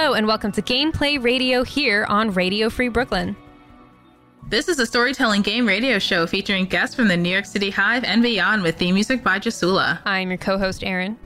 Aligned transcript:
Hello, 0.00 0.14
and 0.14 0.28
welcome 0.28 0.52
to 0.52 0.62
Gameplay 0.62 1.20
Radio 1.20 1.64
here 1.64 2.04
on 2.04 2.30
Radio 2.30 2.70
Free 2.70 2.88
Brooklyn. 2.88 3.34
This 4.48 4.68
is 4.68 4.78
a 4.78 4.86
storytelling 4.86 5.42
game 5.42 5.66
radio 5.66 5.98
show 5.98 6.24
featuring 6.24 6.66
guests 6.66 6.94
from 6.94 7.08
the 7.08 7.16
New 7.16 7.28
York 7.28 7.44
City 7.44 7.68
Hive 7.68 8.04
and 8.04 8.22
beyond 8.22 8.62
with 8.62 8.76
theme 8.76 8.94
music 8.94 9.24
by 9.24 9.40
Jasula. 9.40 9.98
I'm 10.04 10.28
your 10.28 10.38
co 10.38 10.56
host, 10.56 10.84
Aaron. 10.84 11.18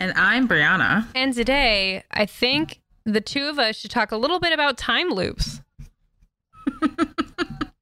And 0.00 0.12
I'm 0.16 0.48
Brianna. 0.48 1.06
And 1.14 1.32
today, 1.32 2.02
I 2.10 2.26
think 2.26 2.80
the 3.04 3.20
two 3.20 3.46
of 3.46 3.60
us 3.60 3.76
should 3.76 3.92
talk 3.92 4.10
a 4.10 4.16
little 4.16 4.40
bit 4.40 4.52
about 4.52 4.76
time 4.76 5.10
loops. 5.10 5.60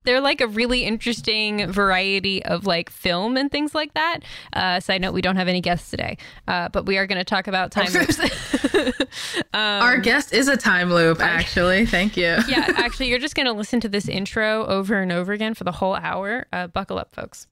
They're 0.04 0.20
like 0.20 0.40
a 0.40 0.46
really 0.46 0.84
interesting 0.84 1.70
variety 1.70 2.44
of 2.44 2.66
like 2.66 2.90
film 2.90 3.36
and 3.36 3.50
things 3.50 3.74
like 3.74 3.94
that. 3.94 4.20
Uh, 4.52 4.80
side 4.80 5.00
note: 5.00 5.12
we 5.14 5.20
don't 5.22 5.36
have 5.36 5.48
any 5.48 5.60
guests 5.60 5.90
today, 5.90 6.16
uh, 6.48 6.68
but 6.70 6.86
we 6.86 6.98
are 6.98 7.06
going 7.06 7.18
to 7.18 7.24
talk 7.24 7.46
about 7.46 7.70
time 7.70 7.92
loops. 7.92 8.18
um, 9.54 9.60
Our 9.82 9.98
guest 9.98 10.32
is 10.32 10.48
a 10.48 10.56
time 10.56 10.92
loop, 10.92 11.20
actually. 11.24 11.86
Thank 11.86 12.16
you. 12.16 12.38
yeah, 12.48 12.66
actually, 12.76 13.08
you're 13.08 13.18
just 13.18 13.34
going 13.34 13.46
to 13.46 13.52
listen 13.52 13.80
to 13.80 13.88
this 13.88 14.08
intro 14.08 14.66
over 14.66 15.00
and 15.00 15.12
over 15.12 15.32
again 15.32 15.54
for 15.54 15.64
the 15.64 15.72
whole 15.72 15.94
hour. 15.94 16.46
Uh, 16.52 16.66
buckle 16.66 16.98
up, 16.98 17.14
folks. 17.14 17.46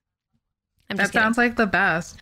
that 0.88 1.12
sounds 1.12 1.38
like 1.38 1.56
the 1.56 1.66
best. 1.66 2.18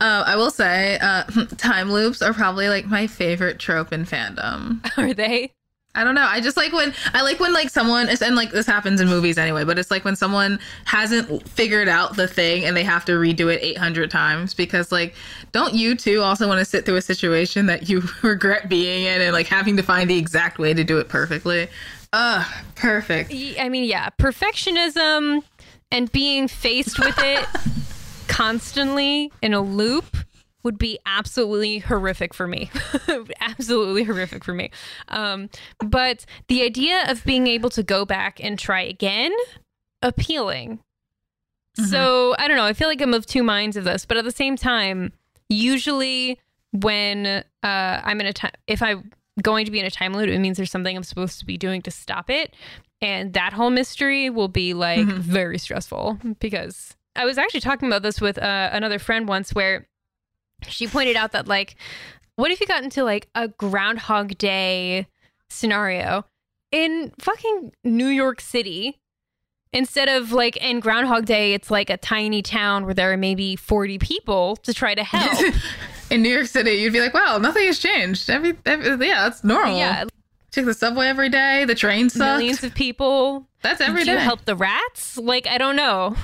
Uh, 0.00 0.24
I 0.26 0.36
will 0.36 0.50
say, 0.50 0.98
uh, 1.00 1.24
time 1.56 1.90
loops 1.90 2.20
are 2.22 2.34
probably 2.34 2.68
like 2.68 2.86
my 2.86 3.06
favorite 3.06 3.58
trope 3.58 3.92
in 3.92 4.04
fandom. 4.04 4.86
Are 4.98 5.14
they? 5.14 5.52
I 5.94 6.04
don't 6.04 6.14
know. 6.14 6.26
I 6.26 6.40
just 6.40 6.56
like 6.56 6.72
when 6.72 6.94
I 7.14 7.22
like 7.22 7.40
when 7.40 7.52
like 7.52 7.68
someone 7.68 8.08
is 8.08 8.22
and 8.22 8.36
like 8.36 8.52
this 8.52 8.66
happens 8.66 9.00
in 9.00 9.08
movies 9.08 9.38
anyway, 9.38 9.64
but 9.64 9.76
it's 9.76 9.90
like 9.90 10.04
when 10.04 10.14
someone 10.14 10.60
hasn't 10.84 11.48
figured 11.48 11.88
out 11.88 12.14
the 12.14 12.28
thing 12.28 12.64
and 12.64 12.76
they 12.76 12.84
have 12.84 13.04
to 13.06 13.12
redo 13.12 13.52
it 13.52 13.60
800 13.60 14.08
times 14.08 14.54
because 14.54 14.92
like 14.92 15.14
don't 15.50 15.74
you 15.74 15.96
too 15.96 16.22
also 16.22 16.46
want 16.46 16.60
to 16.60 16.64
sit 16.64 16.86
through 16.86 16.96
a 16.96 17.02
situation 17.02 17.66
that 17.66 17.88
you 17.88 18.02
regret 18.22 18.68
being 18.68 19.04
in 19.06 19.20
and 19.20 19.32
like 19.32 19.48
having 19.48 19.76
to 19.78 19.82
find 19.82 20.08
the 20.08 20.16
exact 20.16 20.58
way 20.58 20.72
to 20.72 20.84
do 20.84 20.98
it 20.98 21.08
perfectly? 21.08 21.66
Ugh, 22.12 22.46
perfect. 22.76 23.32
I 23.32 23.68
mean, 23.68 23.84
yeah, 23.84 24.10
perfectionism 24.18 25.42
and 25.90 26.12
being 26.12 26.46
faced 26.46 27.00
with 27.00 27.16
it 27.18 27.46
constantly 28.28 29.32
in 29.42 29.54
a 29.54 29.60
loop 29.60 30.16
would 30.62 30.78
be 30.78 30.98
absolutely 31.06 31.78
horrific 31.78 32.34
for 32.34 32.46
me. 32.46 32.70
absolutely 33.40 34.04
horrific 34.04 34.44
for 34.44 34.54
me. 34.54 34.70
Um, 35.08 35.48
but 35.78 36.26
the 36.48 36.62
idea 36.62 37.04
of 37.10 37.24
being 37.24 37.46
able 37.46 37.70
to 37.70 37.82
go 37.82 38.04
back 38.04 38.42
and 38.42 38.58
try 38.58 38.82
again, 38.82 39.32
appealing. 40.02 40.80
Mm-hmm. 41.78 41.84
So 41.84 42.34
I 42.38 42.48
don't 42.48 42.56
know. 42.56 42.64
I 42.64 42.72
feel 42.72 42.88
like 42.88 43.00
I'm 43.00 43.14
of 43.14 43.26
two 43.26 43.42
minds 43.42 43.76
of 43.76 43.84
this, 43.84 44.04
but 44.04 44.16
at 44.16 44.24
the 44.24 44.32
same 44.32 44.56
time, 44.56 45.12
usually 45.48 46.38
when 46.72 47.26
uh, 47.26 47.42
I'm 47.62 48.20
in 48.20 48.26
a 48.26 48.32
time, 48.32 48.52
if 48.66 48.82
I'm 48.82 49.10
going 49.42 49.64
to 49.64 49.70
be 49.70 49.80
in 49.80 49.86
a 49.86 49.90
time 49.90 50.14
loop, 50.14 50.28
it 50.28 50.38
means 50.38 50.56
there's 50.56 50.70
something 50.70 50.96
I'm 50.96 51.02
supposed 51.02 51.38
to 51.40 51.46
be 51.46 51.56
doing 51.56 51.82
to 51.82 51.90
stop 51.90 52.30
it. 52.30 52.54
And 53.00 53.32
that 53.32 53.52
whole 53.52 53.70
mystery 53.70 54.28
will 54.28 54.48
be 54.48 54.74
like 54.74 55.00
mm-hmm. 55.00 55.20
very 55.20 55.58
stressful 55.58 56.18
because 56.38 56.96
I 57.16 57.24
was 57.24 57.38
actually 57.38 57.60
talking 57.60 57.88
about 57.88 58.02
this 58.02 58.20
with 58.20 58.38
uh, 58.38 58.70
another 58.72 58.98
friend 58.98 59.26
once 59.26 59.54
where 59.54 59.88
she 60.68 60.86
pointed 60.86 61.16
out 61.16 61.32
that 61.32 61.48
like 61.48 61.76
what 62.36 62.50
if 62.50 62.60
you 62.60 62.66
got 62.66 62.82
into 62.82 63.04
like 63.04 63.28
a 63.34 63.48
groundhog 63.48 64.36
day 64.38 65.06
scenario 65.48 66.24
in 66.70 67.12
fucking 67.18 67.72
New 67.84 68.08
York 68.08 68.40
City 68.40 68.98
instead 69.72 70.08
of 70.08 70.32
like 70.32 70.56
in 70.56 70.80
groundhog 70.80 71.26
day 71.26 71.54
it's 71.54 71.70
like 71.70 71.90
a 71.90 71.96
tiny 71.96 72.42
town 72.42 72.84
where 72.84 72.94
there 72.94 73.12
are 73.12 73.16
maybe 73.16 73.56
40 73.56 73.98
people 73.98 74.56
to 74.56 74.74
try 74.74 74.94
to 74.94 75.04
help 75.04 75.54
in 76.10 76.22
New 76.22 76.30
York 76.30 76.46
City 76.46 76.72
you'd 76.72 76.92
be 76.92 77.00
like 77.00 77.14
wow 77.14 77.38
nothing 77.38 77.66
has 77.66 77.78
changed 77.78 78.30
every, 78.30 78.56
every 78.66 79.06
yeah 79.06 79.28
that's 79.28 79.44
normal 79.44 79.76
yeah 79.76 80.04
Take 80.50 80.64
the 80.64 80.74
subway 80.74 81.06
every 81.06 81.28
day. 81.28 81.64
The 81.64 81.74
train 81.74 82.10
sucks. 82.10 82.18
Millions 82.18 82.64
of 82.64 82.74
people. 82.74 83.46
That's 83.62 83.80
every 83.80 84.00
Did 84.00 84.06
day. 84.06 84.12
You 84.14 84.18
help 84.18 84.44
the 84.44 84.56
rats? 84.56 85.16
Like 85.16 85.46
I 85.46 85.58
don't 85.58 85.76
know. 85.76 86.16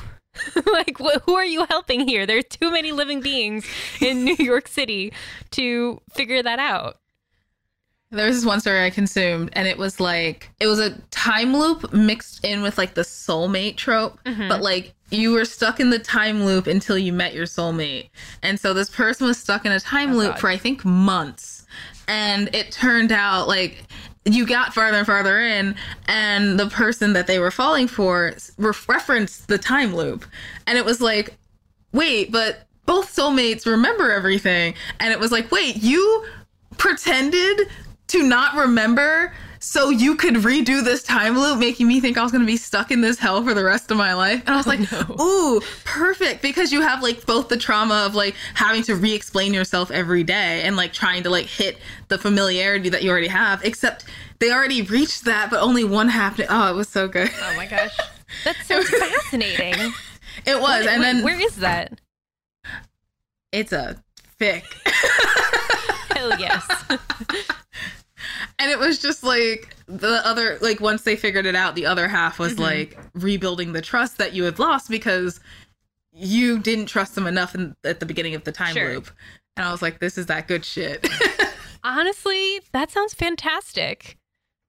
like, 0.73 0.99
wh- 0.99 1.21
who 1.25 1.35
are 1.35 1.45
you 1.45 1.65
helping 1.67 2.07
here? 2.07 2.27
There's 2.27 2.45
too 2.45 2.71
many 2.71 2.93
living 2.93 3.21
beings 3.21 3.67
in 4.01 4.25
New 4.25 4.37
York 4.39 4.69
City 4.69 5.13
to 5.53 6.01
figure 6.11 6.43
that 6.43 6.59
out. 6.59 6.99
There 8.11 8.27
was 8.27 8.37
this 8.37 8.47
one 8.47 8.61
story 8.61 8.85
I 8.85 8.91
consumed, 8.91 9.51
and 9.55 9.67
it 9.67 9.79
was 9.79 9.99
like 9.99 10.51
it 10.61 10.69
was 10.69 10.79
a 10.79 10.97
time 11.11 11.57
loop 11.57 11.93
mixed 11.93 12.45
in 12.45 12.63
with 12.63 12.79
like 12.79 12.95
the 12.95 13.03
soulmate 13.03 13.77
trope, 13.77 14.23
mm-hmm. 14.25 14.49
but 14.49 14.63
like 14.63 14.95
you 15.11 15.33
were 15.33 15.45
stuck 15.45 15.81
in 15.81 15.91
the 15.91 15.99
time 15.99 16.45
loop 16.45 16.67
until 16.67 16.97
you 16.97 17.13
met 17.13 17.35
your 17.35 17.47
soulmate. 17.47 18.11
And 18.43 18.59
so 18.59 18.75
this 18.75 18.91
person 18.91 19.27
was 19.27 19.39
stuck 19.39 19.67
in 19.67 19.73
a 19.73 19.81
time 19.81 20.13
oh, 20.13 20.17
loop 20.17 20.33
God. 20.33 20.41
for 20.41 20.49
I 20.49 20.57
think 20.57 20.85
months. 20.85 21.67
And 22.09 22.55
it 22.55 22.71
turned 22.71 23.11
out 23.11 23.49
like 23.49 23.85
you 24.27 24.47
got 24.47 24.75
farther 24.75 24.99
and 24.99 25.07
farther 25.07 25.41
in 25.41 25.75
and 26.07 26.59
the 26.59 26.67
person 26.67 27.13
that 27.13 27.27
they 27.27 27.39
were 27.39 27.51
falling 27.51 27.87
for 27.87 28.35
re- 28.59 28.73
referenced 28.89 29.49
the 29.49 29.59
time 29.59 29.95
loop. 29.95 30.27
And 30.67 30.77
it 30.77 30.85
was 30.85 31.01
like 31.01 31.37
wait 31.93 32.33
but 32.33 32.67
both 32.85 33.15
soulmates 33.15 33.67
remember 33.67 34.11
everything. 34.13 34.75
And 35.01 35.13
it 35.13 35.21
was 35.21 35.33
like 35.33 35.51
wait 35.51 35.77
you 35.77 36.27
pretended 36.77 37.69
to 38.09 38.23
not 38.23 38.55
remember 38.57 39.33
so 39.67 39.91
you 39.91 40.15
could 40.15 40.35
redo 40.35 40.83
this 40.83 41.03
time 41.03 41.37
loop, 41.37 41.59
making 41.59 41.89
me 41.89 42.01
think 42.01 42.17
I 42.17 42.23
was 42.23 42.31
going 42.31 42.41
to 42.43 42.47
be 42.47 42.57
stuck 42.57 42.93
in 42.93 43.01
this 43.01 43.19
hell 43.19 43.43
for 43.43 43.53
the 43.53 43.65
rest 43.65 43.91
of 43.91 43.97
my 43.97 44.15
life. 44.15 44.41
And 44.47 44.51
I 44.51 44.57
was 44.57 44.67
oh, 44.67 44.71
like, 44.71 44.93
no. 44.93 45.17
ooh, 45.21 45.61
perfect. 45.85 46.41
Because 46.41 46.73
you 46.73 46.83
have 46.83 47.03
like 47.03 47.27
both 47.27 47.49
the 47.49 47.57
trauma 47.57 48.07
of 48.07 48.15
like 48.15 48.37
having 48.55 48.85
to 48.85 48.95
re 48.95 49.13
explain 49.13 49.53
yourself 49.53 49.91
every 49.91 50.23
day 50.23 50.63
and 50.63 50.77
like 50.77 50.93
trying 50.93 51.25
to 51.25 51.31
like 51.31 51.47
hit 51.47 51.79
the 52.07 52.17
familiarity 52.17 52.91
that 52.91 53.03
you 53.03 53.11
already 53.11 53.27
have, 53.27 53.65
except 53.65 54.05
they 54.39 54.53
already 54.53 54.83
reached 54.83 55.25
that, 55.25 55.51
but 55.51 55.61
only 55.61 55.83
one 55.83 56.09
happened. 56.09 56.47
Oh, 56.49 56.71
it 56.71 56.77
was 56.77 56.89
so 56.89 57.09
good. 57.09 57.29
Oh 57.43 57.57
my 57.57 57.67
gosh. 57.67 57.97
That's 58.45 58.65
so 58.67 58.83
fascinating. 58.83 59.93
It 60.45 60.61
was. 60.61 60.63
What, 60.85 60.87
and 60.87 61.03
then 61.03 61.25
where 61.25 61.41
is 61.41 61.57
that? 61.57 61.99
It's 63.53 63.73
a 63.73 63.97
fic. 64.39 64.65
Hell 66.15 66.39
yes 66.39 66.85
and 68.59 68.71
it 68.71 68.79
was 68.79 68.99
just 68.99 69.23
like 69.23 69.77
the 69.87 70.21
other 70.27 70.59
like 70.61 70.81
once 70.81 71.03
they 71.03 71.17
figured 71.17 71.47
it 71.47 71.55
out 71.55 71.75
the 71.75 71.87
other 71.87 72.09
half 72.09 72.39
was 72.39 72.55
mm-hmm. 72.55 72.63
like 72.63 72.99
rebuilding 73.15 73.73
the 73.73 73.83
trust 73.83 74.19
that 74.19 74.33
you 74.33 74.45
had 74.45 74.59
lost 74.59 74.91
because 74.91 75.41
you 76.13 76.59
didn't 76.59 76.87
trust 76.87 77.15
them 77.15 77.27
enough 77.27 77.55
in, 77.55 77.77
at 77.85 78.01
the 78.01 78.07
beginning 78.07 78.35
of 78.35 78.45
the 78.45 78.53
time 78.53 78.75
sure. 78.75 78.95
loop 78.95 79.11
and 79.57 79.67
i 79.67 79.71
was 79.73 79.83
like 79.83 79.99
this 80.01 80.19
is 80.19 80.27
that 80.27 80.49
good 80.49 80.65
shit 80.65 81.07
honestly 81.85 82.61
that 82.73 82.91
sounds 82.91 83.15
fantastic 83.15 84.17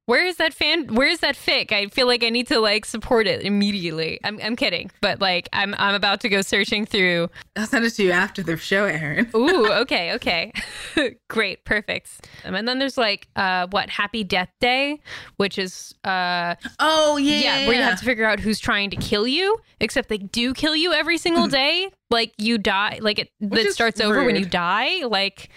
where 0.07 0.25
is 0.25 0.37
that 0.37 0.53
fan? 0.53 0.87
Where 0.95 1.07
is 1.07 1.19
that 1.19 1.35
fic? 1.35 1.73
I 1.73 1.87
feel 1.87 2.07
like 2.07 2.23
I 2.23 2.29
need 2.29 2.47
to 2.47 2.59
like 2.61 2.85
support 2.85 3.27
it 3.27 3.41
immediately. 3.41 4.21
I'm, 4.23 4.39
I'm 4.41 4.55
kidding, 4.55 4.89
but 5.01 5.19
like 5.19 5.49
I'm 5.51 5.75
I'm 5.77 5.95
about 5.95 6.21
to 6.21 6.29
go 6.29 6.41
searching 6.41 6.85
through. 6.85 7.29
I'll 7.57 7.67
send 7.67 7.83
it 7.83 7.89
to 7.95 8.03
you 8.03 8.11
after 8.11 8.41
the 8.41 8.55
show, 8.55 8.85
Aaron. 8.85 9.29
Ooh, 9.35 9.69
okay, 9.73 10.13
okay, 10.13 10.53
great, 11.29 11.65
perfect. 11.65 12.25
and 12.45 12.65
then 12.65 12.79
there's 12.79 12.97
like 12.97 13.27
uh 13.35 13.67
what 13.71 13.89
Happy 13.89 14.23
Death 14.23 14.49
Day, 14.61 15.01
which 15.35 15.59
is 15.59 15.93
uh 16.05 16.55
oh 16.79 17.17
yeah, 17.17 17.59
yeah, 17.59 17.67
where 17.67 17.75
you 17.75 17.83
have 17.83 17.99
to 17.99 18.05
figure 18.05 18.25
out 18.25 18.39
who's 18.39 18.59
trying 18.59 18.89
to 18.91 18.95
kill 18.95 19.27
you. 19.27 19.57
Except 19.81 20.07
they 20.07 20.19
do 20.19 20.53
kill 20.53 20.75
you 20.75 20.93
every 20.93 21.17
single 21.17 21.47
day. 21.47 21.91
like 22.09 22.31
you 22.37 22.57
die, 22.57 22.99
like 23.01 23.19
it 23.19 23.29
that 23.41 23.73
starts 23.73 23.99
over 23.99 24.23
when 24.23 24.37
you 24.37 24.45
die. 24.45 25.05
Like 25.05 25.49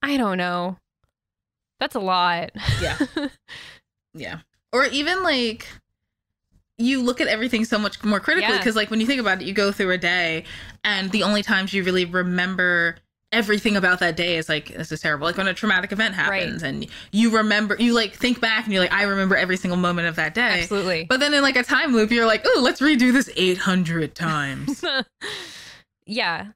I 0.00 0.16
don't 0.16 0.38
know. 0.38 0.78
That's 1.80 1.94
a 1.94 2.00
lot. 2.00 2.50
Yeah. 2.80 2.98
Yeah. 4.16 4.40
Or 4.72 4.84
even 4.86 5.22
like 5.22 5.66
you 6.78 7.02
look 7.02 7.20
at 7.20 7.26
everything 7.26 7.64
so 7.64 7.78
much 7.78 8.02
more 8.04 8.20
critically 8.20 8.56
because 8.56 8.74
yeah. 8.74 8.80
like 8.80 8.90
when 8.90 9.00
you 9.00 9.06
think 9.06 9.20
about 9.20 9.40
it 9.40 9.46
you 9.46 9.54
go 9.54 9.72
through 9.72 9.90
a 9.90 9.98
day 9.98 10.44
and 10.84 11.10
the 11.10 11.22
only 11.22 11.42
times 11.42 11.72
you 11.72 11.82
really 11.82 12.04
remember 12.04 12.96
everything 13.32 13.76
about 13.76 13.98
that 13.98 14.16
day 14.16 14.36
is 14.36 14.48
like 14.48 14.74
this 14.74 14.92
is 14.92 15.00
terrible 15.00 15.26
like 15.26 15.36
when 15.36 15.48
a 15.48 15.54
traumatic 15.54 15.90
event 15.90 16.14
happens 16.14 16.62
right. 16.62 16.68
and 16.68 16.86
you 17.12 17.30
remember 17.36 17.76
you 17.78 17.92
like 17.92 18.14
think 18.14 18.40
back 18.40 18.64
and 18.64 18.72
you're 18.72 18.82
like 18.82 18.92
i 18.92 19.02
remember 19.02 19.34
every 19.34 19.56
single 19.56 19.76
moment 19.76 20.06
of 20.06 20.16
that 20.16 20.32
day 20.32 20.60
absolutely 20.62 21.04
but 21.08 21.18
then 21.18 21.34
in 21.34 21.42
like 21.42 21.56
a 21.56 21.62
time 21.62 21.92
loop 21.92 22.10
you're 22.10 22.26
like 22.26 22.42
oh 22.44 22.60
let's 22.62 22.80
redo 22.80 23.12
this 23.12 23.28
800 23.36 24.14
times 24.14 24.84
yeah 26.06 26.48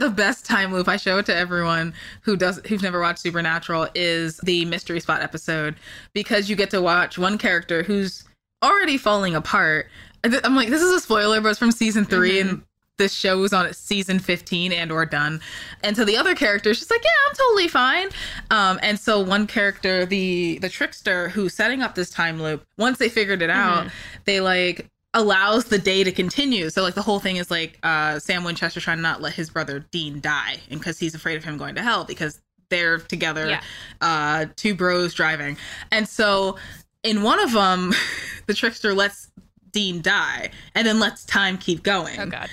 the 0.00 0.10
best 0.10 0.44
time 0.44 0.72
loop 0.72 0.88
I 0.88 0.96
show 0.96 1.18
it 1.18 1.26
to 1.26 1.34
everyone 1.34 1.94
who 2.22 2.36
does 2.36 2.60
who's 2.66 2.82
never 2.82 3.00
watched 3.00 3.20
Supernatural 3.20 3.88
is 3.94 4.38
the 4.38 4.64
mystery 4.64 4.98
spot 4.98 5.22
episode 5.22 5.76
because 6.14 6.50
you 6.50 6.56
get 6.56 6.70
to 6.70 6.82
watch 6.82 7.18
one 7.18 7.38
character 7.38 7.82
who's 7.82 8.24
already 8.62 8.98
falling 8.98 9.34
apart. 9.34 9.88
I'm 10.24 10.56
like, 10.56 10.68
this 10.68 10.82
is 10.82 10.92
a 10.92 11.00
spoiler, 11.00 11.40
but 11.40 11.50
it's 11.50 11.58
from 11.58 11.70
season 11.72 12.04
3 12.04 12.30
mm-hmm. 12.30 12.48
and 12.48 12.62
this 12.98 13.14
show 13.14 13.38
was 13.38 13.52
on 13.54 13.72
season 13.72 14.18
15 14.18 14.72
and 14.72 14.92
or 14.92 15.06
done. 15.06 15.40
And 15.82 15.96
so 15.96 16.04
the 16.04 16.16
other 16.16 16.34
character, 16.34 16.74
she's 16.74 16.90
like, 16.90 17.02
yeah, 17.02 17.10
I'm 17.28 17.36
totally 17.36 17.68
fine. 17.68 18.08
Um, 18.50 18.78
and 18.82 18.98
so 18.98 19.20
one 19.20 19.46
character, 19.46 20.04
the 20.06 20.58
the 20.58 20.68
trickster 20.68 21.30
who's 21.30 21.54
setting 21.54 21.82
up 21.82 21.94
this 21.94 22.10
time 22.10 22.40
loop, 22.42 22.64
once 22.78 22.98
they 22.98 23.08
figured 23.08 23.42
it 23.42 23.50
out, 23.50 23.86
mm-hmm. 23.86 24.22
they 24.24 24.40
like 24.40 24.90
allows 25.14 25.64
the 25.66 25.78
day 25.78 26.04
to 26.04 26.12
continue. 26.12 26.70
So 26.70 26.82
like 26.82 26.94
the 26.94 27.02
whole 27.02 27.18
thing 27.20 27.36
is 27.36 27.50
like 27.50 27.78
uh 27.82 28.18
Sam 28.18 28.44
Winchester 28.44 28.80
trying 28.80 28.98
to 28.98 29.02
not 29.02 29.20
let 29.20 29.32
his 29.34 29.50
brother 29.50 29.84
Dean 29.90 30.20
die 30.20 30.58
and 30.70 30.78
because 30.80 30.98
he's 30.98 31.14
afraid 31.14 31.36
of 31.36 31.44
him 31.44 31.56
going 31.56 31.74
to 31.74 31.82
hell 31.82 32.04
because 32.04 32.40
they're 32.68 32.98
together, 32.98 33.48
Yeah. 33.48 33.62
uh, 34.00 34.46
two 34.54 34.74
bros 34.76 35.12
driving, 35.12 35.56
and 35.90 36.08
so 36.08 36.56
in 37.02 37.22
one 37.22 37.40
of 37.40 37.50
them, 37.52 37.92
the 38.46 38.54
trickster 38.54 38.94
lets 38.94 39.28
Dean 39.72 40.00
die, 40.02 40.50
and 40.76 40.86
then 40.86 41.00
lets 41.00 41.24
time 41.24 41.58
keep 41.58 41.82
going. 41.82 42.20
Oh 42.20 42.26
god. 42.26 42.48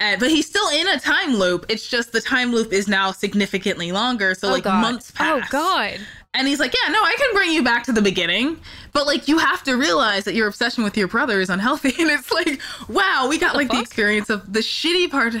And, 0.00 0.18
but 0.18 0.30
he's 0.30 0.48
still 0.48 0.68
in 0.70 0.88
a 0.88 0.98
time 0.98 1.34
loop. 1.36 1.66
It's 1.68 1.88
just 1.88 2.10
the 2.10 2.20
time 2.20 2.50
loop 2.50 2.72
is 2.72 2.88
now 2.88 3.12
significantly 3.12 3.92
longer. 3.92 4.34
So 4.34 4.48
oh 4.48 4.52
like 4.52 4.64
god. 4.64 4.80
months 4.80 5.12
pass. 5.12 5.44
Oh 5.44 5.48
god. 5.52 6.00
And 6.34 6.48
he's 6.48 6.58
like, 6.58 6.72
yeah, 6.72 6.90
no, 6.90 6.98
I 6.98 7.14
can 7.18 7.34
bring 7.34 7.52
you 7.52 7.62
back 7.62 7.84
to 7.84 7.92
the 7.92 8.00
beginning, 8.00 8.58
but 8.92 9.06
like 9.06 9.28
you 9.28 9.36
have 9.36 9.62
to 9.64 9.76
realize 9.76 10.24
that 10.24 10.34
your 10.34 10.48
obsession 10.48 10.82
with 10.82 10.96
your 10.96 11.06
brother 11.06 11.40
is 11.40 11.50
unhealthy. 11.50 11.92
And 12.02 12.10
it's 12.10 12.32
like, 12.32 12.60
wow, 12.88 13.26
we 13.28 13.38
got 13.38 13.52
the 13.52 13.58
like 13.58 13.68
the 13.70 13.80
experience 13.80 14.30
of 14.30 14.50
the 14.50 14.60
shitty 14.60 15.10
part. 15.10 15.34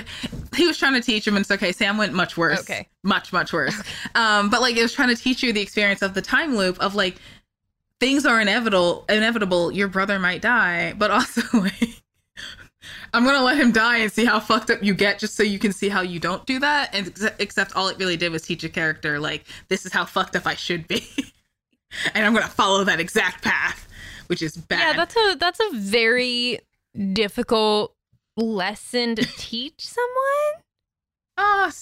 He 0.54 0.66
was 0.66 0.76
trying 0.78 0.92
to 0.92 1.00
teach 1.00 1.26
him, 1.26 1.34
and 1.34 1.42
it's 1.42 1.50
okay. 1.50 1.72
Sam 1.72 1.96
went 1.96 2.12
much 2.12 2.36
worse. 2.36 2.60
Okay. 2.60 2.88
much 3.02 3.32
much 3.32 3.52
worse. 3.52 3.80
Um, 4.14 4.50
but 4.50 4.60
like 4.60 4.76
it 4.76 4.82
was 4.82 4.92
trying 4.92 5.08
to 5.08 5.16
teach 5.16 5.42
you 5.42 5.52
the 5.52 5.62
experience 5.62 6.02
of 6.02 6.12
the 6.12 6.22
time 6.22 6.56
loop 6.56 6.78
of 6.78 6.94
like 6.94 7.16
things 7.98 8.26
are 8.26 8.40
inevitable. 8.40 9.06
Inevitable. 9.08 9.72
Your 9.72 9.88
brother 9.88 10.18
might 10.18 10.42
die, 10.42 10.92
but 10.92 11.10
also 11.10 11.40
like. 11.58 12.01
I'm 13.14 13.24
gonna 13.24 13.42
let 13.42 13.58
him 13.58 13.72
die 13.72 13.98
and 13.98 14.10
see 14.10 14.24
how 14.24 14.40
fucked 14.40 14.70
up 14.70 14.82
you 14.82 14.94
get, 14.94 15.18
just 15.18 15.34
so 15.36 15.42
you 15.42 15.58
can 15.58 15.72
see 15.72 15.88
how 15.88 16.00
you 16.00 16.18
don't 16.18 16.46
do 16.46 16.58
that. 16.60 16.94
And 16.94 17.08
ex- 17.08 17.24
except 17.38 17.76
all 17.76 17.88
it 17.88 17.98
really 17.98 18.16
did 18.16 18.32
was 18.32 18.42
teach 18.42 18.64
a 18.64 18.68
character 18.68 19.18
like 19.20 19.44
this 19.68 19.84
is 19.84 19.92
how 19.92 20.04
fucked 20.04 20.34
up 20.36 20.46
I 20.46 20.54
should 20.54 20.88
be, 20.88 21.04
and 22.14 22.24
I'm 22.24 22.32
gonna 22.32 22.46
follow 22.48 22.84
that 22.84 23.00
exact 23.00 23.42
path, 23.44 23.86
which 24.28 24.40
is 24.42 24.56
bad. 24.56 24.78
Yeah, 24.80 24.92
that's 24.94 25.16
a 25.16 25.36
that's 25.38 25.60
a 25.60 25.70
very 25.74 26.60
difficult 27.12 27.94
lesson 28.36 29.14
to 29.16 29.22
teach 29.36 29.74
someone. 29.86 30.62
ah 31.36 31.64
And 31.64 31.68
it's 31.68 31.76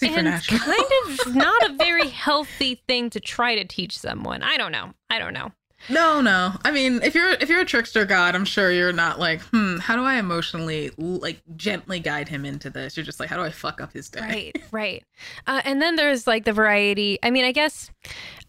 supernatural. 0.46 0.60
kind 0.60 0.84
of 1.28 1.34
not 1.36 1.70
a 1.70 1.74
very 1.74 2.08
healthy 2.24 2.82
thing 2.88 3.10
to 3.10 3.20
try 3.20 3.54
to 3.54 3.64
teach 3.64 3.96
someone. 3.98 4.42
I 4.42 4.56
don't 4.56 4.72
know. 4.72 4.94
I 5.08 5.18
don't 5.18 5.32
know. 5.34 5.52
No, 5.88 6.20
no. 6.20 6.52
I 6.64 6.70
mean, 6.70 7.00
if 7.02 7.14
you're 7.14 7.30
if 7.32 7.48
you're 7.48 7.60
a 7.60 7.64
trickster 7.64 8.04
god, 8.04 8.34
I'm 8.34 8.44
sure 8.44 8.70
you're 8.70 8.92
not 8.92 9.18
like, 9.18 9.40
hmm, 9.42 9.78
how 9.78 9.96
do 9.96 10.02
I 10.02 10.16
emotionally 10.16 10.90
like 10.98 11.40
gently 11.56 12.00
guide 12.00 12.28
him 12.28 12.44
into 12.44 12.70
this? 12.70 12.96
You're 12.96 13.06
just 13.06 13.18
like, 13.20 13.28
how 13.28 13.36
do 13.36 13.42
I 13.42 13.50
fuck 13.50 13.80
up 13.80 13.92
his 13.92 14.08
day? 14.10 14.20
Right, 14.20 14.62
right. 14.70 15.04
Uh, 15.46 15.62
and 15.64 15.80
then 15.80 15.96
there's 15.96 16.26
like 16.26 16.44
the 16.44 16.52
variety. 16.52 17.18
I 17.22 17.30
mean, 17.30 17.44
I 17.44 17.52
guess 17.52 17.90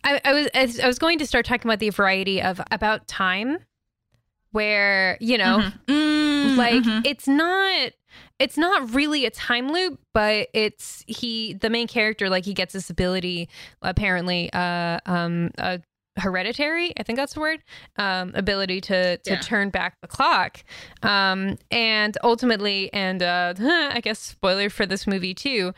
I, 0.04 0.20
I 0.26 0.34
was 0.34 0.80
I 0.84 0.88
was- 0.88 1.00
going 1.00 1.20
to 1.20 1.26
start 1.28 1.46
talking 1.46 1.70
about 1.70 1.80
the 1.80 1.90
variety 1.90 2.42
of 2.42 2.60
about 2.72 3.08
time, 3.08 3.60
where 4.52 5.18
you 5.22 5.38
know, 5.38 5.60
Mhm. 5.60 5.86
Mm, 5.88 6.58
like 6.58 6.84
mhm. 6.84 7.02
it's 7.06 7.28
not 7.28 7.92
it's 8.40 8.58
not 8.58 8.94
really 8.94 9.26
a 9.26 9.30
time 9.30 9.72
loop, 9.72 10.00
but 10.14 10.50
it's 10.54 11.04
he 11.08 11.54
the 11.54 11.70
main 11.70 11.88
character 11.88 12.30
like 12.30 12.44
he 12.46 12.54
gets 12.54 12.74
this 12.74 12.90
ability 12.90 13.48
apparently 13.82 14.52
uh 14.54 15.00
um 15.06 15.52
uh 15.58 15.78
hereditary 16.18 16.92
i 17.00 17.04
think 17.04 17.18
that's 17.18 17.34
the 17.34 17.40
word 17.40 17.62
um 17.98 18.32
ability 18.36 18.82
to 18.82 19.18
to 19.18 19.32
Yeah. 19.32 19.40
turn 19.40 19.70
back 19.70 19.96
the 20.02 20.08
clock 20.08 20.64
um 21.04 21.58
and 21.72 22.18
ultimately 22.24 22.92
and 22.94 23.24
uh 23.24 23.54
i 23.60 24.02
guess 24.02 24.20
spoiler 24.20 24.70
for 24.70 24.86
this 24.86 25.08
movie 25.08 25.34
too 25.34 25.74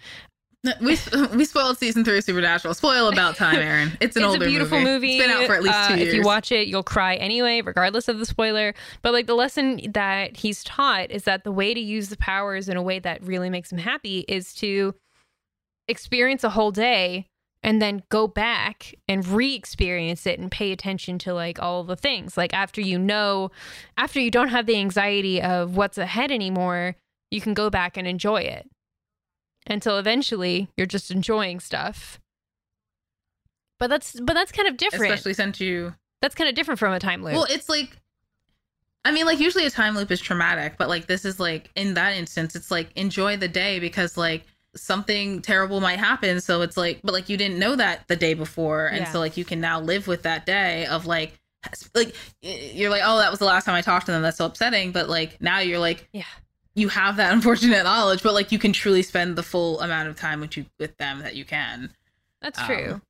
we 0.80 0.97
we 1.35 1.44
spoiled 1.45 1.77
season 1.77 2.06
three 2.06 2.19
of 2.19 2.24
Supernatural. 2.24 2.74
Spoil 2.74 3.09
about 3.09 3.35
time, 3.35 3.56
Aaron. 3.62 3.97
It's 4.00 4.15
an 4.15 4.24
it's 4.24 4.30
older 4.31 4.45
a 4.45 4.47
beautiful 4.47 4.80
movie. 4.80 5.18
It's 5.18 5.27
been 5.27 5.30
out 5.38 5.45
for 5.45 5.56
at 5.56 5.62
least 5.62 5.75
Uh, 5.75 5.88
two 5.89 5.97
years. 5.97 6.07
If 6.07 6.13
you 6.13 6.21
watch 6.24 6.53
it, 6.53 6.69
you'll 6.69 6.83
cry 6.83 7.15
anyway, 7.15 7.59
regardless 7.59 8.07
of 8.07 8.18
the 8.18 8.25
spoiler. 8.25 8.74
But 9.01 9.12
like 9.12 9.27
the 9.27 9.36
lesson 9.36 9.81
that 9.91 10.38
he's 10.38 10.63
taught 10.63 11.12
is 11.12 11.25
that 11.25 11.44
the 11.44 11.51
way 11.51 11.74
to 11.74 11.79
use 11.81 12.07
the 12.07 12.15
powers 12.15 12.69
in 12.69 12.77
a 12.77 12.81
way 12.81 13.00
that 13.00 13.21
really 13.25 13.50
makes 13.50 13.74
him 13.74 13.77
happy 13.77 14.19
is 14.29 14.53
to 14.56 14.95
experience 15.89 16.45
a 16.45 16.50
whole 16.51 16.71
day 16.71 17.27
and 17.63 17.81
then 17.81 18.04
go 18.10 18.27
back 18.27 18.94
and 19.07 19.25
re-experience 19.25 20.27
it 20.27 20.38
and 20.38 20.51
pay 20.51 20.71
attention 20.71 21.18
to 21.19 21.33
like 21.33 21.60
all 21.62 21.83
the 21.83 21.95
things. 21.95 22.38
Like 22.38 22.54
after 22.54 22.81
you 22.81 23.00
know, 23.00 23.51
after 23.98 24.19
you 24.19 24.30
don't 24.30 24.50
have 24.50 24.65
the 24.65 24.77
anxiety 24.77 25.42
of 25.42 25.77
what's 25.77 25.98
ahead 25.98 26.31
anymore, 26.31 26.98
you 27.31 27.39
can 27.42 27.54
go 27.54 27.69
back 27.69 27.95
and 27.98 28.07
enjoy 28.07 28.42
it 28.42 28.69
until 29.65 29.98
eventually 29.98 30.68
you're 30.75 30.86
just 30.86 31.10
enjoying 31.10 31.60
stuff. 31.60 32.19
But 33.80 33.89
that's 33.89 34.19
but 34.19 34.33
that's 34.33 34.51
kind 34.51 34.68
of 34.68 34.77
different. 34.77 35.06
especially 35.06 35.33
since 35.33 35.60
you 35.60 35.95
that's 36.21 36.36
kind 36.36 36.50
of 36.50 36.56
different 36.56 36.80
from 36.80 36.94
a 36.94 37.00
time 37.00 37.24
loop. 37.24 37.33
Well, 37.33 37.48
it's 37.50 37.68
like, 37.68 37.98
I 39.04 39.12
mean, 39.12 39.25
like 39.25 39.39
usually 39.39 39.65
a 39.65 39.69
time 39.69 39.95
loop 39.95 40.12
is 40.12 40.21
traumatic, 40.21 40.75
but 40.77 40.89
like 40.89 41.07
this 41.07 41.25
is 41.25 41.39
like 41.39 41.69
in 41.75 41.94
that 41.95 42.15
instance, 42.15 42.56
it's 42.56 42.71
like 42.71 42.89
enjoy 42.95 43.38
the 43.38 43.48
day 43.48 43.80
because 43.80 44.18
like 44.18 44.45
something 44.75 45.42
terrible 45.42 45.80
might 45.81 46.00
happen. 46.00 46.42
So 46.42 46.62
it's 46.62 46.78
like, 46.78 47.00
but 47.04 47.14
like 47.14 47.30
you 47.30 47.38
didn't 47.38 47.60
know 47.60 47.75
that 47.75 48.08
the 48.08 48.16
day 48.16 48.34
before, 48.34 48.88
and 48.88 49.00
Yeah. 49.06 49.12
so 49.12 49.20
like 49.20 49.38
you 49.38 49.46
can 49.46 49.60
now 49.62 49.80
live 49.80 50.08
with 50.08 50.24
that 50.24 50.46
day 50.46 50.86
of 50.86 51.06
like, 51.06 51.40
like 51.96 52.16
you're 52.42 52.90
like, 52.90 53.02
oh, 53.06 53.18
that 53.20 53.30
was 53.31 53.40
the 53.40 53.46
last 53.46 53.66
time 53.66 53.75
I 53.75 53.81
talked 53.81 54.08
to 54.08 54.12
them. 54.12 54.22
That's 54.22 54.38
so 54.38 54.46
upsetting. 54.46 54.92
But 54.92 55.10
like 55.10 55.40
now 55.42 55.60
you're 55.60 55.80
like, 55.80 56.08
yeah. 56.12 56.24
you 56.75 56.90
have 56.90 57.18
that 57.18 57.34
unfortunate 57.38 57.84
knowledge, 57.84 58.24
but 58.24 58.34
like 58.34 58.52
you 58.52 58.60
can 58.60 58.74
truly 58.74 59.04
spend 59.04 59.36
the 59.36 59.44
full 59.44 59.80
amount 59.80 60.10
of 60.10 60.18
time 60.20 60.40
with 60.42 60.58
you 60.58 60.66
with 60.80 60.98
them 60.98 61.20
that 61.20 61.36
you 61.36 61.46
can. 61.46 61.92
That's 62.42 62.60
Um, 62.60 62.66
true. 62.66 63.02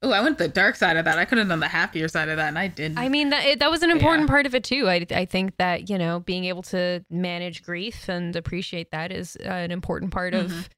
Oh, 0.00 0.12
I 0.12 0.20
went 0.20 0.38
the 0.38 0.46
dark 0.46 0.76
side 0.76 0.96
of 0.96 1.06
that. 1.06 1.18
I 1.18 1.24
could 1.24 1.38
have 1.38 1.48
done 1.48 1.58
the 1.58 1.66
happier 1.66 2.06
side 2.06 2.28
of 2.28 2.36
that, 2.36 2.46
and 2.46 2.56
I 2.58 2.68
didn't. 2.68 2.98
I 2.98 3.08
mean 3.08 3.30
that 3.30 3.44
it, 3.44 3.58
that 3.58 3.68
was 3.68 3.82
an 3.82 3.90
important 3.90 4.28
Yeah. 4.28 4.32
part 4.32 4.46
of 4.46 4.54
it 4.54 4.62
too. 4.62 4.88
I 4.88 5.04
I 5.10 5.24
think 5.24 5.56
that, 5.56 5.90
you 5.90 5.98
know, 5.98 6.20
being 6.20 6.44
able 6.44 6.62
to 6.64 7.04
manage 7.10 7.64
grief 7.64 8.08
and 8.08 8.36
appreciate 8.36 8.92
that 8.92 9.10
is 9.10 9.36
uh, 9.44 9.48
an 9.48 9.72
important 9.72 10.12
part 10.12 10.34
Mhm. 10.34 10.44
of 10.44 10.68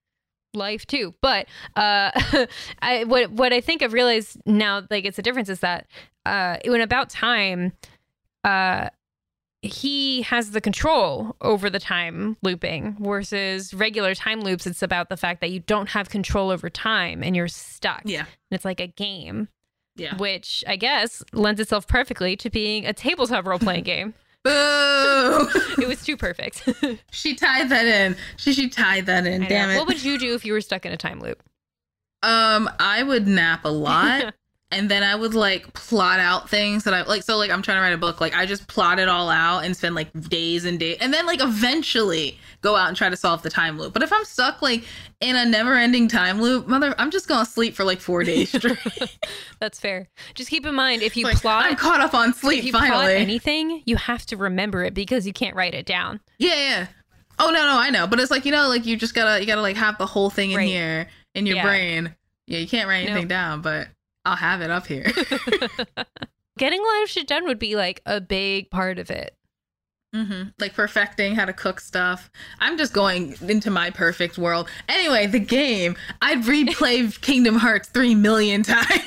life 0.55 0.87
too. 0.87 1.14
But 1.20 1.47
uh 1.76 2.11
I 2.82 3.05
what 3.05 3.31
what 3.32 3.52
I 3.52 3.61
think 3.61 3.82
I've 3.82 3.93
realized 3.93 4.38
now 4.47 4.82
like 4.91 5.05
it's 5.05 5.19
a 5.19 5.23
difference 5.23 5.49
is 5.49 5.61
that 5.61 5.87
uh 6.26 6.58
when 6.64 6.81
about 6.81 7.11
time 7.11 7.73
uh 8.44 8.91
he 9.62 10.23
has 10.23 10.52
the 10.52 10.61
control 10.61 11.37
over 11.43 11.69
the 11.69 11.79
time 11.79 12.37
looping 12.43 12.97
versus 12.99 13.75
regular 13.75 14.14
time 14.14 14.41
loops 14.41 14.67
it's 14.67 14.82
about 14.82 15.08
the 15.11 15.17
fact 15.17 15.41
that 15.41 15.50
you 15.50 15.61
don't 15.61 15.91
have 15.91 16.08
control 16.08 16.50
over 16.50 16.70
time 16.70 17.23
and 17.23 17.37
you're 17.37 17.49
stuck 17.49 18.00
yeah, 18.05 18.20
and 18.20 18.29
it's 18.53 18.64
like 18.64 18.81
a 18.81 18.87
game 18.87 19.49
yeah. 19.96 20.17
which 20.17 20.64
i 20.67 20.76
guess 20.76 21.23
lends 21.32 21.61
itself 21.61 21.87
perfectly 21.87 22.37
to 22.37 22.49
being 22.49 22.86
a 22.86 22.93
tabletop 22.93 23.44
role-playing 23.46 23.84
game 23.84 24.15
Boo! 24.43 25.49
it 25.82 25.87
was 25.87 26.03
too 26.03 26.17
perfect 26.17 26.69
she 27.11 27.35
tied 27.35 27.69
that 27.69 27.87
in. 27.87 28.17
She 28.37 28.53
she 28.53 28.69
tied 28.69 29.06
that 29.06 29.27
in. 29.27 29.43
I 29.43 29.44
know. 29.44 29.49
Damn 29.49 29.70
it. 29.70 29.77
what 29.77 29.87
would 29.87 30.03
you 30.03 30.19
do 30.19 30.35
if 30.35 30.44
you 30.44 30.53
were 30.53 30.61
stuck 30.61 30.87
in 30.87 30.93
a 30.93 30.97
time 30.97 31.20
loop 31.20 31.43
um, 32.23 32.69
I 32.79 33.03
would 33.03 33.27
nap 33.27 33.65
a 33.65 33.70
lot, 33.70 34.35
and 34.72 34.89
then 34.91 35.03
I 35.03 35.15
would 35.17 35.34
like 35.34 35.72
plot 35.74 36.20
out 36.20 36.48
things 36.48 36.84
that 36.84 36.94
I 36.94 37.03
like. 37.03 37.22
So 37.22 37.36
like 37.36 37.50
I'm 37.50 37.62
trying 37.62 37.79
to 37.79 37.82
write 37.82 37.93
a 37.93 37.98
book. 37.98 38.20
Like 38.20 38.34
I 38.36 38.46
just 38.46 38.69
plot 38.69 38.98
it 38.98 39.08
all 39.08 39.29
out 39.29 39.65
and 39.65 39.77
spend 39.77 39.94
like 39.94 40.12
days 40.29 40.65
and 40.65 40.79
days, 40.79 40.96
and 41.00 41.12
then 41.12 41.27
like 41.27 41.43
eventually 41.43 42.39
go 42.62 42.77
out 42.77 42.89
and 42.89 42.96
try 42.96 43.08
to 43.08 43.17
solve 43.17 43.43
the 43.43 43.50
time 43.50 43.79
loop. 43.79 43.93
But 43.93 44.03
if 44.03 44.12
I'm 44.12 44.24
stuck 44.24 44.62
like 44.62 44.84
in 45.20 45.34
a 45.36 45.44
never-ending 45.46 46.08
time 46.08 46.41
loop, 46.41 46.67
mother, 46.67 46.94
I'm 46.98 47.10
just 47.10 47.27
gonna 47.29 47.46
sleep 47.46 47.74
for 47.74 47.84
like 47.84 48.00
four 48.00 48.22
days 48.24 48.50
straight. 48.50 48.79
that's 49.60 49.79
fair 49.79 50.08
just 50.34 50.48
keep 50.50 50.65
in 50.65 50.74
mind 50.74 51.03
if 51.03 51.17
you 51.17 51.24
like, 51.24 51.36
plot 51.36 51.65
I'm 51.67 51.77
caught 51.77 52.00
up 52.00 52.15
on 52.15 52.32
sleep. 52.32 52.60
if 52.60 52.65
you 52.67 52.72
plot 52.72 53.10
anything 53.10 53.82
you 53.84 53.96
have 53.96 54.24
to 54.27 54.36
remember 54.36 54.84
it 54.84 54.94
because 54.94 55.27
you 55.27 55.32
can't 55.32 55.55
write 55.55 55.74
it 55.74 55.84
down 55.86 56.20
Yeah, 56.39 56.55
yeah. 56.55 56.86
Oh 57.39 57.46
no, 57.50 57.62
no, 57.67 57.79
I 57.79 57.89
know. 57.91 58.06
But 58.06 58.20
it's 58.20 58.31
like 58.31 58.44
you 58.44 58.53
know, 58.53 58.69
like 58.69 58.84
you 58.86 58.96
just 58.96 59.15
gotta 59.15 59.41
you 59.41 59.46
gotta 59.46 59.62
like 59.62 59.77
have 59.77 59.96
the 59.98 60.06
whole 60.06 60.29
thing 60.31 60.50
in 60.53 60.56
Right. 60.58 60.69
here 60.69 61.08
in 61.34 61.46
your 61.46 61.56
Yeah. 61.56 61.67
brain. 61.67 62.15
Yeah, 62.46 62.58
you 62.58 62.69
can't 62.69 62.86
write 62.89 62.98
anything 63.05 63.22
Nope. 63.24 63.29
down, 63.29 63.60
but 63.62 63.89
I'll 64.24 64.36
have 64.36 64.60
it 64.60 64.70
up 64.70 64.86
here. 64.86 65.05
getting 66.58 66.81
a 66.81 66.82
lot 66.82 67.03
of 67.03 67.08
shit 67.08 67.27
done 67.27 67.46
would 67.46 67.58
be 67.58 67.77
like 67.77 68.03
a 68.06 68.20
big 68.20 68.70
part 68.70 68.98
of 68.98 69.10
it 69.10 69.36
hmm 70.12 70.43
Like 70.58 70.74
perfecting 70.74 71.36
how 71.36 71.44
to 71.44 71.53
cook 71.53 71.79
stuff. 71.81 72.31
I'm 72.58 72.77
just 72.77 72.93
going 72.93 73.36
into 73.48 73.70
my 73.70 73.91
perfect 73.91 74.39
world. 74.39 74.69
Anyway, 74.89 75.29
the 75.29 75.39
game. 75.39 75.96
I'd 76.20 76.43
replay 76.43 77.20
Kingdom 77.20 77.56
Hearts 77.56 77.89
three 77.89 78.15
million 78.15 78.62
times 78.62 79.05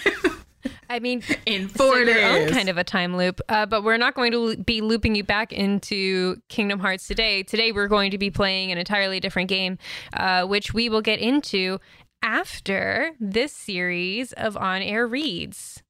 i 0.90 1.00
mean 1.00 1.24
in 1.46 1.68
four 1.68 2.00
your 2.00 2.24
own 2.24 2.46
days. 2.46 2.52
kind 2.52 2.70
of 2.70 2.78
a 2.78 2.84
time 2.84 3.18
loop. 3.18 3.42
Uh, 3.50 3.66
but 3.66 3.84
we're 3.84 3.98
not 3.98 4.14
going 4.14 4.32
to 4.32 4.56
be 4.58 4.82
looping 4.82 5.16
you 5.16 5.24
back 5.24 5.52
into 5.52 6.38
Kingdom 6.50 6.80
Hearts 6.80 7.08
today. 7.08 7.44
Today 7.44 7.72
we're 7.72 7.88
going 7.88 8.12
to 8.12 8.18
be 8.18 8.30
playing 8.30 8.72
an 8.72 8.78
entirely 8.78 9.20
different 9.20 9.50
game, 9.50 9.78
uh, 10.14 10.46
which 10.46 10.74
we 10.74 10.90
will 10.90 11.02
get 11.02 11.20
into 11.20 11.80
after 12.24 13.12
this 13.20 13.52
series 13.52 14.32
of 14.34 14.58
on-air 14.58 15.06
reads. 15.06 15.84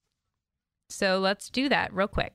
So 0.90 1.20
let's 1.20 1.50
do 1.50 1.70
that 1.70 1.94
real 1.94 2.08
quick. 2.08 2.34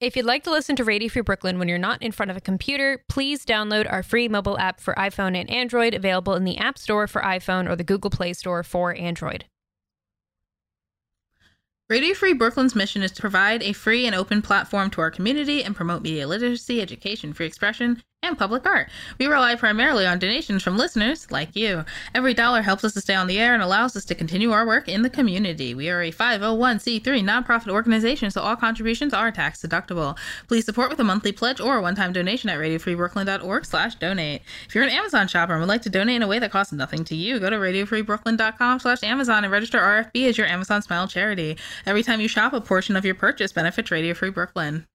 If 0.00 0.16
you'd 0.16 0.26
like 0.26 0.42
to 0.44 0.50
listen 0.50 0.76
to 0.76 0.84
Radio 0.84 1.08
Free 1.08 1.22
Brooklyn 1.22 1.58
when 1.58 1.68
you're 1.68 1.78
not 1.78 2.02
in 2.02 2.12
front 2.12 2.30
of 2.30 2.36
a 2.36 2.40
computer, 2.40 3.04
please 3.08 3.46
download 3.46 3.90
our 3.90 4.02
free 4.02 4.28
mobile 4.28 4.58
app 4.58 4.80
for 4.80 4.92
iPhone 4.94 5.34
and 5.34 5.48
Android, 5.48 5.94
available 5.94 6.34
in 6.34 6.44
the 6.44 6.58
App 6.58 6.76
Store 6.78 7.06
for 7.06 7.22
iPhone 7.22 7.70
or 7.70 7.76
the 7.76 7.84
Google 7.84 8.10
Play 8.10 8.34
Store 8.34 8.62
for 8.62 8.94
Android. 8.94 9.46
Radio 11.88 12.14
Free 12.14 12.32
Brooklyn's 12.32 12.74
mission 12.74 13.02
is 13.02 13.12
to 13.12 13.20
provide 13.20 13.62
a 13.62 13.72
free 13.72 14.06
and 14.06 14.14
open 14.14 14.42
platform 14.42 14.90
to 14.90 15.00
our 15.00 15.10
community 15.10 15.62
and 15.62 15.76
promote 15.76 16.02
media 16.02 16.26
literacy, 16.26 16.82
education, 16.82 17.32
free 17.32 17.46
expression, 17.46 18.02
and 18.24 18.38
public 18.38 18.66
art. 18.66 18.88
We 19.18 19.26
rely 19.26 19.54
primarily 19.54 20.06
on 20.06 20.18
donations 20.18 20.62
from 20.62 20.76
listeners 20.76 21.30
like 21.30 21.54
you. 21.54 21.84
Every 22.14 22.34
dollar 22.34 22.62
helps 22.62 22.84
us 22.84 22.94
to 22.94 23.00
stay 23.00 23.14
on 23.14 23.26
the 23.26 23.38
air 23.38 23.54
and 23.54 23.62
allows 23.62 23.96
us 23.96 24.04
to 24.06 24.14
continue 24.14 24.50
our 24.50 24.66
work 24.66 24.88
in 24.88 25.02
the 25.02 25.10
community. 25.10 25.74
We 25.74 25.90
are 25.90 26.02
a 26.02 26.10
501c3 26.10 27.02
nonprofit 27.02 27.68
organization, 27.68 28.30
so 28.30 28.40
all 28.40 28.56
contributions 28.56 29.12
are 29.14 29.30
tax 29.30 29.62
deductible. 29.62 30.18
Please 30.48 30.64
support 30.64 30.90
with 30.90 31.00
a 31.00 31.04
monthly 31.04 31.32
pledge 31.32 31.60
or 31.60 31.76
a 31.76 31.82
one-time 31.82 32.12
donation 32.12 32.50
at 32.50 32.58
radiofreebrooklyn.org 32.58 33.64
slash 33.64 33.94
donate. 33.96 34.42
If 34.66 34.74
you're 34.74 34.84
an 34.84 34.90
Amazon 34.90 35.28
shopper 35.28 35.52
and 35.52 35.60
would 35.60 35.68
like 35.68 35.82
to 35.82 35.90
donate 35.90 36.16
in 36.16 36.22
a 36.22 36.28
way 36.28 36.38
that 36.38 36.50
costs 36.50 36.72
nothing 36.72 37.04
to 37.04 37.14
you, 37.14 37.38
go 37.38 37.50
to 37.50 37.56
radiofreebrooklyn.com 37.56 38.78
slash 38.80 39.02
Amazon 39.02 39.44
and 39.44 39.52
register 39.52 39.78
RFB 39.78 40.28
as 40.28 40.38
your 40.38 40.46
Amazon 40.46 40.82
Smile 40.82 41.08
charity. 41.08 41.56
Every 41.86 42.02
time 42.02 42.20
you 42.20 42.28
shop, 42.28 42.52
a 42.52 42.60
portion 42.60 42.96
of 42.96 43.04
your 43.04 43.14
purchase 43.14 43.52
benefits 43.52 43.90
Radio 43.90 44.14
Free 44.14 44.30
Brooklyn. 44.30 44.86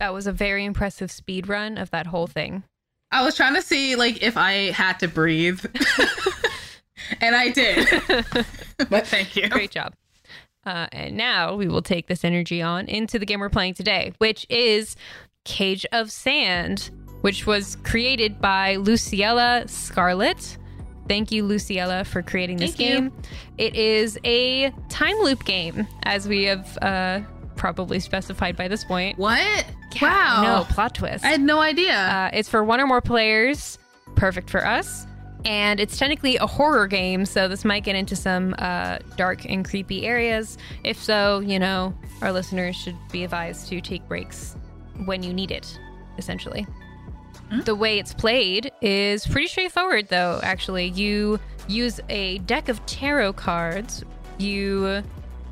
That 0.00 0.14
was 0.14 0.26
a 0.26 0.32
very 0.32 0.64
impressive 0.64 1.10
speed 1.10 1.46
run 1.46 1.76
of 1.76 1.90
that 1.90 2.06
whole 2.06 2.26
thing. 2.26 2.64
I 3.12 3.22
was 3.22 3.36
trying 3.36 3.54
to 3.54 3.62
see 3.62 3.96
like 3.96 4.22
if 4.22 4.36
I 4.36 4.70
had 4.72 4.98
to 5.00 5.08
breathe. 5.08 5.64
and 7.20 7.36
I 7.36 7.50
did. 7.50 7.86
but 8.88 9.06
thank 9.06 9.36
you. 9.36 9.48
Great 9.48 9.70
job. 9.70 9.94
Uh, 10.64 10.86
and 10.92 11.16
now 11.16 11.54
we 11.54 11.68
will 11.68 11.82
take 11.82 12.06
this 12.06 12.24
energy 12.24 12.62
on 12.62 12.86
into 12.86 13.18
the 13.18 13.26
game 13.26 13.40
we're 13.40 13.50
playing 13.50 13.74
today, 13.74 14.12
which 14.18 14.46
is 14.48 14.96
Cage 15.44 15.84
of 15.92 16.10
Sand, 16.10 16.90
which 17.20 17.46
was 17.46 17.76
created 17.76 18.40
by 18.40 18.76
Luciella 18.76 19.68
Scarlett. 19.68 20.56
Thank 21.08 21.32
you, 21.32 21.44
Luciella, 21.44 22.06
for 22.06 22.22
creating 22.22 22.58
this 22.58 22.74
Thank 22.74 22.88
you. 22.88 22.96
game. 22.96 23.12
It 23.58 23.74
is 23.74 24.18
a 24.24 24.70
time 24.88 25.16
loop 25.18 25.44
game, 25.44 25.86
as 26.04 26.28
we 26.28 26.44
have 26.44 26.78
uh, 26.80 27.20
probably 27.60 28.00
specified 28.00 28.56
by 28.56 28.66
this 28.68 28.84
point. 28.84 29.18
What? 29.18 29.66
Yeah, 29.92 30.02
wow. 30.02 30.42
No, 30.42 30.64
plot 30.72 30.94
twist. 30.94 31.22
I 31.22 31.28
had 31.28 31.42
no 31.42 31.60
idea. 31.60 31.92
Uh, 31.94 32.30
it's 32.32 32.48
for 32.48 32.64
one 32.64 32.80
or 32.80 32.86
more 32.86 33.02
players, 33.02 33.78
perfect 34.16 34.48
for 34.48 34.66
us. 34.66 35.06
And 35.44 35.78
it's 35.78 35.98
technically 35.98 36.36
a 36.36 36.46
horror 36.46 36.86
game, 36.86 37.26
so 37.26 37.48
this 37.48 37.64
might 37.64 37.84
get 37.84 37.96
into 37.96 38.16
some 38.16 38.54
uh, 38.58 38.98
dark 39.16 39.44
and 39.44 39.62
creepy 39.62 40.06
areas. 40.06 40.56
If 40.84 41.02
so, 41.02 41.40
you 41.40 41.58
know, 41.58 41.94
our 42.22 42.32
listeners 42.32 42.76
should 42.76 42.96
be 43.12 43.24
advised 43.24 43.68
to 43.68 43.80
take 43.82 44.08
breaks 44.08 44.56
when 45.04 45.22
you 45.22 45.34
need 45.34 45.50
it, 45.50 45.78
essentially. 46.16 46.66
The 47.64 47.74
way 47.74 47.98
it's 47.98 48.14
played 48.14 48.70
is 48.80 49.26
pretty 49.26 49.48
straightforward, 49.48 50.08
though, 50.08 50.40
actually. 50.42 50.86
You 50.86 51.40
use 51.68 52.00
a 52.08 52.38
deck 52.38 52.68
of 52.68 52.84
tarot 52.86 53.32
cards. 53.34 54.04
You 54.38 55.02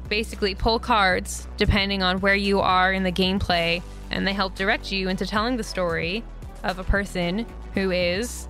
basically 0.09 0.55
pull 0.55 0.79
cards 0.79 1.47
depending 1.57 2.03
on 2.03 2.21
where 2.21 2.35
you 2.35 2.61
are 2.61 2.93
in 2.93 3.03
the 3.03 3.13
gameplay, 3.13 3.83
and 4.11 4.27
they 4.27 4.33
help 4.33 4.55
direct 4.55 4.91
you 4.91 5.09
into 5.09 5.27
telling 5.27 5.57
the 5.57 5.65
story 5.65 6.25
of 6.65 6.79
a 6.79 6.85
person 6.85 7.47
who 7.75 7.91
is 7.91 8.49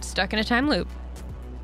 stuck 0.00 0.32
in 0.32 0.38
a 0.38 0.44
time 0.44 0.68
loop. 0.68 0.88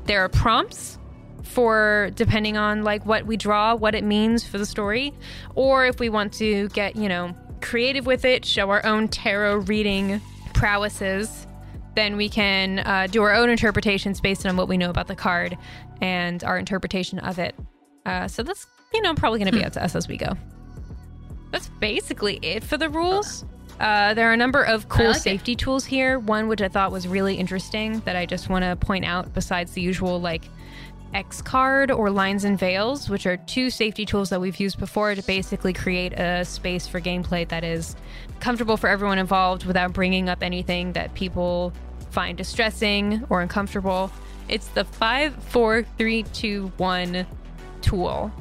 There 0.05 0.23
are 0.23 0.29
prompts 0.29 0.99
for 1.43 2.11
depending 2.15 2.57
on 2.57 2.83
like 2.83 3.05
what 3.05 3.25
we 3.25 3.37
draw, 3.37 3.73
what 3.73 3.95
it 3.95 4.03
means 4.03 4.45
for 4.45 4.57
the 4.57 4.65
story, 4.65 5.13
or 5.55 5.85
if 5.85 5.99
we 5.99 6.09
want 6.09 6.33
to 6.33 6.67
get, 6.69 6.95
you 6.95 7.09
know, 7.09 7.35
creative 7.61 8.05
with 8.05 8.25
it, 8.25 8.45
show 8.45 8.69
our 8.69 8.85
own 8.85 9.07
tarot 9.07 9.57
reading 9.57 10.21
prowesses, 10.53 11.47
then 11.95 12.15
we 12.15 12.29
can 12.29 12.79
uh, 12.79 13.07
do 13.09 13.23
our 13.23 13.33
own 13.33 13.49
interpretations 13.49 14.21
based 14.21 14.45
on 14.45 14.55
what 14.55 14.67
we 14.67 14.77
know 14.77 14.89
about 14.89 15.07
the 15.07 15.15
card 15.15 15.57
and 16.01 16.43
our 16.43 16.57
interpretation 16.57 17.17
of 17.19 17.39
it. 17.39 17.55
Uh, 18.05 18.27
so 18.27 18.43
that's, 18.43 18.67
you 18.93 19.01
know, 19.01 19.09
I'm 19.09 19.15
probably 19.15 19.39
going 19.39 19.51
to 19.51 19.57
be 19.57 19.63
up 19.63 19.73
to 19.73 19.83
us 19.83 19.95
as 19.95 20.07
we 20.07 20.17
go. 20.17 20.33
That's 21.51 21.69
basically 21.79 22.39
it 22.41 22.63
for 22.63 22.77
the 22.77 22.89
rules. 22.89 23.45
Uh, 23.79 24.13
there 24.13 24.29
are 24.29 24.33
a 24.33 24.37
number 24.37 24.63
of 24.63 24.89
cool 24.89 25.07
like 25.07 25.17
it. 25.17 25.21
safety 25.21 25.55
tools 25.55 25.85
here. 25.85 26.19
One 26.19 26.47
which 26.47 26.61
I 26.61 26.67
thought 26.67 26.91
was 26.91 27.07
really 27.07 27.35
interesting 27.35 27.99
that 28.01 28.15
I 28.15 28.25
just 28.25 28.49
want 28.49 28.63
to 28.63 28.75
point 28.75 29.05
out, 29.05 29.33
besides 29.33 29.73
the 29.73 29.81
usual 29.81 30.19
like 30.19 30.49
X 31.13 31.41
card 31.41 31.91
or 31.91 32.09
lines 32.09 32.43
and 32.43 32.59
veils, 32.59 33.09
which 33.09 33.25
are 33.25 33.37
two 33.37 33.69
safety 33.69 34.05
tools 34.05 34.29
that 34.29 34.41
we've 34.41 34.59
used 34.59 34.79
before 34.79 35.15
to 35.15 35.21
basically 35.23 35.73
create 35.73 36.13
a 36.13 36.43
space 36.43 36.87
for 36.87 36.99
gameplay 36.99 37.47
that 37.47 37.63
is 37.63 37.95
comfortable 38.39 38.77
for 38.77 38.89
everyone 38.89 39.17
involved 39.17 39.65
without 39.65 39.93
bringing 39.93 40.27
up 40.27 40.43
anything 40.43 40.93
that 40.93 41.13
people 41.13 41.71
find 42.09 42.37
distressing 42.37 43.23
or 43.29 43.41
uncomfortable. 43.41 44.11
It's 44.49 44.67
the 44.69 44.83
five, 44.85 45.35
four, 45.43 45.83
three, 45.97 46.23
two, 46.23 46.71
one 46.77 47.25
tool. 47.81 48.31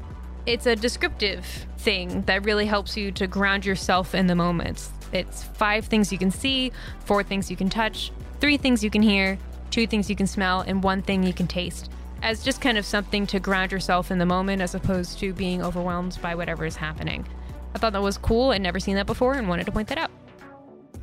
It's 0.47 0.67
a 0.67 0.77
descriptive 0.77 1.45
thing 1.79 2.23
that 2.23 2.45
really 2.45 2.67
helps 2.67 2.97
you 2.97 3.11
to 3.13 3.27
ground 3.27 3.67
yourself 3.67 4.15
in 4.15 4.29
the 4.29 4.37
moments. 4.37 4.93
It's 5.13 5.43
five 5.43 5.87
things 5.87 6.13
you 6.13 6.19
can 6.19 6.31
see, 6.31 6.71
four 7.01 7.25
things 7.25 7.51
you 7.51 7.57
can 7.57 7.69
touch, 7.69 8.13
three 8.41 8.57
things 8.57 8.85
you 8.85 8.89
can 8.89 9.03
hear, 9.03 9.39
two 9.73 9.89
things 9.89 10.09
you 10.09 10.15
can 10.15 10.29
smell, 10.29 10.61
and 10.61 10.85
one 10.85 11.03
thing 11.03 11.25
you 11.25 11.33
can 11.33 11.49
taste. 11.49 11.91
As 12.23 12.45
just 12.45 12.61
kind 12.61 12.79
of 12.79 12.85
something 12.85 13.27
to 13.27 13.41
ground 13.41 13.73
yourself 13.73 14.13
in 14.13 14.19
the 14.19 14.27
moment 14.27 14.63
as 14.63 14.77
opposed 14.77 15.19
to 15.19 15.33
being 15.33 15.65
overwhelmed 15.65 16.17
by 16.23 16.37
whatever 16.37 16.65
is 16.65 16.77
happening. 16.77 17.27
I 17.75 17.79
thought 17.79 17.93
that 17.93 18.03
was 18.03 18.17
cool. 18.17 18.53
I'd 18.53 18.63
never 18.63 18.79
seen 18.79 18.95
that 18.95 19.07
before 19.07 19.35
and 19.35 19.49
wanted 19.49 19.67
to 19.67 19.73
point 19.73 19.89
that 19.89 19.99
out. 19.99 20.13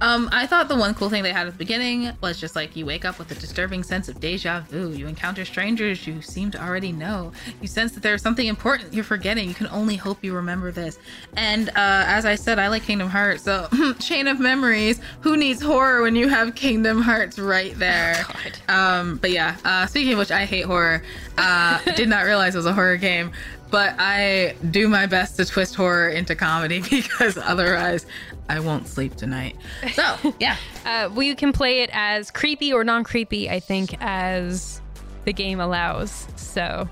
Um, 0.03 0.27
I 0.33 0.45
thought 0.47 0.67
the 0.67 0.75
one 0.75 0.93
cool 0.95 1.09
thing 1.09 1.23
they 1.23 1.31
had 1.31 1.47
at 1.47 1.53
the 1.53 1.57
beginning 1.57 2.11
was 2.19 2.37
just 2.37 2.57
like 2.57 2.75
you 2.75 2.85
wake 2.85 3.05
up 3.05 3.17
with 3.17 3.31
a 3.31 3.35
disturbing 3.35 3.83
sense 3.83 4.09
of 4.09 4.19
deja 4.19 4.59
vu. 4.67 4.89
You 4.89 5.07
encounter 5.07 5.45
strangers 5.45 6.05
you 6.05 6.21
seem 6.21 6.51
to 6.51 6.61
already 6.61 6.91
know. 6.91 7.31
You 7.61 7.69
sense 7.69 7.93
that 7.93 8.03
there's 8.03 8.21
something 8.21 8.45
important 8.45 8.93
you're 8.93 9.05
forgetting. 9.05 9.47
You 9.47 9.55
can 9.55 9.67
only 9.67 9.95
hope 9.95 10.21
you 10.21 10.35
remember 10.35 10.73
this. 10.73 10.99
And 11.37 11.69
uh, 11.69 11.73
as 11.77 12.25
I 12.25 12.35
said, 12.35 12.59
I 12.59 12.67
like 12.67 12.83
Kingdom 12.83 13.07
Hearts. 13.07 13.43
So, 13.43 13.69
chain 13.99 14.27
of 14.27 14.41
memories. 14.41 14.99
Who 15.21 15.37
needs 15.37 15.61
horror 15.61 16.01
when 16.01 16.17
you 16.17 16.27
have 16.27 16.53
Kingdom 16.53 17.01
Hearts 17.01 17.39
right 17.39 17.73
there? 17.79 18.25
um, 18.67 19.19
but 19.19 19.31
yeah, 19.31 19.55
uh, 19.63 19.85
speaking 19.85 20.11
of 20.11 20.19
which, 20.19 20.31
I 20.31 20.43
hate 20.43 20.65
horror. 20.65 21.01
Uh, 21.37 21.79
did 21.95 22.09
not 22.09 22.25
realize 22.25 22.55
it 22.55 22.57
was 22.57 22.65
a 22.65 22.73
horror 22.73 22.97
game. 22.97 23.31
But 23.71 23.95
I 23.97 24.55
do 24.69 24.87
my 24.87 25.07
best 25.07 25.37
to 25.37 25.45
twist 25.45 25.73
horror 25.73 26.09
into 26.09 26.35
comedy 26.35 26.81
because 26.89 27.37
otherwise 27.37 28.05
I 28.49 28.59
won't 28.59 28.87
sleep 28.87 29.15
tonight. 29.15 29.55
So, 29.93 30.33
yeah. 30.39 30.57
Uh, 30.85 31.09
we 31.13 31.33
can 31.35 31.53
play 31.53 31.81
it 31.81 31.89
as 31.93 32.29
creepy 32.31 32.73
or 32.73 32.83
non 32.83 33.03
creepy, 33.03 33.49
I 33.49 33.59
think, 33.59 33.95
as 34.01 34.81
the 35.25 35.33
game 35.33 35.59
allows. 35.59 36.27
So 36.35 36.87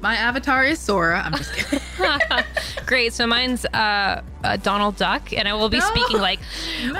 My 0.00 0.14
avatar 0.16 0.64
is 0.64 0.78
Sora. 0.78 1.22
I'm 1.24 1.34
just 1.34 1.52
kidding. 1.56 1.80
great. 2.86 3.12
So 3.12 3.26
mine's 3.26 3.64
uh, 3.66 4.22
uh, 4.44 4.56
Donald 4.58 4.96
Duck, 4.96 5.32
and 5.32 5.46
I 5.48 5.54
will 5.54 5.68
be 5.68 5.78
No. 5.78 5.86
speaking 5.86 6.18
like 6.20 6.40
No. 6.92 6.94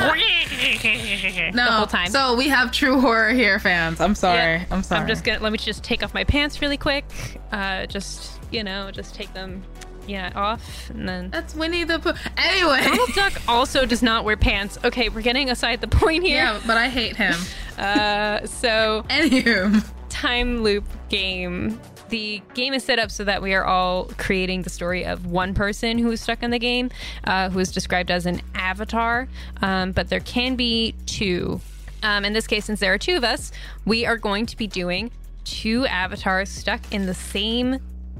the 1.65 1.73
whole 1.73 1.87
time. 1.87 2.09
So 2.11 2.37
we 2.37 2.49
have 2.49 2.73
true 2.73 3.01
horror 3.01 3.31
here, 3.31 3.59
fans. 3.59 4.01
I'm 4.01 4.15
sorry. 4.15 4.37
Yeah. 4.39 4.65
I'm 4.71 4.83
sorry. 4.83 5.01
I'm 5.03 5.09
just 5.09 5.25
gonna 5.25 5.41
let 5.41 5.53
me 5.53 5.59
just 5.59 5.83
take 5.83 6.03
off 6.03 6.15
my 6.15 6.25
pants 6.25 6.61
really 6.61 6.77
quick. 6.77 7.05
Uh, 7.53 7.87
just 7.87 8.33
you 8.51 8.65
know, 8.65 8.91
just 8.91 9.15
take 9.15 9.33
them, 9.35 9.63
yeah, 10.09 10.33
off, 10.35 10.91
and 10.91 11.09
then. 11.09 11.31
That's 11.31 11.55
Winnie 11.55 11.85
the 11.85 11.99
Pooh. 11.99 12.13
Anyway. 12.37 12.83
Donald 12.83 13.11
Duck 13.15 13.35
also 13.47 13.87
does 13.87 14.03
not 14.03 14.25
wear 14.25 14.37
pants. 14.37 14.79
Okay, 14.83 15.09
we're 15.09 15.21
getting 15.23 15.51
aside 15.51 15.81
the 15.81 15.89
point 15.89 16.25
here. 16.25 16.37
yeah, 16.43 16.61
but 16.67 16.77
I 16.77 16.89
hate 16.89 17.17
him. 17.17 17.35
Uh, 17.79 18.45
so 18.45 19.05
Anywho. 19.09 19.85
time 20.09 20.65
loop 20.65 20.83
game. 21.09 21.81
The 22.09 22.43
game 22.55 22.75
is 22.75 22.83
set 22.83 22.99
up 22.99 23.13
so 23.13 23.23
that 23.23 23.41
we 23.41 23.55
are 23.55 23.65
all 23.65 24.07
creating 24.19 24.63
the 24.63 24.71
story 24.71 25.05
of 25.05 25.27
one 25.27 25.55
person 25.55 25.97
who 25.97 26.11
is 26.11 26.21
stuck 26.21 26.43
in 26.43 26.51
the 26.51 26.59
game, 26.59 26.91
uh, 27.23 27.51
who 27.51 27.61
is 27.61 27.71
described 27.71 28.11
as 28.11 28.27
an 28.27 28.41
avatar. 28.57 29.29
Um, 29.63 29.93
but 29.93 30.09
there 30.09 30.19
can 30.19 30.57
be 30.57 30.97
two. 31.07 31.61
Um, 32.03 32.25
in 32.25 32.33
this 32.33 32.49
case, 32.49 32.65
since 32.65 32.81
there 32.81 32.93
are 32.93 32.99
two 32.99 33.17
of 33.17 33.23
us, 33.23 33.53
we 33.85 34.05
are 34.05 34.17
going 34.17 34.47
to 34.47 34.57
be 34.57 34.67
doing 34.67 35.13
two 35.45 35.87
avatars 35.87 36.49
stuck 36.49 36.81
in 36.93 37.07
the 37.07 37.15
same 37.15 37.79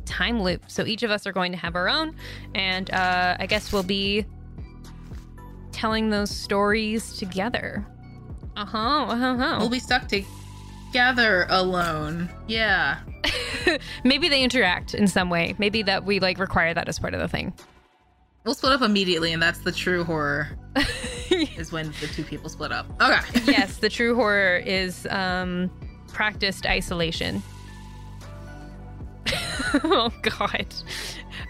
time 0.09 0.43
loop. 0.43 0.65
So 0.69 0.85
each 0.85 1.03
of 1.03 1.11
us 1.11 1.27
are 1.27 1.33
going 1.33 1.53
to 1.53 1.59
have 1.59 1.77
our 1.77 1.89
own, 1.89 2.17
and 2.55 2.91
uh, 2.91 3.37
I 3.39 3.47
guess 3.47 3.73
we'll 3.73 3.83
be 3.83 4.25
telling 5.73 6.11
those 6.11 6.31
stories 6.31 7.17
together. 7.17 7.87
Uh 8.57 8.65
huh. 8.65 9.07
Uh 9.09 9.37
huh. 9.37 9.57
We'll 9.61 9.69
be 9.69 9.79
stuck 9.79 10.09
together 10.09 11.47
alone. 11.51 12.29
Yeah. 12.49 12.99
Maybe 14.05 14.29
they 14.29 14.43
interact 14.43 14.95
in 14.95 15.07
some 15.07 15.31
way. 15.31 15.55
Maybe 15.59 15.83
that 15.83 16.05
we 16.05 16.19
like 16.19 16.39
require 16.39 16.75
that 16.75 16.89
as 16.89 16.99
part 16.99 17.15
of 17.15 17.21
the 17.21 17.29
thing. 17.29 17.53
We'll 18.45 18.55
split 18.55 18.73
up 18.73 18.83
immediately, 18.83 19.33
and 19.33 19.43
that's 19.43 19.61
the 19.61 19.73
true 19.73 20.05
horror. 20.05 20.49
is 21.31 21.71
when 21.71 21.93
the 22.01 22.07
two 22.07 22.25
people 22.25 22.49
split 22.49 22.73
up. 22.73 22.87
Okay. 23.01 23.41
yes, 23.47 23.79
the 23.79 23.89
true 23.89 24.15
horror 24.15 24.57
is 24.57 25.07
um, 25.11 25.71
practiced 26.09 26.67
isolation. 26.67 27.43
oh 29.85 30.13
God. 30.23 30.67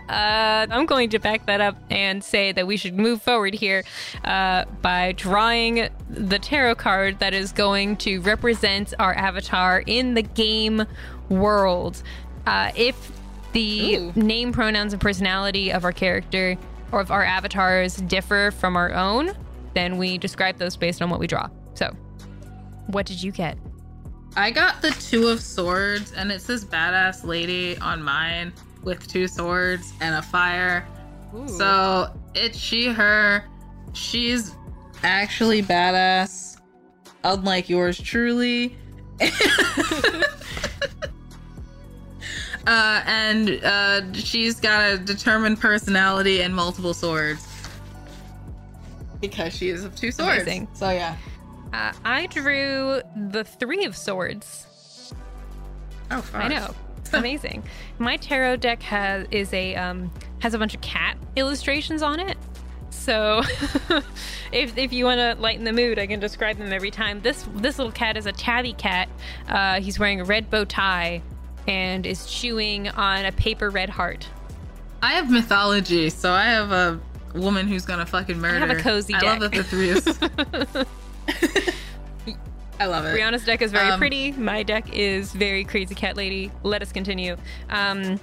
Uh, 0.09 0.67
I'm 0.71 0.87
going 0.87 1.11
to 1.11 1.19
back 1.19 1.47
that 1.47 1.61
up 1.61 1.77
and 1.91 2.25
say 2.25 2.53
that 2.53 2.67
we 2.67 2.77
should 2.77 2.99
move 2.99 3.21
forward 3.21 3.55
here 3.55 3.85
uh, 4.25 4.65
by 4.81 5.13
drawing 5.13 5.89
the 6.09 6.39
tarot 6.39 6.77
card 6.77 7.19
that 7.19 7.35
is 7.35 7.53
going 7.53 7.97
to 7.99 8.21
represent 8.21 8.95
our 8.99 9.15
avatar 9.15 9.83
in 9.87 10.15
the 10.15 10.23
game 10.23 10.85
world. 11.29 12.03
Uh, 12.47 12.73
if 12.75 13.13
the 13.53 13.97
Ooh. 13.97 14.13
name, 14.15 14.53
pronouns, 14.53 14.93
and 14.93 15.03
personality 15.03 15.71
of 15.71 15.85
our 15.85 15.93
character 15.93 16.57
or 16.91 17.01
of 17.01 17.11
our 17.11 17.25
avatars 17.25 17.97
differ 17.97 18.51
from 18.59 18.77
our 18.77 18.93
own, 18.95 19.33
then 19.75 19.99
we 19.99 20.17
describe 20.17 20.57
those 20.59 20.77
based 20.77 21.03
on 21.03 21.11
what 21.11 21.21
we 21.21 21.27
draw. 21.27 21.49
So 21.75 21.95
what 22.87 23.05
did 23.05 23.23
you 23.23 23.31
get? 23.31 23.59
I 24.37 24.51
got 24.51 24.83
the 24.83 24.91
two 24.91 25.29
of 25.29 25.41
swords, 25.41 26.13
and 26.13 26.31
it's 26.31 26.47
this 26.47 26.65
badass 26.65 27.25
lady 27.25 27.79
on 27.79 28.03
mine 28.03 28.53
with 28.83 29.09
two 29.09 29.27
swords 29.27 29.93
and 30.01 30.15
a 30.15 30.23
fire. 30.23 30.87
Ooh. 31.35 31.49
So 31.49 32.13
it's 32.35 32.59
she, 32.59 32.87
her. 32.87 33.45
She's 33.93 34.55
actually 35.03 35.63
badass, 35.63 36.59
unlike 37.25 37.69
yours 37.69 38.01
truly. 38.01 38.77
uh, 39.21 39.31
and 43.07 43.61
uh, 43.65 44.13
she's 44.13 44.61
got 44.61 44.93
a 44.93 44.99
determined 44.99 45.61
personality 45.61 46.43
and 46.43 46.55
multiple 46.55 46.95
swords. 46.95 47.45
Because 49.21 49.57
she 49.57 49.71
is 49.71 49.85
of 49.85 49.97
two 49.97 50.13
swords. 50.13 50.43
Amazing. 50.43 50.69
So 50.75 50.91
yeah. 50.91 51.17
Uh, 51.73 51.93
I 52.05 52.27
drew 52.27 53.03
the 53.31 53.45
three 53.45 53.85
of 53.85 53.97
swords. 53.97 55.13
Oh, 56.11 56.25
I 56.33 56.49
know. 56.49 56.75
It's 56.99 57.13
amazing. 57.13 57.63
My 57.99 58.17
tarot 58.17 58.57
deck 58.57 58.83
has 58.83 59.27
is 59.31 59.53
a 59.53 59.75
um, 59.77 60.11
has 60.41 60.55
a 60.55 60.59
bunch 60.59 60.75
of 60.75 60.81
cat 60.81 61.17
illustrations 61.37 62.03
on 62.03 62.21
it. 62.21 62.37
So 62.91 63.43
if, 64.53 64.77
if 64.77 64.93
you 64.93 65.05
want 65.05 65.19
to 65.19 65.41
lighten 65.41 65.65
the 65.65 65.73
mood, 65.73 65.99
I 65.99 66.07
can 66.07 66.21
describe 66.21 66.59
them 66.59 66.73
every 66.73 66.91
time. 66.91 67.21
This 67.21 67.47
this 67.55 67.79
little 67.79 67.93
cat 67.93 68.17
is 68.17 68.27
a 68.27 68.33
tabby 68.33 68.73
cat. 68.73 69.09
Uh, 69.49 69.81
he's 69.81 69.99
wearing 69.99 70.21
a 70.21 70.25
red 70.25 70.51
bow 70.51 70.65
tie 70.65 71.23
and 71.67 72.07
is 72.07 72.27
chewing 72.27 72.89
on 72.89 73.27
a 73.27 73.33
paper 73.33 73.71
red 73.71 73.91
heart. 73.91 74.27
I 75.03 75.13
have 75.13 75.31
mythology, 75.31 76.11
so 76.11 76.33
I 76.33 76.45
have 76.45 76.73
a 76.73 77.01
woman 77.35 77.69
who's 77.69 77.85
gonna 77.85 78.07
fucking 78.07 78.39
murder. 78.39 78.65
I 78.65 78.69
have 78.69 78.79
a 78.79 78.83
cozy 78.83 79.15
I 79.15 79.21
love 79.21 79.41
deck. 79.41 79.53
that 79.53 79.57
the 79.57 79.65
three 79.65 79.91
is. 79.91 80.87
I 82.81 82.87
love 82.87 83.05
it. 83.07 83.17
Brianna's 83.19 83.45
deck 83.45 83.61
is 83.63 83.73
very 83.73 83.91
Um, 83.91 83.99
pretty. 83.99 84.33
My 84.33 84.63
deck 84.63 84.93
is 84.93 85.33
very 85.33 85.65
crazy 85.65 85.95
cat 85.95 86.17
lady. 86.17 86.53
Let 86.63 86.81
us 86.81 86.93
continue. 86.93 87.37
Um, 87.71 88.21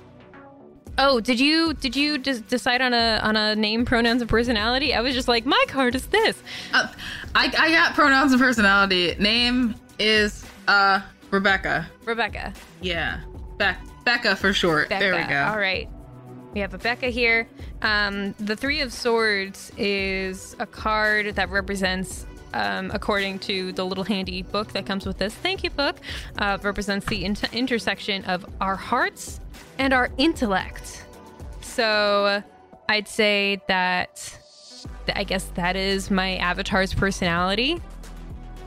oh, 0.98 1.20
did 1.20 1.40
you 1.42 1.74
did 1.74 1.94
you 1.96 2.18
des- 2.18 2.40
decide 2.40 2.82
on 2.82 2.94
a 2.94 3.20
on 3.22 3.36
a 3.36 3.56
name, 3.56 3.84
pronouns, 3.84 4.22
and 4.22 4.30
personality? 4.30 4.94
I 4.94 5.02
was 5.02 5.14
just 5.14 5.28
like, 5.28 5.46
my 5.46 5.62
card 5.68 5.94
is 5.96 6.08
this. 6.08 6.42
Uh, 6.74 6.88
I 7.36 7.54
I 7.58 7.70
got 7.72 7.96
pronouns 7.96 8.32
and 8.32 8.40
personality. 8.42 9.16
Name 9.20 9.76
is 10.00 10.46
uh 10.70 11.02
Rebecca. 11.32 11.90
Rebecca. 12.06 12.54
Yeah, 12.82 13.22
Beck 13.58 13.78
Becca 14.06 14.38
for 14.38 14.54
short. 14.54 14.88
Becca. 14.88 15.04
There 15.04 15.16
we 15.16 15.24
go. 15.28 15.44
All 15.52 15.58
right. 15.60 15.90
We 16.54 16.62
have 16.62 16.74
a 16.74 16.78
Becca 16.78 17.08
here. 17.08 17.50
Um, 17.82 18.34
the 18.40 18.56
Three 18.56 18.80
of 18.80 18.94
Swords 18.94 19.74
is 19.78 20.56
a 20.60 20.66
card 20.66 21.36
that 21.36 21.50
represents, 21.50 22.26
um, 22.56 22.90
according 22.94 23.40
to 23.40 23.74
the 23.74 23.86
little 23.86 24.06
handy 24.06 24.42
book 24.42 24.72
that 24.72 24.86
comes 24.86 25.06
with 25.06 25.18
this, 25.18 25.36
thank 25.36 25.64
you, 25.64 25.70
book, 25.70 25.98
uh, 26.40 26.58
represents 26.64 27.06
the 27.06 27.24
inter- 27.24 27.50
intersection 27.52 28.24
of 28.26 28.46
our 28.62 28.76
hearts 28.76 29.40
and 29.78 29.94
our 29.94 30.10
intellect. 30.18 31.06
So 31.62 32.42
I'd 32.88 33.08
say 33.08 33.62
that, 33.68 34.40
th- 35.06 35.18
I 35.18 35.26
guess 35.26 35.44
that 35.56 35.76
is 35.76 36.10
my 36.10 36.38
avatar's 36.38 36.94
personality. 36.94 37.82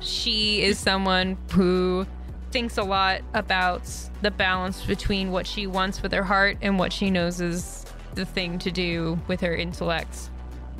She 0.00 0.62
is 0.62 0.78
someone 0.78 1.38
who 1.50 2.06
thinks 2.50 2.76
a 2.76 2.82
lot 2.82 3.22
about 3.32 3.82
the 4.20 4.30
balance 4.30 4.84
between 4.84 5.32
what 5.32 5.46
she 5.46 5.66
wants 5.66 6.02
with 6.02 6.12
her 6.12 6.22
heart 6.22 6.58
and 6.60 6.78
what 6.78 6.92
she 6.92 7.10
knows 7.10 7.40
is 7.40 7.86
the 8.14 8.24
thing 8.24 8.58
to 8.58 8.70
do 8.70 9.18
with 9.28 9.40
her 9.40 9.54
intellect. 9.54 10.30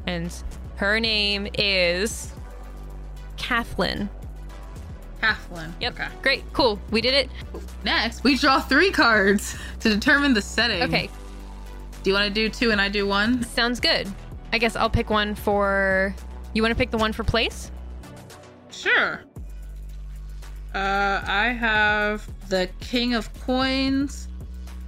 And 0.06 0.32
her 0.76 1.00
name 1.00 1.48
is 1.58 2.32
Kathleen. 3.38 4.08
Kathleen. 5.20 5.74
Yep. 5.80 5.94
Okay. 5.94 6.08
Great. 6.22 6.52
Cool. 6.52 6.78
We 6.90 7.00
did 7.00 7.14
it. 7.14 7.30
Next, 7.84 8.22
we 8.22 8.36
draw 8.36 8.60
three 8.60 8.90
cards 8.90 9.56
to 9.80 9.88
determine 9.88 10.34
the 10.34 10.42
setting. 10.42 10.82
Okay. 10.82 11.08
Do 12.02 12.10
you 12.10 12.14
want 12.14 12.28
to 12.28 12.34
do 12.34 12.48
two 12.48 12.70
and 12.70 12.80
I 12.80 12.88
do 12.88 13.06
one? 13.06 13.42
Sounds 13.42 13.80
good. 13.80 14.08
I 14.52 14.58
guess 14.58 14.76
I'll 14.76 14.90
pick 14.90 15.10
one 15.10 15.34
for. 15.34 16.14
You 16.54 16.62
want 16.62 16.72
to 16.72 16.78
pick 16.78 16.90
the 16.90 16.98
one 16.98 17.12
for 17.12 17.24
place? 17.24 17.70
Sure. 18.70 19.22
Uh, 20.74 21.22
I 21.26 21.48
have 21.58 22.28
the 22.48 22.68
King 22.80 23.14
of 23.14 23.32
Coins, 23.40 24.28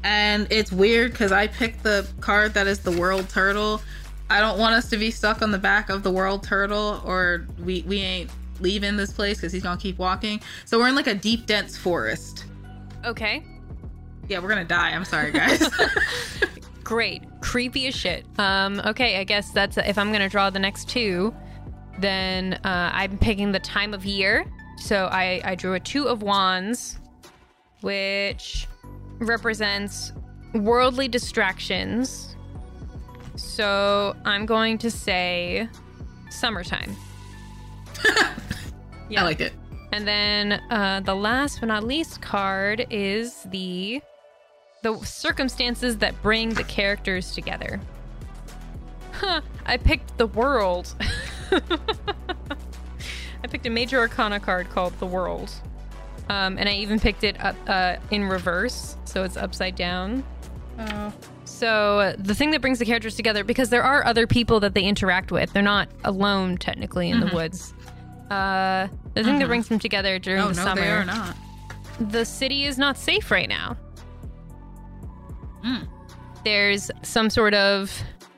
and 0.05 0.47
it's 0.51 0.71
weird 0.71 1.13
because 1.13 1.33
I 1.33 1.47
picked 1.47 1.83
the 1.83 2.07
card 2.21 2.55
that 2.55 2.67
is 2.67 2.79
the 2.81 2.93
World 2.93 3.29
Turtle. 3.29 3.83
I 4.29 4.41
don't 4.41 4.59
want 4.59 4.75
us 4.75 4.89
to 4.91 4.97
be 4.97 5.11
stuck 5.11 5.43
on 5.43 5.51
the 5.51 5.59
back 5.59 5.91
of 5.91 6.03
the 6.03 6.11
World 6.11 6.45
Turtle, 6.45 7.03
or 7.05 7.47
we 7.65 7.83
we 7.83 8.01
ain't 8.01 8.31
leaving 8.61 8.97
this 8.97 9.13
place 9.13 9.39
because 9.39 9.53
he's 9.53 9.63
gonna 9.63 9.81
keep 9.81 9.99
walking. 9.99 10.41
So 10.65 10.79
we're 10.79 10.89
in 10.89 10.95
like 10.95 11.07
a 11.07 11.15
deep, 11.15 11.47
dense 11.47 11.77
forest. 11.77 12.45
Okay. 13.05 13.43
Yeah, 14.29 14.39
we're 14.39 14.49
gonna 14.49 14.65
die. 14.65 14.91
I'm 14.91 15.05
sorry, 15.05 15.33
guys. 15.33 15.69
Great. 16.85 17.23
Creepy 17.41 17.87
as 17.87 17.95
shit. 17.95 18.25
Um, 18.39 18.81
okay, 18.85 19.19
I 19.19 19.25
guess 19.25 19.51
that's 19.51 19.77
if 19.77 19.99
I'm 19.99 20.13
gonna 20.13 20.29
draw 20.29 20.51
the 20.51 20.59
next 20.59 20.89
two, 20.89 21.35
then 21.99 22.55
uh, 22.65 22.91
I'm 22.93 23.19
picking 23.19 23.53
the 23.53 23.61
time 23.61 23.95
of 23.95 24.05
year. 24.05 24.45
So 24.79 25.07
I, 25.13 25.41
I 25.45 25.55
drew 25.55 25.75
a 25.75 25.81
two 25.81 26.09
of 26.09 26.23
wands, 26.23 26.99
which 27.83 28.67
represents 29.19 30.13
worldly 30.55 31.07
distractions. 31.07 32.35
So 33.37 34.17
I'm 34.25 34.47
going 34.47 34.79
to 34.79 34.91
say 34.91 35.69
summertime. 36.31 36.97
I 39.19 39.23
like 39.23 39.41
it. 39.41 39.53
And 39.93 40.07
then 40.07 40.53
uh, 40.71 41.01
the 41.01 41.15
last 41.15 41.61
but 41.61 41.67
not 41.67 41.85
least 41.85 42.21
card 42.21 42.87
is 42.91 43.43
the 43.45 44.01
the 44.83 44.97
circumstances 45.05 45.99
that 45.99 46.21
bring 46.23 46.51
the 46.55 46.65
characters 46.65 47.35
together. 47.35 47.81
Huh, 49.13 49.43
I 49.67 49.77
picked 49.77 50.17
the 50.17 50.27
world. 50.27 50.95
I 51.53 53.47
picked 53.47 53.67
a 53.67 53.71
major 53.71 53.99
arcana 53.99 54.41
card 54.41 54.71
called 54.71 54.99
the 54.99 55.07
world. 55.07 55.53
Um, 56.31 56.57
and 56.59 56.69
I 56.69 56.75
even 56.75 56.99
picked 57.01 57.25
it 57.25 57.43
up 57.45 57.57
uh, 57.67 57.97
in 58.11 58.25
reverse, 58.25 58.97
so 59.05 59.25
it's 59.25 59.37
upside 59.37 59.75
down. 59.75 60.25
Oh. 60.79 61.13
So 61.45 61.99
uh, 61.99 62.15
the 62.17 62.35
thing 62.35 62.53
that 62.53 62.61
brings 62.61 62.79
the 62.79 62.85
characters 62.87 63.17
together, 63.17 63.45
because 63.45 63.69
there 63.69 63.83
are 63.83 64.07
other 64.07 64.27
people 64.27 64.61
that 64.61 64.73
they 64.73 64.85
interact 64.85 65.33
with, 65.33 65.53
they're 65.53 65.63
not 65.63 65.89
alone 66.05 66.57
technically 66.57 67.11
in 67.11 67.21
the 67.21 67.27
woods. 67.35 67.75
Uh, 68.31 68.87
the 69.15 69.25
thing 69.25 69.39
that 69.41 69.49
brings 69.49 69.69
them 69.69 69.79
together 69.79 70.19
during 70.19 70.43
Oh 70.43 70.49
the 70.49 70.55
no, 70.55 70.63
summer, 70.63 70.81
they 70.81 70.91
are 70.91 71.05
not. 71.05 71.37
the 71.99 72.25
city 72.25 72.65
is 72.65 72.79
not 72.79 72.97
safe 72.97 73.31
right 73.31 73.49
now. 73.49 73.77
Mm. 75.65 75.89
There's 76.45 76.91
some 77.03 77.29
sort 77.29 77.55
of 77.55 77.93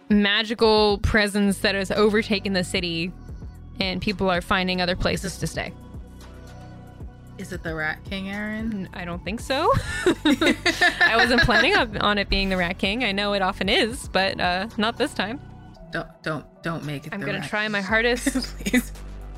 magical 0.08 0.98
presence 0.98 1.58
that 1.58 1.74
has 1.74 1.90
overtaken 1.90 2.52
the 2.54 2.64
city, 2.64 3.12
and 3.80 4.00
people 4.00 4.30
are 4.30 4.40
finding 4.40 4.80
other 4.80 4.96
places 4.96 5.38
to 5.38 5.46
stay. 5.46 5.72
Is 7.38 7.52
it 7.52 7.62
the 7.62 7.74
Rat 7.74 7.98
King, 8.04 8.28
Aaron? 8.30 8.88
I 8.92 9.04
don't 9.04 9.24
think 9.24 9.40
so. 9.40 9.72
I 10.06 11.14
wasn't 11.16 11.42
planning 11.42 11.74
on 11.76 12.18
it 12.18 12.28
being 12.28 12.48
the 12.50 12.56
Rat 12.56 12.78
King. 12.78 13.04
I 13.04 13.12
know 13.12 13.32
it 13.32 13.42
often 13.42 13.68
is, 13.68 14.08
but 14.08 14.40
uh, 14.40 14.68
not 14.76 14.96
this 14.98 15.12
time. 15.14 15.40
Don't 15.92 16.08
don't 16.22 16.44
don't 16.62 16.84
make 16.84 17.06
it. 17.06 17.12
I'm 17.12 17.20
gonna 17.20 17.38
Rat 17.40 17.48
try 17.48 17.68
my 17.68 17.80
hardest 17.80 18.26
Please. 18.58 18.92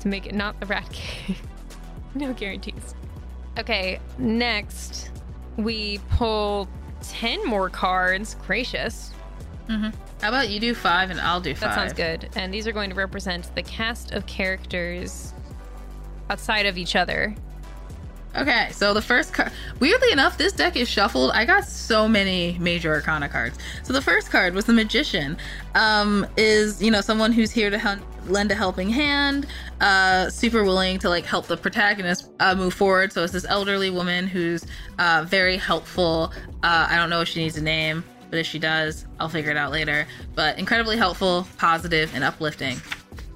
To 0.05 0.09
make 0.09 0.27
it 0.27 0.35
not 0.35 0.59
the 0.59 0.67
Rat 0.67 0.87
King. 0.91 1.35
no 2.15 2.31
guarantees. 2.33 2.93
Okay, 3.57 3.99
next 4.19 5.09
we 5.57 5.99
pull 6.11 6.69
10 7.01 7.45
more 7.47 7.69
cards. 7.69 8.35
Gracious. 8.45 9.11
Mm-hmm. 9.67 9.89
How 10.21 10.29
about 10.29 10.49
you 10.49 10.59
do 10.59 10.75
five 10.75 11.09
and 11.09 11.19
I'll 11.19 11.41
do 11.41 11.55
five? 11.55 11.61
That 11.61 11.75
sounds 11.75 11.93
good. 11.93 12.29
And 12.35 12.53
these 12.53 12.67
are 12.67 12.71
going 12.71 12.91
to 12.91 12.95
represent 12.95 13.53
the 13.55 13.63
cast 13.63 14.11
of 14.11 14.27
characters 14.27 15.33
outside 16.29 16.67
of 16.67 16.77
each 16.77 16.95
other. 16.95 17.35
Okay, 18.37 18.69
so 18.73 18.93
the 18.93 19.01
first 19.01 19.31
card. 19.31 19.51
Weirdly 19.79 20.11
enough, 20.11 20.37
this 20.37 20.51
deck 20.51 20.75
is 20.75 20.89
shuffled. 20.89 21.31
I 21.31 21.45
got 21.45 21.63
so 21.63 22.05
many 22.05 22.57
major 22.59 22.93
arcana 22.93 23.29
cards. 23.29 23.57
So 23.83 23.93
the 23.93 24.01
first 24.01 24.29
card 24.29 24.53
was 24.53 24.65
the 24.65 24.73
magician. 24.73 25.37
Um, 25.73 26.27
is 26.35 26.81
you 26.81 26.91
know 26.91 26.99
someone 26.99 27.31
who's 27.31 27.49
here 27.49 27.69
to 27.69 27.77
help, 27.77 27.99
lend 28.27 28.51
a 28.51 28.55
helping 28.55 28.89
hand. 28.89 29.47
Uh, 29.79 30.29
super 30.29 30.65
willing 30.65 30.99
to 30.99 31.09
like 31.09 31.25
help 31.25 31.47
the 31.47 31.55
protagonist 31.55 32.29
uh, 32.41 32.53
move 32.55 32.73
forward. 32.73 33.13
So 33.13 33.23
it's 33.23 33.31
this 33.31 33.45
elderly 33.45 33.89
woman 33.89 34.27
who's 34.27 34.65
uh, 34.99 35.23
very 35.25 35.55
helpful. 35.55 36.33
Uh, 36.61 36.87
I 36.89 36.97
don't 36.97 37.09
know 37.09 37.21
if 37.21 37.29
she 37.29 37.41
needs 37.41 37.55
a 37.55 37.63
name, 37.63 38.03
but 38.29 38.37
if 38.37 38.45
she 38.45 38.59
does, 38.59 39.05
I'll 39.17 39.29
figure 39.29 39.51
it 39.51 39.57
out 39.57 39.71
later. 39.71 40.07
But 40.33 40.59
incredibly 40.59 40.97
helpful, 40.97 41.47
positive, 41.57 42.13
and 42.13 42.21
uplifting. 42.23 42.81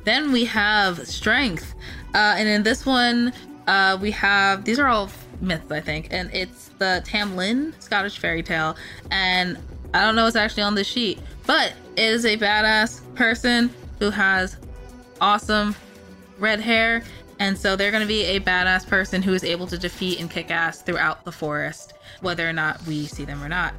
Then 0.03 0.33
we 0.33 0.43
have 0.45 1.07
strength, 1.07 1.73
uh, 2.15 2.35
and 2.37 2.49
in 2.49 2.63
this 2.63 2.85
one, 2.85 3.31
uh, 3.67 3.97
we 4.01 4.11
have 4.11 4.65
these 4.65 4.79
are 4.79 4.87
all 4.87 5.09
myths, 5.41 5.71
I 5.71 5.79
think, 5.79 6.07
and 6.11 6.29
it's 6.33 6.69
the 6.79 7.01
Tam 7.05 7.35
Lin 7.35 7.73
Scottish 7.79 8.17
fairy 8.17 8.43
tale, 8.43 8.75
and 9.11 9.57
I 9.93 10.03
don't 10.05 10.15
know 10.15 10.25
what's 10.25 10.35
actually 10.35 10.63
on 10.63 10.75
this 10.75 10.87
sheet, 10.87 11.19
but 11.45 11.73
it 11.95 12.03
is 12.03 12.25
a 12.25 12.37
badass 12.37 13.01
person 13.15 13.69
who 13.99 14.09
has 14.09 14.57
awesome 15.19 15.75
red 16.37 16.61
hair 16.61 17.03
And 17.39 17.57
so 17.57 17.75
they're 17.75 17.91
going 17.91 18.01
to 18.01 18.07
be 18.07 18.23
a 18.23 18.39
badass 18.41 18.85
person 18.85 19.21
who 19.21 19.33
is 19.33 19.43
able 19.45 19.65
to 19.67 19.77
defeat 19.77 20.19
and 20.19 20.29
kick 20.29 20.51
ass 20.51 20.81
throughout 20.81 21.23
the 21.23 21.31
forest, 21.31 21.93
whether 22.19 22.47
or 22.47 22.53
not 22.53 22.85
we 22.85 23.05
see 23.05 23.23
them 23.23 23.41
or 23.41 23.47
not. 23.47 23.73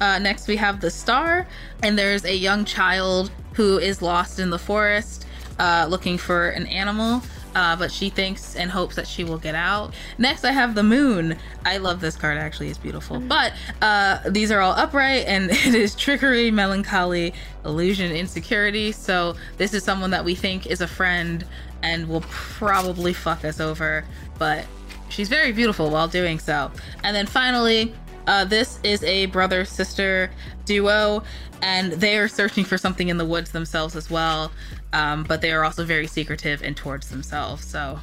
Uh, 0.00 0.18
next, 0.18 0.48
we 0.48 0.56
have 0.56 0.80
the 0.80 0.90
star, 0.90 1.46
and 1.84 1.96
there's 1.96 2.24
a 2.24 2.34
young 2.34 2.64
child 2.64 3.30
who 3.52 3.78
is 3.78 4.02
lost 4.02 4.40
in 4.40 4.50
the 4.50 4.58
forest 4.58 5.26
uh, 5.60 5.86
looking 5.88 6.18
for 6.18 6.48
an 6.48 6.66
animal. 6.66 7.22
Uh, 7.54 7.76
but 7.76 7.92
she 7.92 8.10
thinks 8.10 8.56
and 8.56 8.70
hopes 8.70 8.96
that 8.96 9.06
she 9.06 9.22
will 9.24 9.38
get 9.38 9.54
out. 9.54 9.94
Next, 10.18 10.44
I 10.44 10.52
have 10.52 10.74
the 10.74 10.82
moon. 10.82 11.36
I 11.64 11.76
love 11.76 12.00
this 12.00 12.16
card, 12.16 12.36
actually, 12.36 12.68
it's 12.68 12.78
beautiful. 12.78 13.20
But 13.20 13.52
uh, 13.80 14.18
these 14.28 14.50
are 14.50 14.60
all 14.60 14.72
upright, 14.72 15.26
and 15.26 15.50
it 15.50 15.74
is 15.74 15.94
trickery, 15.94 16.50
melancholy, 16.50 17.32
illusion, 17.64 18.10
insecurity. 18.12 18.92
So, 18.92 19.36
this 19.56 19.72
is 19.72 19.84
someone 19.84 20.10
that 20.10 20.24
we 20.24 20.34
think 20.34 20.66
is 20.66 20.80
a 20.80 20.88
friend 20.88 21.44
and 21.82 22.08
will 22.08 22.22
probably 22.22 23.12
fuck 23.12 23.44
us 23.44 23.60
over, 23.60 24.04
but 24.38 24.64
she's 25.10 25.28
very 25.28 25.52
beautiful 25.52 25.90
while 25.90 26.08
doing 26.08 26.38
so. 26.38 26.72
And 27.02 27.14
then 27.14 27.26
finally, 27.26 27.94
uh, 28.26 28.44
this 28.44 28.80
is 28.82 29.02
a 29.04 29.26
brother 29.26 29.64
sister 29.64 30.30
duo, 30.64 31.22
and 31.62 31.92
they 31.92 32.18
are 32.18 32.28
searching 32.28 32.64
for 32.64 32.78
something 32.78 33.08
in 33.08 33.18
the 33.18 33.24
woods 33.24 33.52
themselves 33.52 33.96
as 33.96 34.10
well. 34.10 34.50
Um, 34.94 35.24
but 35.24 35.40
they 35.40 35.52
are 35.52 35.64
also 35.64 35.84
very 35.84 36.06
secretive 36.06 36.62
and 36.62 36.76
towards 36.76 37.10
themselves. 37.10 37.64
So 37.64 37.98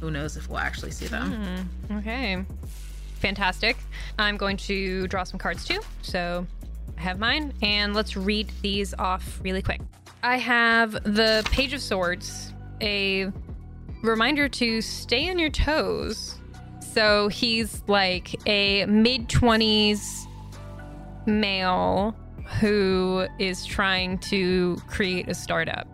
who 0.00 0.10
knows 0.10 0.36
if 0.36 0.48
we'll 0.48 0.58
actually 0.58 0.92
see 0.92 1.06
them. 1.06 1.68
Mm, 1.90 1.98
okay. 1.98 2.44
Fantastic. 3.16 3.76
I'm 4.18 4.36
going 4.36 4.56
to 4.58 5.06
draw 5.08 5.24
some 5.24 5.38
cards 5.38 5.64
too. 5.64 5.80
So 6.02 6.46
I 6.96 7.00
have 7.00 7.18
mine, 7.18 7.52
and 7.62 7.94
let's 7.94 8.16
read 8.16 8.50
these 8.62 8.94
off 8.94 9.40
really 9.42 9.62
quick. 9.62 9.80
I 10.22 10.38
have 10.38 10.92
the 10.92 11.46
Page 11.50 11.72
of 11.72 11.80
Swords, 11.80 12.52
a 12.80 13.30
reminder 14.02 14.48
to 14.48 14.80
stay 14.80 15.28
on 15.28 15.38
your 15.38 15.50
toes. 15.50 16.36
So 16.80 17.28
he's 17.28 17.82
like 17.86 18.46
a 18.46 18.86
mid 18.86 19.28
20s 19.28 20.26
male 21.26 22.14
who 22.60 23.26
is 23.38 23.64
trying 23.64 24.18
to 24.18 24.76
create 24.88 25.28
a 25.28 25.34
startup, 25.34 25.88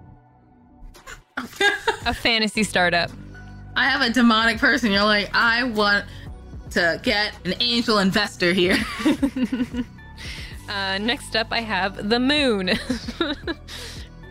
a 2.07 2.15
fantasy 2.15 2.63
startup. 2.63 3.11
I 3.77 3.89
have 3.89 4.01
a 4.01 4.13
demonic 4.13 4.59
person. 4.59 4.91
You're 4.91 5.05
like, 5.05 5.31
I 5.35 5.65
want 5.65 6.05
to 6.71 7.01
get 7.03 7.35
an 7.45 7.55
angel 7.61 7.99
investor 7.99 8.53
here. 8.53 8.77
Uh, 10.69 10.99
next 10.99 11.35
up, 11.35 11.49
I 11.51 11.61
have 11.61 12.11
the 12.11 12.21
moon. 12.21 12.71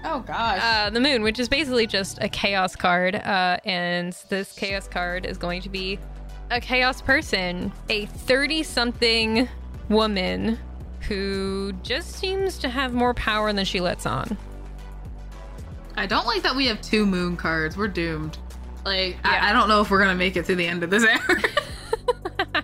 oh 0.06 0.20
gosh. 0.20 0.62
uh, 0.62 0.90
the 0.92 1.00
moon, 1.00 1.24
which 1.24 1.40
is 1.40 1.50
basically 1.50 1.88
just 1.88 2.20
a 2.22 2.30
chaos 2.30 2.76
card. 2.76 3.16
Uh, 3.16 3.58
and 3.66 4.14
this 4.30 4.54
chaos 4.54 4.88
card 4.88 5.26
is 5.26 5.38
going 5.38 5.62
to 5.64 5.70
be 5.70 5.98
a 6.52 6.62
chaos 6.62 7.02
person, 7.02 7.72
a 7.90 8.06
30 8.06 8.64
something 8.64 9.50
woman 9.90 10.60
who 11.02 11.74
just 11.82 12.12
seems 12.12 12.60
to 12.60 12.70
have 12.70 12.94
more 12.94 13.14
power 13.16 13.52
than 13.52 13.66
she 13.66 13.80
lets 13.80 14.06
on. 14.06 14.38
I 15.98 16.06
don't 16.06 16.26
like 16.28 16.44
that 16.44 16.56
we 16.56 16.68
have 16.68 16.82
two 16.82 17.06
moon 17.06 17.36
cards. 17.36 17.76
We're 17.76 17.88
doomed. 17.88 18.38
Like, 18.86 19.18
Yeah. 19.26 19.40
I, 19.44 19.50
I 19.50 19.54
don't 19.54 19.68
know 19.68 19.82
if 19.82 19.90
we're 19.92 20.00
gonna 20.00 20.16
make 20.16 20.38
it 20.38 20.46
to 20.46 20.56
the 20.56 20.66
end 20.66 20.84
of 20.84 20.90
this 20.90 21.04
era. 21.04 21.42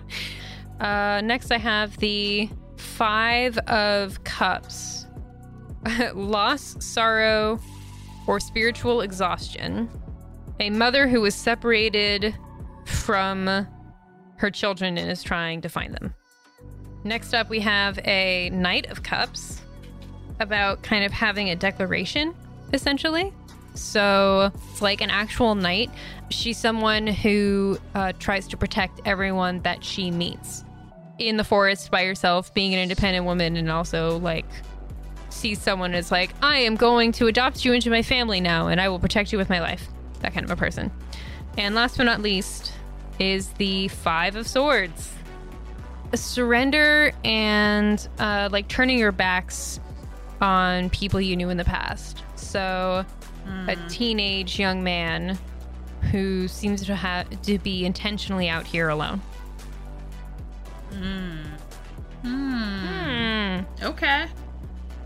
Uh, 0.80 1.20
next, 1.22 1.50
I 1.52 1.56
have 1.58 1.96
the 1.98 2.48
Five 2.76 3.56
of 3.58 4.22
Cups 4.24 5.06
loss, 6.14 6.76
sorrow, 6.84 7.60
or 8.26 8.40
spiritual 8.40 9.00
exhaustion. 9.00 9.88
A 10.60 10.70
mother 10.70 11.06
who 11.08 11.20
was 11.20 11.34
separated 11.34 12.34
from 12.86 13.66
her 14.36 14.50
children 14.50 14.98
and 14.98 15.10
is 15.10 15.22
trying 15.22 15.60
to 15.62 15.68
find 15.68 15.94
them. 15.94 16.12
Next 17.04 17.32
up, 17.34 17.48
we 17.48 17.60
have 17.60 17.98
a 18.04 18.50
Knight 18.50 18.90
of 18.90 19.02
Cups 19.04 19.62
about 20.40 20.82
kind 20.82 21.04
of 21.04 21.12
having 21.12 21.50
a 21.50 21.56
declaration, 21.56 22.34
essentially. 22.72 23.32
So 23.74 24.52
it's 24.70 24.80
like 24.80 25.00
an 25.00 25.10
actual 25.10 25.54
knight. 25.54 25.90
She's 26.30 26.56
someone 26.56 27.06
who 27.06 27.78
uh, 27.94 28.12
tries 28.18 28.46
to 28.48 28.56
protect 28.56 29.00
everyone 29.04 29.60
that 29.62 29.84
she 29.84 30.10
meets 30.10 30.64
in 31.18 31.36
the 31.36 31.44
forest 31.44 31.90
by 31.90 32.04
herself, 32.04 32.52
being 32.54 32.74
an 32.74 32.80
independent 32.80 33.24
woman, 33.24 33.56
and 33.56 33.70
also 33.70 34.18
like 34.18 34.46
sees 35.28 35.60
someone 35.60 35.94
as 35.94 36.10
like, 36.10 36.32
I 36.42 36.58
am 36.58 36.76
going 36.76 37.12
to 37.12 37.26
adopt 37.26 37.64
you 37.64 37.72
into 37.72 37.90
my 37.90 38.02
family 38.02 38.40
now, 38.40 38.68
and 38.68 38.80
I 38.80 38.88
will 38.88 38.98
protect 38.98 39.32
you 39.32 39.38
with 39.38 39.48
my 39.48 39.60
life. 39.60 39.88
That 40.20 40.32
kind 40.32 40.44
of 40.44 40.50
a 40.50 40.56
person. 40.56 40.90
And 41.58 41.74
last 41.74 41.96
but 41.96 42.04
not 42.04 42.20
least 42.20 42.72
is 43.18 43.48
the 43.50 43.88
Five 43.88 44.36
of 44.36 44.46
Swords. 44.46 45.12
Surrender 46.14 47.12
and 47.24 48.08
uh, 48.18 48.48
like 48.50 48.68
turning 48.68 48.98
your 48.98 49.12
backs 49.12 49.80
on 50.40 50.90
people 50.90 51.20
you 51.20 51.36
knew 51.36 51.48
in 51.48 51.56
the 51.56 51.64
past. 51.64 52.23
So, 52.54 53.04
a 53.66 53.74
teenage 53.88 54.60
young 54.60 54.84
man 54.84 55.36
who 56.12 56.46
seems 56.46 56.86
to 56.86 56.94
have 56.94 57.42
to 57.42 57.58
be 57.58 57.84
intentionally 57.84 58.48
out 58.48 58.64
here 58.64 58.90
alone. 58.90 59.20
Hmm. 62.22 63.62
okay. 63.82 64.26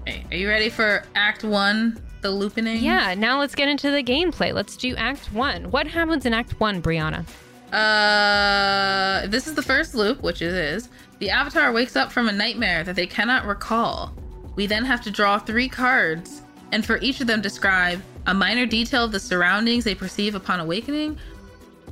Hey, 0.07 0.27
are 0.31 0.37
you 0.37 0.47
ready 0.47 0.69
for 0.69 1.03
Act 1.15 1.43
One, 1.43 1.99
the 2.21 2.29
loopening? 2.29 2.83
Yeah, 2.83 3.15
now 3.15 3.39
let's 3.39 3.55
get 3.55 3.67
into 3.67 3.91
the 3.91 4.03
gameplay. 4.03 4.53
Let's 4.53 4.77
do 4.77 4.95
Act 4.97 5.33
One. 5.33 5.71
What 5.71 5.87
happens 5.87 6.27
in 6.27 6.35
Act 6.35 6.61
One, 6.61 6.83
Brianna? 6.83 7.25
Uh, 7.73 9.27
this 9.29 9.47
is 9.47 9.55
the 9.55 9.63
first 9.63 9.95
loop, 9.95 10.23
which 10.23 10.43
it 10.43 10.53
is. 10.53 10.91
The 11.19 11.31
avatar 11.31 11.73
wakes 11.73 11.97
up 11.97 12.13
from 12.13 12.29
a 12.29 12.33
nightmare 12.33 12.85
that 12.85 12.95
they 12.95 13.07
cannot 13.07 13.47
recall. 13.47 14.13
We 14.55 14.67
then 14.67 14.85
have 14.85 15.01
to 15.05 15.11
draw 15.11 15.39
three 15.39 15.71
cards, 15.71 16.43
and 16.73 16.85
for 16.85 16.99
each 16.99 17.21
of 17.21 17.27
them, 17.27 17.41
describe 17.41 18.03
a 18.27 18.35
minor 18.35 18.67
detail 18.67 19.05
of 19.05 19.13
the 19.13 19.21
surroundings 19.21 19.85
they 19.85 19.95
perceive 19.95 20.35
upon 20.35 20.61
awakening, 20.61 21.19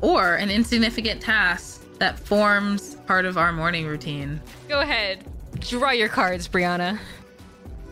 or 0.01 0.35
an 0.35 0.51
insignificant 0.51 1.21
task 1.21 1.83
that 1.99 2.19
forms 2.19 2.97
part 3.07 3.25
of 3.25 3.39
our 3.39 3.53
morning 3.53 3.87
routine. 3.87 4.41
Go 4.69 4.81
ahead. 4.81 5.25
Draw 5.61 5.93
your 5.93 6.09
cards, 6.09 6.47
Brianna. 6.49 6.99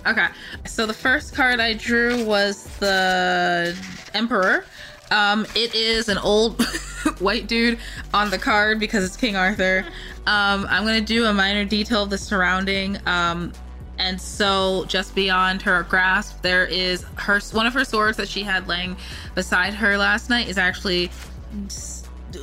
Okay, 0.06 0.26
so 0.66 0.84
the 0.84 0.92
first 0.92 1.34
card 1.34 1.60
I 1.60 1.72
drew 1.72 2.24
was 2.24 2.64
the 2.78 3.74
Emperor. 4.12 4.66
Um, 5.10 5.46
it 5.54 5.74
is 5.74 6.08
an 6.10 6.18
old 6.18 6.62
white 7.20 7.46
dude 7.46 7.78
on 8.12 8.30
the 8.30 8.38
card 8.38 8.78
because 8.78 9.04
it's 9.04 9.16
King 9.16 9.36
Arthur. 9.36 9.86
Um, 10.26 10.66
I'm 10.68 10.84
gonna 10.84 11.00
do 11.00 11.24
a 11.24 11.32
minor 11.32 11.64
detail 11.64 12.02
of 12.02 12.10
the 12.10 12.18
surrounding. 12.18 12.98
Um, 13.06 13.52
and 13.98 14.20
so 14.20 14.84
just 14.86 15.14
beyond 15.14 15.62
her 15.62 15.82
grasp, 15.84 16.42
there 16.42 16.66
is 16.66 17.04
her 17.16 17.40
one 17.52 17.66
of 17.66 17.74
her 17.74 17.84
swords 17.84 18.16
that 18.16 18.28
she 18.28 18.42
had 18.42 18.66
laying 18.66 18.96
beside 19.34 19.74
her 19.74 19.96
last 19.96 20.30
night 20.30 20.48
is 20.48 20.58
actually 20.58 21.10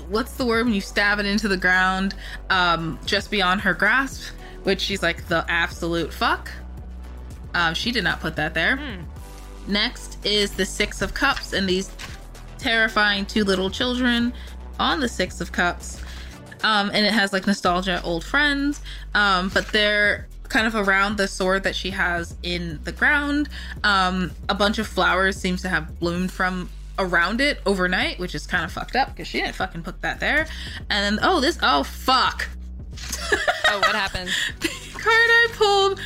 what's 0.08 0.36
the 0.36 0.46
word 0.46 0.66
when 0.66 0.74
you 0.74 0.82
stab 0.82 1.20
it 1.20 1.26
into 1.26 1.48
the 1.48 1.58
ground 1.58 2.16
um, 2.50 2.98
just 3.06 3.30
beyond 3.30 3.62
her 3.62 3.74
grasp, 3.74 4.34
which 4.64 4.80
she's 4.80 5.04
like 5.04 5.28
the 5.28 5.46
absolute 5.50 6.14
fuck. 6.14 6.50
Um, 7.54 7.74
she 7.74 7.92
did 7.92 8.04
not 8.04 8.22
put 8.22 8.38
that 8.38 8.54
there. 8.54 8.80
Next 9.68 10.26
is 10.26 10.52
the 10.52 10.66
Six 10.66 11.02
of 11.02 11.14
Cups, 11.14 11.54
and 11.54 11.68
these 11.68 11.92
terrifying 12.58 13.26
two 13.26 13.44
little 13.44 13.70
children 13.70 14.34
on 14.80 15.02
the 15.02 15.10
Six 15.10 15.42
of 15.42 15.52
Cups. 15.52 16.02
Um, 16.64 16.92
and 16.94 17.06
it 17.06 17.12
has 17.12 17.34
like 17.34 17.48
nostalgia, 17.48 18.02
old 18.04 18.24
friends, 18.24 18.82
um, 19.14 19.50
but 19.54 19.68
they're 19.70 20.28
kind 20.52 20.68
of 20.68 20.76
around 20.76 21.18
the 21.18 21.28
sword 21.28 21.64
that 21.64 21.76
she 21.76 21.92
has 21.92 22.36
in 22.44 22.80
the 22.84 22.92
ground. 22.92 23.50
Um, 23.84 24.32
a 24.50 24.56
bunch 24.56 24.78
of 24.78 24.88
flowers 24.88 25.38
seems 25.38 25.62
to 25.64 25.70
have 25.70 26.00
bloomed 26.00 26.32
from 26.32 26.70
around 27.00 27.42
it 27.42 27.60
overnight, 27.66 28.20
which 28.20 28.36
is 28.36 28.46
kind 28.46 28.64
of 28.64 28.72
fucked 28.72 28.96
up 28.96 29.10
because 29.10 29.28
she 29.28 29.40
didn't 29.40 29.56
fucking 29.56 29.82
put 29.82 30.02
that 30.02 30.20
there. 30.20 30.48
And 30.90 31.18
then, 31.18 31.20
oh, 31.24 31.40
this, 31.40 31.58
oh, 31.64 31.84
fuck. 31.84 32.50
Oh, 33.68 33.80
what 33.80 33.96
happened? 33.96 34.30
card 35.02 35.16
I 35.16 35.48
pulled. 35.54 36.00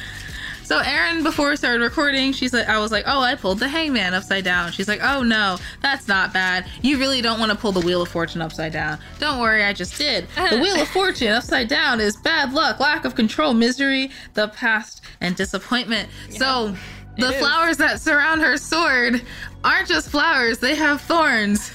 So 0.65 0.79
Aaron, 0.79 1.21
before 1.21 1.49
we 1.49 1.55
started 1.57 1.83
recording, 1.83 2.33
she's 2.33 2.51
like, 2.51 2.67
I 2.67 2.79
was 2.79 2.91
like, 2.91 3.03
oh, 3.05 3.19
I 3.21 3.35
pulled 3.35 3.59
the 3.59 3.67
Hangman 3.67 4.15
upside 4.15 4.43
down. 4.43 4.71
She's 4.71 4.87
like, 4.87 4.99
oh 5.03 5.21
no, 5.21 5.57
that's 5.83 6.07
not 6.07 6.33
bad. 6.33 6.65
You 6.81 6.97
really 6.97 7.21
don't 7.21 7.39
want 7.39 7.51
to 7.51 7.57
pull 7.57 7.71
the 7.71 7.81
Wheel 7.81 8.01
of 8.01 8.09
Fortune 8.09 8.41
upside 8.41 8.73
down. 8.73 8.97
Don't 9.19 9.39
worry, 9.39 9.63
I 9.63 9.73
just 9.73 9.95
did. 9.95 10.27
The 10.35 10.57
Wheel 10.57 10.81
of 10.81 10.87
Fortune 10.93 11.27
upside 11.27 11.67
down 11.67 12.01
is 12.01 12.17
bad 12.17 12.51
luck, 12.51 12.79
lack 12.79 13.05
of 13.05 13.13
control, 13.13 13.53
misery, 13.53 14.09
the 14.33 14.47
past, 14.47 15.01
and 15.21 15.35
disappointment. 15.35 16.09
So 16.31 16.75
the 17.17 17.31
flowers 17.33 17.77
that 17.77 18.01
surround 18.01 18.41
her 18.41 18.57
sword 18.57 19.21
aren't 19.63 19.87
just 19.87 20.09
flowers; 20.09 20.57
they 20.57 20.73
have 20.73 20.99
thorns. 21.01 21.71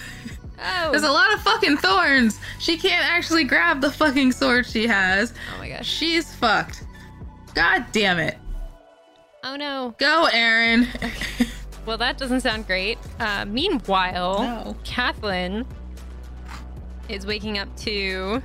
Oh, 0.62 0.90
There's 0.90 1.04
a 1.04 1.12
lot 1.12 1.32
of 1.32 1.40
fucking 1.42 1.76
thorns. 1.76 2.40
She 2.58 2.76
can't 2.76 3.08
actually 3.08 3.44
grab 3.44 3.80
the 3.80 3.90
fucking 3.90 4.32
sword 4.32 4.66
she 4.66 4.86
has. 4.88 5.32
oh 5.54 5.58
my 5.58 5.68
gosh. 5.68 5.86
She's 5.86 6.34
fucked. 6.34 6.82
God 7.54 7.86
damn 7.92 8.18
it. 8.18 8.36
Oh 9.42 9.56
no. 9.56 9.94
Go, 9.98 10.28
Aaron. 10.32 10.86
Well, 11.86 11.96
that 11.98 12.18
doesn't 12.18 12.42
sound 12.42 12.66
great. 12.66 12.98
Uh, 13.18 13.46
meanwhile, 13.46 14.42
No. 14.42 14.76
Kathleen 14.84 15.64
is 17.08 17.24
waking 17.26 17.58
up 17.58 17.74
to 17.78 18.42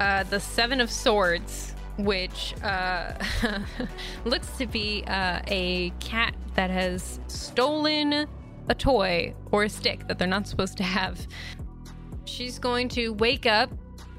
uh, 0.00 0.24
the 0.24 0.40
Seven 0.40 0.80
of 0.80 0.90
Swords, 0.90 1.74
which 1.96 2.54
uh, 2.62 3.12
looks 4.24 4.48
to 4.58 4.66
be 4.66 5.04
uh, 5.06 5.40
a 5.46 5.90
cat 6.00 6.34
that 6.54 6.70
has 6.70 7.20
stolen 7.28 8.26
a 8.68 8.74
toy 8.74 9.32
or 9.52 9.62
a 9.64 9.68
stick 9.68 10.06
that 10.08 10.18
they're 10.18 10.26
not 10.28 10.46
supposed 10.48 10.76
to 10.78 10.82
have. 10.82 11.24
She's 12.24 12.58
going 12.58 12.88
to 12.90 13.10
wake 13.14 13.46
up 13.46 13.70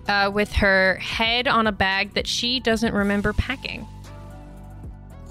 uh, 0.08 0.32
with 0.34 0.52
her 0.54 0.96
head 0.96 1.48
on 1.50 1.68
a 1.68 1.72
bag 1.72 2.14
that 2.14 2.28
she 2.28 2.60
doesn't 2.62 2.94
remember 2.94 3.34
packing. 3.34 3.86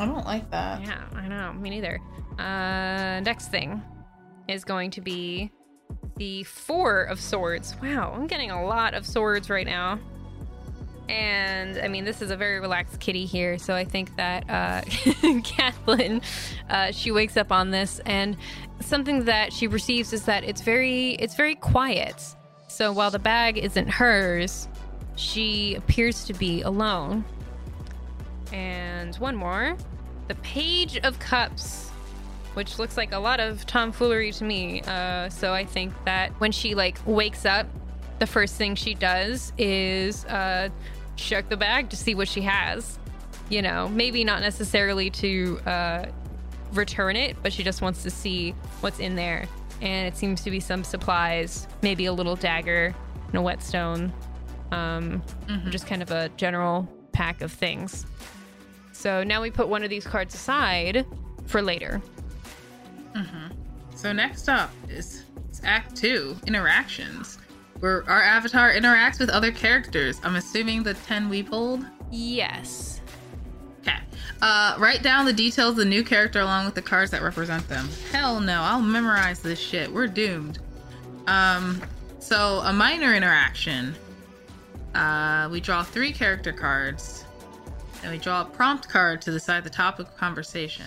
I 0.03 0.07
don't 0.07 0.27
like 0.27 0.51
that. 0.51 0.83
Yeah, 0.83 1.05
I 1.15 1.29
know. 1.29 1.53
Me 1.53 1.71
neither. 1.71 2.01
Uh, 2.37 3.21
next 3.21 3.49
thing 3.49 3.81
is 4.49 4.65
going 4.65 4.91
to 4.91 5.01
be 5.01 5.53
the 6.17 6.43
Four 6.43 7.05
of 7.05 7.21
Swords. 7.21 7.77
Wow, 7.81 8.13
I'm 8.13 8.27
getting 8.27 8.51
a 8.51 8.67
lot 8.67 8.95
of 8.95 9.07
swords 9.07 9.49
right 9.49 9.67
now. 9.67 10.01
And 11.09 11.79
I 11.79 11.87
mean, 11.87 12.05
this 12.05 12.21
is 12.21 12.33
a 12.33 12.37
very 12.37 12.59
relaxed 12.59 12.99
kitty 12.99 13.27
here, 13.27 13.59
so 13.59 13.75
I 13.75 13.85
think 13.85 14.17
that 14.17 14.51
uh, 14.51 14.81
Kathleen, 15.45 16.21
uh, 16.69 16.91
she 16.91 17.13
wakes 17.13 17.37
up 17.37 17.53
on 17.53 17.71
this, 17.71 18.01
and 18.05 18.37
something 18.81 19.27
that 19.27 19.53
she 19.53 19.69
receives 19.69 20.13
is 20.13 20.25
that 20.25 20.43
it's 20.43 20.63
very, 20.63 21.11
it's 21.13 21.37
very 21.37 21.55
quiet. 21.55 22.21
So 22.67 22.93
while 22.93 23.13
the 23.13 23.21
bag 23.21 23.57
isn't 23.57 23.89
hers, 23.89 24.67
she 25.15 25.77
appears 25.77 26.25
to 26.25 26.35
be 26.35 26.63
alone. 26.63 27.25
And 28.53 29.17
one 29.17 29.35
more, 29.35 29.77
the 30.29 30.35
Page 30.37 30.99
of 30.99 31.19
Cups, 31.19 31.91
which 32.55 32.79
looks 32.79 32.97
like 32.97 33.13
a 33.13 33.19
lot 33.19 33.41
of 33.41 33.67
tomfoolery 33.67 34.33
to 34.33 34.45
me. 34.45 34.83
Uh, 34.83 35.29
so 35.31 35.53
I 35.53 35.65
think 35.65 35.93
that 36.05 36.31
when 36.41 36.53
she 36.53 36.75
like 36.75 36.99
wakes 37.07 37.45
up, 37.45 37.67
the 38.19 38.27
first 38.27 38.55
thing 38.55 38.75
she 38.75 38.95
does 38.95 39.53
is 39.59 40.25
uh, 40.27 40.69
check 41.17 41.49
the 41.49 41.57
bag 41.57 41.91
to 41.91 41.97
see 41.97 42.15
what 42.15 42.29
she 42.29 42.43
has. 42.43 42.99
You 43.49 43.63
know, 43.63 43.89
maybe 43.89 44.23
not 44.25 44.41
necessarily 44.41 45.11
to 45.11 45.61
uh, 45.67 46.07
return 46.73 47.17
it, 47.17 47.37
but 47.43 47.53
she 47.53 47.63
just 47.63 47.83
wants 47.83 48.03
to 48.03 48.11
see 48.11 48.53
what's 48.81 48.99
in 48.99 49.17
there. 49.17 49.47
And 49.81 50.07
it 50.07 50.17
seems 50.17 50.43
to 50.43 50.51
be 50.51 50.61
some 50.61 50.85
supplies, 50.85 51.67
maybe 51.83 52.05
a 52.05 52.13
little 52.13 52.37
dagger 52.37 52.95
and 53.29 53.35
a 53.35 53.43
whetstone, 53.43 54.13
um, 54.71 55.23
just 55.71 55.87
kind 55.87 56.03
of 56.03 56.11
a 56.11 56.29
general 56.37 56.89
pack 57.13 57.43
of 57.43 57.51
things. 57.51 58.07
So 59.03 59.25
now 59.25 59.43
we 59.43 59.51
put 59.51 59.67
one 59.67 59.83
of 59.83 59.91
these 59.91 60.07
cards 60.07 60.33
aside 60.33 61.05
for 61.47 61.61
later. 61.61 62.01
So 63.97 64.13
next 64.13 64.49
up 64.49 64.71
is, 64.89 65.25
is 65.51 65.61
Act 65.65 65.97
Two: 65.97 66.37
Interactions, 66.47 67.39
where 67.81 68.09
our 68.09 68.23
avatar 68.23 68.73
interacts 68.73 69.19
with 69.19 69.29
other 69.29 69.51
characters. 69.51 70.21
I'm 70.23 70.37
assuming 70.37 70.85
the 70.85 70.95
ten 70.95 71.29
we 71.29 71.43
pulled. 71.43 71.85
Yes. 72.13 73.01
Okay. 73.81 73.99
Uh, 74.41 74.77
write 74.79 75.03
down 75.03 75.25
the 75.25 75.33
details 75.33 75.71
of 75.71 75.77
the 75.79 75.85
new 75.85 76.05
character 76.05 76.39
along 76.39 76.67
with 76.67 76.77
the 76.77 76.83
cards 76.83 77.11
that 77.11 77.23
represent 77.23 77.69
them. 77.69 77.89
Hell 78.13 78.39
no, 78.39 78.63
I'll 78.63 78.81
memorize 78.81 79.41
this 79.41 79.59
shit. 79.59 79.93
We're 79.93 80.07
doomed. 80.07 80.61
Um, 81.27 81.83
so 82.21 82.61
a 82.65 82.73
minor 82.73 83.17
interaction. 83.17 83.97
Uh, 84.95 85.49
we 85.51 85.61
draw 85.61 85.83
three 85.83 86.13
character 86.13 86.53
cards. 86.53 87.25
Then 88.03 88.11
we 88.11 88.19
draw 88.19 88.43
a 88.43 88.45
prompt 88.45 88.89
card 88.89 89.23
to 89.23 89.31
decide 89.31 89.65
the 89.65 89.71
topic 89.71 90.09
of 90.09 90.17
conversation. 90.17 90.87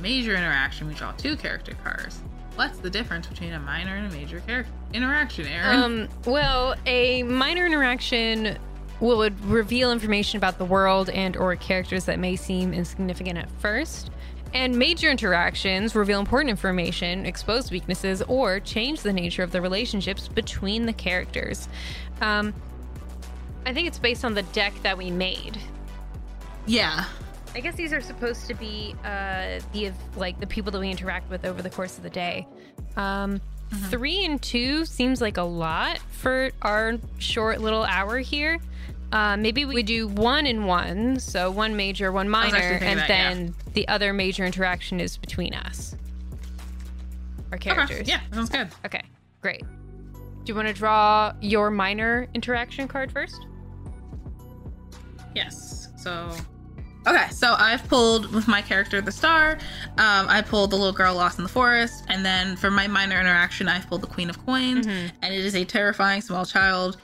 Major 0.00 0.34
interaction, 0.34 0.88
we 0.88 0.94
draw 0.94 1.12
two 1.12 1.36
character 1.36 1.74
cards. 1.84 2.20
What's 2.56 2.78
the 2.78 2.90
difference 2.90 3.26
between 3.28 3.52
a 3.52 3.60
minor 3.60 3.94
and 3.94 4.12
a 4.12 4.16
major 4.16 4.40
character 4.40 4.72
interaction, 4.92 5.46
Aaron? 5.46 5.82
Um, 5.82 6.08
well, 6.26 6.74
a 6.86 7.22
minor 7.22 7.64
interaction 7.64 8.58
would 9.00 9.42
reveal 9.44 9.92
information 9.92 10.36
about 10.36 10.58
the 10.58 10.64
world 10.64 11.08
and 11.10 11.36
or 11.36 11.54
characters 11.56 12.04
that 12.04 12.18
may 12.18 12.36
seem 12.36 12.74
insignificant 12.74 13.38
at 13.38 13.50
first. 13.52 14.10
And 14.52 14.76
major 14.76 15.10
interactions 15.10 15.94
reveal 15.94 16.18
important 16.18 16.50
information, 16.50 17.24
expose 17.24 17.70
weaknesses, 17.70 18.20
or 18.22 18.58
change 18.58 19.02
the 19.02 19.12
nature 19.12 19.44
of 19.44 19.52
the 19.52 19.62
relationships 19.62 20.26
between 20.26 20.86
the 20.86 20.92
characters. 20.92 21.68
Um, 22.20 22.52
I 23.66 23.74
think 23.74 23.86
it's 23.86 23.98
based 23.98 24.24
on 24.24 24.34
the 24.34 24.42
deck 24.42 24.72
that 24.82 24.96
we 24.96 25.10
made. 25.10 25.58
yeah. 26.66 27.04
I 27.52 27.58
guess 27.58 27.74
these 27.74 27.92
are 27.92 28.00
supposed 28.00 28.46
to 28.46 28.54
be 28.54 28.94
uh, 29.04 29.58
the 29.72 29.90
like 30.14 30.38
the 30.38 30.46
people 30.46 30.70
that 30.70 30.78
we 30.78 30.88
interact 30.88 31.28
with 31.28 31.44
over 31.44 31.62
the 31.62 31.70
course 31.70 31.96
of 31.96 32.04
the 32.04 32.10
day. 32.10 32.46
Um, 32.96 33.40
Three 33.88 34.24
and 34.24 34.40
two 34.40 34.84
seems 34.84 35.20
like 35.20 35.36
a 35.36 35.42
lot 35.42 35.98
for 36.10 36.50
our 36.62 36.98
short 37.18 37.60
little 37.60 37.82
hour 37.84 38.18
here. 38.18 38.58
Uh, 39.12 39.36
maybe 39.36 39.64
we 39.64 39.82
do 39.82 40.06
one 40.06 40.46
and 40.46 40.66
one, 40.66 41.18
so 41.18 41.50
one 41.50 41.76
major, 41.76 42.12
one 42.12 42.28
minor, 42.28 42.56
and 42.56 43.00
that, 43.00 43.08
yeah. 43.08 43.34
then 43.34 43.54
the 43.74 43.86
other 43.88 44.12
major 44.12 44.44
interaction 44.44 45.00
is 45.00 45.16
between 45.16 45.52
us, 45.54 45.96
our 47.50 47.58
characters. 47.58 48.00
Okay. 48.02 48.10
Yeah, 48.10 48.20
sounds 48.32 48.48
good. 48.50 48.68
Okay, 48.86 49.02
great. 49.40 49.62
Do 49.62 50.46
you 50.46 50.54
want 50.54 50.68
to 50.68 50.74
draw 50.74 51.32
your 51.40 51.70
minor 51.70 52.28
interaction 52.34 52.86
card 52.86 53.10
first? 53.10 53.46
Yes. 55.34 55.88
So, 55.96 56.30
okay. 57.06 57.28
So 57.30 57.54
I've 57.58 57.86
pulled 57.88 58.32
with 58.32 58.48
my 58.48 58.62
character, 58.62 59.00
the 59.00 59.12
star. 59.12 59.58
Um, 59.98 60.26
I 60.28 60.42
pulled 60.42 60.70
the 60.70 60.76
little 60.76 60.92
girl 60.92 61.14
lost 61.14 61.38
in 61.38 61.44
the 61.44 61.50
forest, 61.50 62.04
and 62.08 62.24
then 62.24 62.56
for 62.56 62.70
my 62.70 62.86
minor 62.86 63.20
interaction, 63.20 63.68
I've 63.68 63.86
pulled 63.86 64.02
the 64.02 64.06
queen 64.06 64.30
of 64.30 64.44
coins, 64.44 64.86
and 64.86 65.34
it 65.34 65.44
is 65.44 65.54
a 65.54 65.64
terrifying 65.64 66.20
small 66.20 66.44
child. 66.44 66.98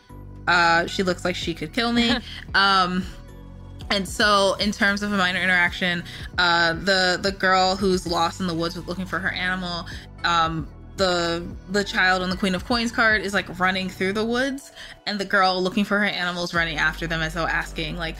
Uh, 0.46 0.86
she 0.86 1.02
looks 1.02 1.24
like 1.24 1.34
she 1.34 1.54
could 1.54 1.72
kill 1.72 1.92
me. 1.92 2.16
um, 2.54 3.04
and 3.90 4.08
so, 4.08 4.54
in 4.54 4.72
terms 4.72 5.02
of 5.02 5.12
a 5.12 5.16
minor 5.16 5.40
interaction, 5.40 6.02
uh, 6.38 6.72
the 6.72 7.18
the 7.22 7.32
girl 7.32 7.76
who's 7.76 8.06
lost 8.06 8.40
in 8.40 8.46
the 8.46 8.54
woods 8.54 8.76
with 8.76 8.88
looking 8.88 9.06
for 9.06 9.18
her 9.18 9.30
animal, 9.30 9.86
um, 10.24 10.68
the 10.96 11.46
the 11.70 11.84
child 11.84 12.22
on 12.22 12.30
the 12.30 12.36
Queen 12.36 12.54
of 12.54 12.64
Coins 12.64 12.92
card 12.92 13.22
is 13.22 13.34
like 13.34 13.58
running 13.58 13.88
through 13.88 14.12
the 14.14 14.24
woods, 14.24 14.72
and 15.06 15.18
the 15.18 15.24
girl 15.24 15.62
looking 15.62 15.84
for 15.84 15.98
her 15.98 16.04
animals 16.04 16.54
running 16.54 16.78
after 16.78 17.06
them 17.06 17.20
as 17.20 17.34
though 17.34 17.46
asking 17.46 17.96
like, 17.96 18.16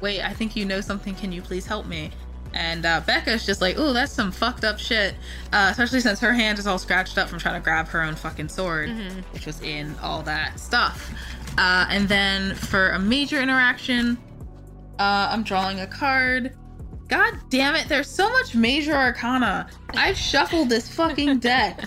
"Wait, 0.00 0.22
I 0.22 0.32
think 0.32 0.56
you 0.56 0.64
know 0.64 0.80
something. 0.80 1.14
Can 1.14 1.32
you 1.32 1.42
please 1.42 1.66
help 1.66 1.86
me?" 1.86 2.10
And 2.54 2.84
uh, 2.84 3.00
Becca's 3.06 3.46
just 3.46 3.60
like, 3.60 3.78
"Ooh, 3.78 3.92
that's 3.92 4.12
some 4.12 4.30
fucked 4.30 4.64
up 4.64 4.78
shit," 4.78 5.14
uh, 5.52 5.68
especially 5.70 6.00
since 6.00 6.20
her 6.20 6.32
hand 6.32 6.58
is 6.58 6.66
all 6.66 6.78
scratched 6.78 7.18
up 7.18 7.28
from 7.28 7.38
trying 7.38 7.60
to 7.60 7.64
grab 7.64 7.88
her 7.88 8.02
own 8.02 8.14
fucking 8.14 8.48
sword, 8.48 8.90
which 9.32 9.46
was 9.46 9.60
in 9.62 9.94
all 10.02 10.22
that 10.22 10.60
stuff. 10.60 11.10
Uh, 11.58 11.86
and 11.90 12.08
then 12.08 12.54
for 12.54 12.90
a 12.90 12.98
major 12.98 13.40
interaction, 13.40 14.18
uh, 14.98 15.28
I'm 15.30 15.42
drawing 15.42 15.80
a 15.80 15.86
card. 15.86 16.54
God 17.12 17.34
damn 17.50 17.74
it, 17.74 17.90
there's 17.90 18.08
so 18.08 18.30
much 18.30 18.54
major 18.54 18.94
arcana. 18.94 19.68
I've 19.90 20.16
shuffled 20.16 20.70
this 20.70 20.88
fucking 20.94 21.40
deck. 21.40 21.86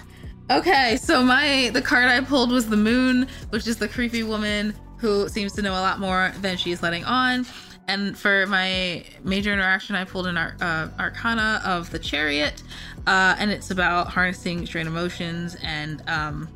Okay, 0.51 0.97
so 0.97 1.23
my 1.23 1.71
the 1.73 1.81
card 1.81 2.09
I 2.09 2.21
pulled 2.21 2.51
was 2.51 2.69
the 2.69 2.77
moon, 2.77 3.27
which 3.49 3.65
is 3.65 3.77
the 3.77 3.87
creepy 3.87 4.21
woman 4.21 4.75
who 4.99 5.27
seems 5.27 5.53
to 5.53 5.63
know 5.63 5.71
a 5.71 5.81
lot 5.81 5.99
more 5.99 6.31
than 6.41 6.57
she's 6.57 6.83
letting 6.83 7.03
on. 7.05 7.47
And 7.87 8.15
for 8.15 8.45
my 8.45 9.03
major 9.23 9.51
interaction, 9.51 9.95
I 9.95 10.03
pulled 10.03 10.27
an 10.27 10.37
ar- 10.37 10.57
uh, 10.61 10.89
arcana 10.99 11.59
of 11.65 11.89
the 11.89 11.97
chariot, 11.97 12.61
uh, 13.07 13.35
and 13.39 13.49
it's 13.49 13.71
about 13.71 14.09
harnessing 14.09 14.67
strain 14.67 14.85
emotions 14.85 15.57
and 15.63 16.07
um, 16.07 16.47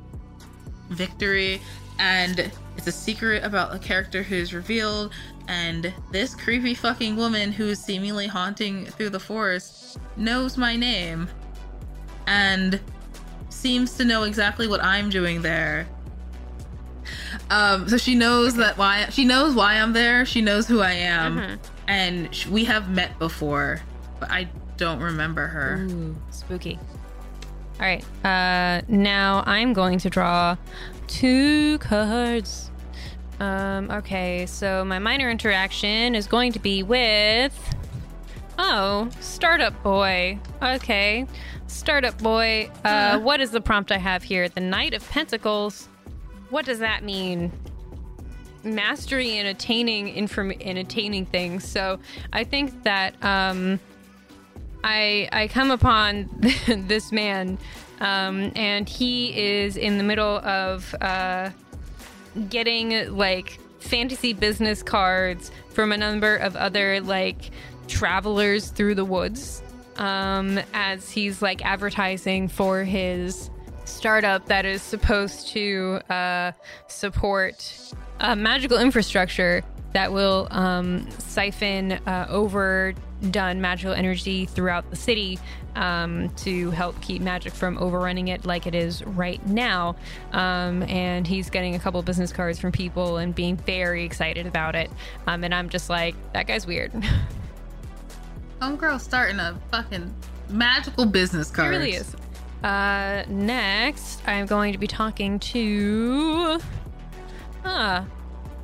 victory 0.89 1.59
and 1.99 2.49
it's 2.77 2.87
a 2.87 2.91
secret 2.91 3.43
about 3.43 3.75
a 3.75 3.79
character 3.79 4.23
who's 4.23 4.53
revealed 4.53 5.13
and 5.49 5.91
this 6.11 6.35
creepy 6.35 6.75
fucking 6.75 7.15
woman 7.15 7.51
who's 7.51 7.79
seemingly 7.79 8.27
haunting 8.27 8.85
through 8.85 9.09
the 9.09 9.19
forest 9.19 9.97
knows 10.15 10.57
my 10.57 10.75
name 10.75 11.27
and 12.27 12.79
seems 13.49 13.97
to 13.97 14.05
know 14.05 14.23
exactly 14.23 14.67
what 14.67 14.81
I'm 14.83 15.09
doing 15.09 15.41
there. 15.41 15.87
Um, 17.49 17.89
so 17.89 17.97
she 17.97 18.13
knows 18.13 18.55
that 18.57 18.77
why 18.77 19.07
she 19.09 19.25
knows 19.25 19.55
why 19.55 19.73
I'm 19.73 19.91
there. 19.93 20.23
She 20.25 20.41
knows 20.41 20.67
who 20.67 20.81
I 20.81 20.91
am, 20.91 21.59
and 21.87 22.33
sh- 22.33 22.45
we 22.45 22.63
have 22.65 22.89
met 22.91 23.17
before, 23.17 23.81
but 24.19 24.29
I 24.29 24.47
don't 24.77 24.99
remember 24.99 25.47
her. 25.47 25.87
Ooh, 25.89 26.15
spooky. 26.29 26.77
All 27.79 27.87
right. 27.87 28.03
Uh, 28.23 28.81
now 28.87 29.43
I'm 29.47 29.73
going 29.73 29.97
to 29.99 30.09
draw 30.09 30.57
two 31.07 31.79
cards. 31.79 32.69
Um, 33.39 33.89
okay, 33.91 34.45
so 34.45 34.83
my 34.83 34.99
minor 34.99 35.29
interaction 35.29 36.13
is 36.15 36.27
going 36.27 36.51
to 36.53 36.59
be 36.59 36.83
with. 36.83 37.57
Oh, 38.57 39.09
Startup 39.21 39.81
Boy. 39.83 40.37
Okay. 40.61 41.25
Startup 41.67 42.17
Boy. 42.17 42.69
Uh, 42.83 43.11
Huh. 43.11 43.19
what 43.19 43.39
is 43.39 43.51
the 43.51 43.61
prompt 43.61 43.91
I 43.91 43.97
have 43.97 44.23
here? 44.23 44.49
The 44.49 44.59
Knight 44.61 44.93
of 44.93 45.07
Pentacles. 45.09 45.87
What 46.49 46.65
does 46.65 46.79
that 46.79 47.03
mean? 47.03 47.51
Mastery 48.63 49.37
in 49.37 49.45
attaining 49.45 50.09
inform 50.09 50.51
in 50.51 50.75
attaining 50.75 51.25
things. 51.27 51.63
So 51.63 51.99
I 52.33 52.43
think 52.43 52.83
that 52.83 53.13
um, 53.23 53.79
I 54.83 55.29
I 55.31 55.47
come 55.47 55.71
upon 55.71 56.29
this 56.67 57.11
man 57.13 57.57
Um, 58.01 58.51
and 58.55 58.87
he 58.89 59.37
is 59.37 59.75
in 59.77 59.97
the 59.97 60.03
middle 60.03 60.37
of 60.39 60.93
uh, 61.01 61.49
getting 62.39 63.15
like 63.15 63.59
fantasy 63.79 64.33
business 64.33 64.83
cards 64.83 65.51
from 65.69 65.91
a 65.91 65.97
number 65.97 66.35
of 66.35 66.55
other 66.55 66.99
like 67.01 67.51
travelers 67.87 68.69
through 68.69 68.95
the 68.95 69.05
woods 69.05 69.61
um, 69.97 70.59
as 70.73 71.09
he's 71.11 71.41
like 71.41 71.63
advertising 71.65 72.47
for 72.47 72.83
his 72.83 73.49
startup 73.85 74.45
that 74.45 74.65
is 74.65 74.81
supposed 74.81 75.47
to 75.47 75.99
uh, 76.09 76.51
support 76.87 77.93
a 78.19 78.35
magical 78.35 78.77
infrastructure 78.77 79.63
that 79.93 80.13
will 80.13 80.47
um, 80.51 81.09
siphon 81.19 81.93
uh, 81.93 82.27
overdone 83.21 83.61
magical 83.61 83.93
energy 83.93 84.45
throughout 84.45 84.89
the 84.89 84.95
city 84.95 85.39
um, 85.75 86.29
to 86.37 86.71
help 86.71 86.99
keep 87.01 87.21
magic 87.21 87.53
from 87.53 87.77
overrunning 87.77 88.29
it 88.29 88.45
like 88.45 88.65
it 88.67 88.75
is 88.75 89.03
right 89.05 89.45
now. 89.45 89.95
Um, 90.31 90.83
and 90.83 91.27
he's 91.27 91.49
getting 91.49 91.75
a 91.75 91.79
couple 91.79 92.01
business 92.01 92.31
cards 92.31 92.59
from 92.59 92.71
people 92.71 93.17
and 93.17 93.33
being 93.35 93.57
very 93.57 94.05
excited 94.05 94.47
about 94.47 94.75
it. 94.75 94.89
Um, 95.27 95.43
and 95.43 95.53
I'm 95.53 95.69
just 95.69 95.89
like, 95.89 96.15
that 96.33 96.47
guy's 96.47 96.65
weird. 96.65 96.91
Homegirl 98.61 98.99
starting 98.99 99.39
a 99.39 99.57
fucking 99.71 100.13
magical 100.49 101.05
business 101.05 101.49
It 101.49 101.53
card. 101.53 101.71
really 101.71 101.93
is. 101.93 102.15
Uh, 102.63 103.23
next, 103.29 104.21
I'm 104.27 104.45
going 104.45 104.73
to 104.73 104.77
be 104.79 104.87
talking 104.87 105.39
to. 105.39 106.59
Ah, 107.63 108.05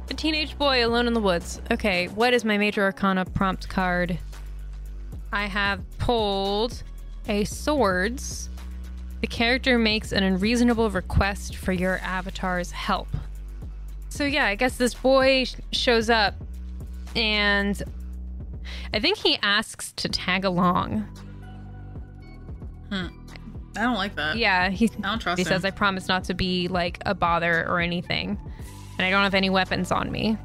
a 0.09 0.13
teenage 0.13 0.57
boy 0.57 0.85
alone 0.85 1.07
in 1.07 1.13
the 1.13 1.21
woods. 1.21 1.61
Okay, 1.71 2.07
what 2.09 2.33
is 2.33 2.43
my 2.43 2.57
major 2.57 2.83
arcana 2.83 3.23
prompt 3.23 3.69
card? 3.69 4.17
I 5.35 5.47
have 5.47 5.81
pulled 5.97 6.81
a 7.27 7.43
swords. 7.43 8.49
The 9.19 9.27
character 9.27 9.77
makes 9.77 10.13
an 10.13 10.23
unreasonable 10.23 10.89
request 10.89 11.57
for 11.57 11.73
your 11.73 11.97
avatar's 11.97 12.71
help. 12.71 13.09
So, 14.07 14.23
yeah, 14.23 14.45
I 14.45 14.55
guess 14.55 14.77
this 14.77 14.93
boy 14.93 15.43
sh- 15.43 15.55
shows 15.73 16.09
up 16.09 16.35
and 17.17 17.83
I 18.93 19.01
think 19.01 19.17
he 19.17 19.37
asks 19.41 19.91
to 19.97 20.07
tag 20.07 20.45
along. 20.45 21.05
Hmm. 22.89 23.07
I 23.75 23.81
don't 23.81 23.95
like 23.95 24.15
that. 24.15 24.37
Yeah, 24.37 24.69
he, 24.69 24.89
I 24.99 25.01
don't 25.09 25.19
trust 25.19 25.37
he 25.37 25.43
him. 25.43 25.49
says, 25.49 25.65
I 25.65 25.71
promise 25.71 26.07
not 26.07 26.23
to 26.25 26.33
be 26.33 26.69
like 26.69 26.99
a 27.05 27.13
bother 27.13 27.67
or 27.67 27.81
anything. 27.81 28.39
And 28.97 29.05
I 29.05 29.09
don't 29.09 29.23
have 29.23 29.33
any 29.33 29.49
weapons 29.49 29.91
on 29.91 30.09
me. 30.13 30.37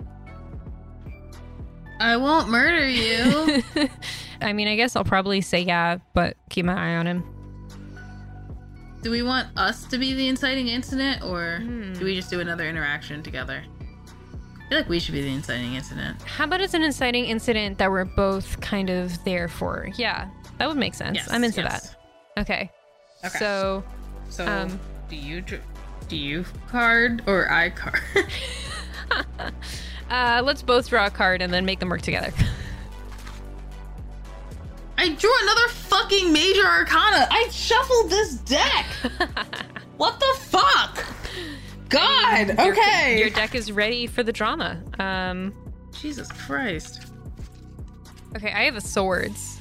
I 2.01 2.17
won't 2.17 2.49
murder 2.49 2.89
you. 2.89 3.63
I 4.41 4.53
mean, 4.55 4.69
I 4.69 4.77
guess 4.77 4.97
I'll 4.97 5.05
probably 5.05 5.41
say 5.43 5.61
yeah, 5.61 5.99
but 6.15 6.37
keep 6.49 6.65
my 6.65 6.75
eye 6.75 6.97
on 6.97 7.07
him. 7.07 7.23
do 9.03 9.11
we 9.11 9.23
want 9.23 9.49
us 9.57 9.85
to 9.85 9.99
be 9.99 10.13
the 10.15 10.29
inciting 10.29 10.69
incident, 10.69 11.23
or 11.23 11.59
Hmm. 11.63 11.93
do 11.95 12.05
we 12.05 12.15
just 12.17 12.31
do 12.31 12.41
another 12.41 12.69
interaction 12.69 13.23
together? 13.23 13.63
I 13.63 14.69
feel 14.69 14.79
like 14.79 14.89
we 14.89 14.99
should 15.01 15.15
be 15.15 15.23
the 15.23 15.33
inciting 15.33 15.75
incident. 15.75 16.21
How 16.23 16.45
about 16.45 16.61
it's 16.61 16.75
an 16.75 16.83
inciting 16.83 17.25
incident 17.27 17.79
that 17.79 17.91
we're 17.91 18.05
both 18.05 18.61
kind 18.61 18.89
of 18.89 19.23
there 19.25 19.49
for? 19.49 19.89
Yeah, 19.97 20.29
that 20.59 20.69
would 20.69 20.77
make 20.79 20.95
sense. 20.95 21.19
I'm 21.31 21.45
into 21.45 21.61
yes. 21.63 21.91
that. 22.37 22.41
Okay. 22.43 22.71
Okay. 23.25 23.39
So, 23.39 23.83
So, 24.31 24.47
um, 24.47 24.79
do 25.11 25.17
you 25.17 25.43
do 26.09 26.17
you 26.17 26.45
card 26.69 27.23
or 27.27 27.51
I 27.51 27.71
card? 27.71 28.01
uh, 30.11 30.43
let's 30.45 30.63
both 30.63 30.89
draw 30.89 31.07
a 31.07 31.11
card 31.11 31.41
and 31.43 31.53
then 31.53 31.65
make 31.65 31.79
them 31.81 31.89
work 31.89 32.03
together. 32.03 32.33
I 34.99 35.09
drew 35.15 35.33
another 35.43 35.69
fucking 35.69 36.33
major 36.33 36.65
arcana. 36.67 37.27
I 37.31 37.49
shuffled 37.51 38.11
this 38.11 38.35
deck. 38.35 38.85
what 39.97 40.21
the 40.21 40.35
fuck? 40.41 41.05
God. 41.89 42.49
Your- 42.59 42.73
Okay. 42.73 43.19
Your, 43.19 43.31
deck 43.31 43.55
is 43.55 43.73
ready 43.73 44.07
for 44.07 44.23
the 44.23 44.33
drama. 44.33 44.83
Um, 44.99 45.55
Jesus 45.99 46.31
Christ. 46.31 47.07
okay, 48.37 48.53
I 48.53 48.65
have 48.65 48.77
a 48.77 48.81
swords. 48.81 49.59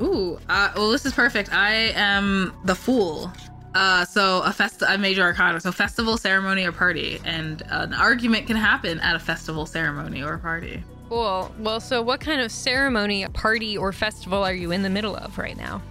Ooh. 0.00 0.38
Uh, 0.48 0.70
well, 0.76 0.90
this 0.90 1.04
is 1.04 1.12
perfect. 1.12 1.52
I 1.52 1.72
am 1.94 2.54
the 2.64 2.74
fool. 2.74 3.30
Uh, 3.74 4.04
so 4.04 4.42
a 4.42 4.52
fest, 4.52 4.82
a 4.86 4.98
major 4.98 5.22
arcana. 5.22 5.60
So 5.60 5.70
festival, 5.70 6.16
ceremony, 6.16 6.64
or 6.64 6.72
party, 6.72 7.20
and 7.24 7.62
an 7.70 7.94
argument 7.94 8.46
can 8.46 8.56
happen 8.56 8.98
at 9.00 9.14
a 9.14 9.20
festival, 9.20 9.66
ceremony, 9.66 10.22
or 10.22 10.38
party. 10.38 10.82
Cool. 11.08 11.52
Well, 11.58 11.80
so 11.80 12.02
what 12.02 12.20
kind 12.20 12.40
of 12.40 12.52
ceremony, 12.52 13.26
party, 13.28 13.76
or 13.76 13.92
festival 13.92 14.42
are 14.44 14.54
you 14.54 14.70
in 14.70 14.82
the 14.82 14.90
middle 14.90 15.16
of 15.16 15.38
right 15.38 15.56
now? 15.56 15.82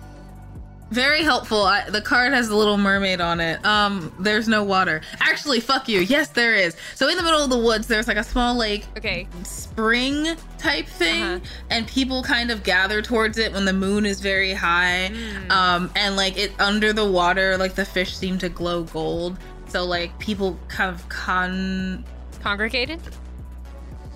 Very 0.92 1.22
helpful. 1.24 1.62
I, 1.64 1.88
the 1.90 2.02
card 2.02 2.34
has 2.34 2.50
a 2.50 2.56
little 2.56 2.78
mermaid 2.78 3.22
on 3.22 3.40
it. 3.40 3.64
Um, 3.64 4.12
there's 4.20 4.48
no 4.48 4.64
water. 4.64 5.02
Actually, 5.20 5.60
fuck 5.60 5.88
you. 5.88 6.00
Yes, 6.02 6.30
there 6.30 6.56
is. 6.56 6.76
So 6.96 7.08
in 7.10 7.16
the 7.16 7.22
middle 7.22 7.42
of 7.44 7.52
the 7.52 7.60
woods, 7.60 7.86
there's 7.88 8.08
like 8.08 8.18
a 8.18 8.24
small 8.24 8.56
lake 8.56 8.86
Okay. 8.98 9.28
spring 9.44 10.36
type 10.58 10.88
thing, 10.88 11.22
Uh-huh. 11.22 11.40
and 11.70 11.88
people 11.88 12.24
kind 12.24 12.50
of 12.50 12.64
gather 12.64 13.04
towards 13.04 13.38
it 13.38 13.54
when 13.54 13.66
the 13.66 13.74
moon 13.74 14.06
is 14.06 14.20
very 14.20 14.54
high. 14.54 15.10
Hmm. 15.14 15.52
Um, 15.52 15.92
and 15.96 16.16
like 16.16 16.38
it 16.38 16.54
under 16.60 16.92
the 16.92 17.06
water, 17.06 17.56
like 17.58 17.76
the 17.76 17.86
fish 17.86 18.16
seem 18.18 18.40
to 18.40 18.50
glow 18.50 18.84
gold. 18.84 19.38
So 19.68 19.86
like 19.86 20.18
people 20.18 20.58
kind 20.70 20.90
of 20.94 21.08
con 21.10 22.04
Congregated? 22.42 23.00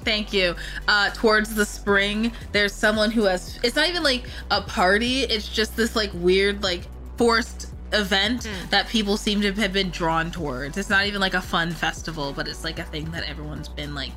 Thank 0.04 0.34
you. 0.34 0.56
Uh, 0.88 1.10
towards 1.12 1.56
the 1.56 1.66
spring, 1.66 2.32
there's 2.52 2.74
someone 2.74 3.12
who 3.12 3.24
has. 3.24 3.60
It's 3.64 3.76
not 3.76 3.88
even 3.90 4.04
like 4.04 4.26
a 4.52 4.62
party. 4.62 5.22
It's 5.22 5.48
just 5.48 5.76
this 5.76 5.96
like 5.96 6.12
weird 6.16 6.64
like 6.64 6.82
forced 7.18 7.74
event 7.94 8.50
that 8.70 8.88
people 8.88 9.18
seem 9.18 9.42
to 9.42 9.54
have 9.54 9.74
been 9.74 9.90
drawn 9.90 10.32
towards. 10.32 10.78
It's 10.78 10.90
not 10.90 11.06
even 11.06 11.22
like 11.22 11.36
a 11.36 11.42
fun 11.42 11.72
festival, 11.72 12.34
but 12.34 12.48
it's 12.48 12.64
like 12.64 12.80
a 12.80 12.84
thing 12.84 13.10
that 13.12 13.28
everyone's 13.30 13.70
been 13.70 13.94
like 13.96 14.12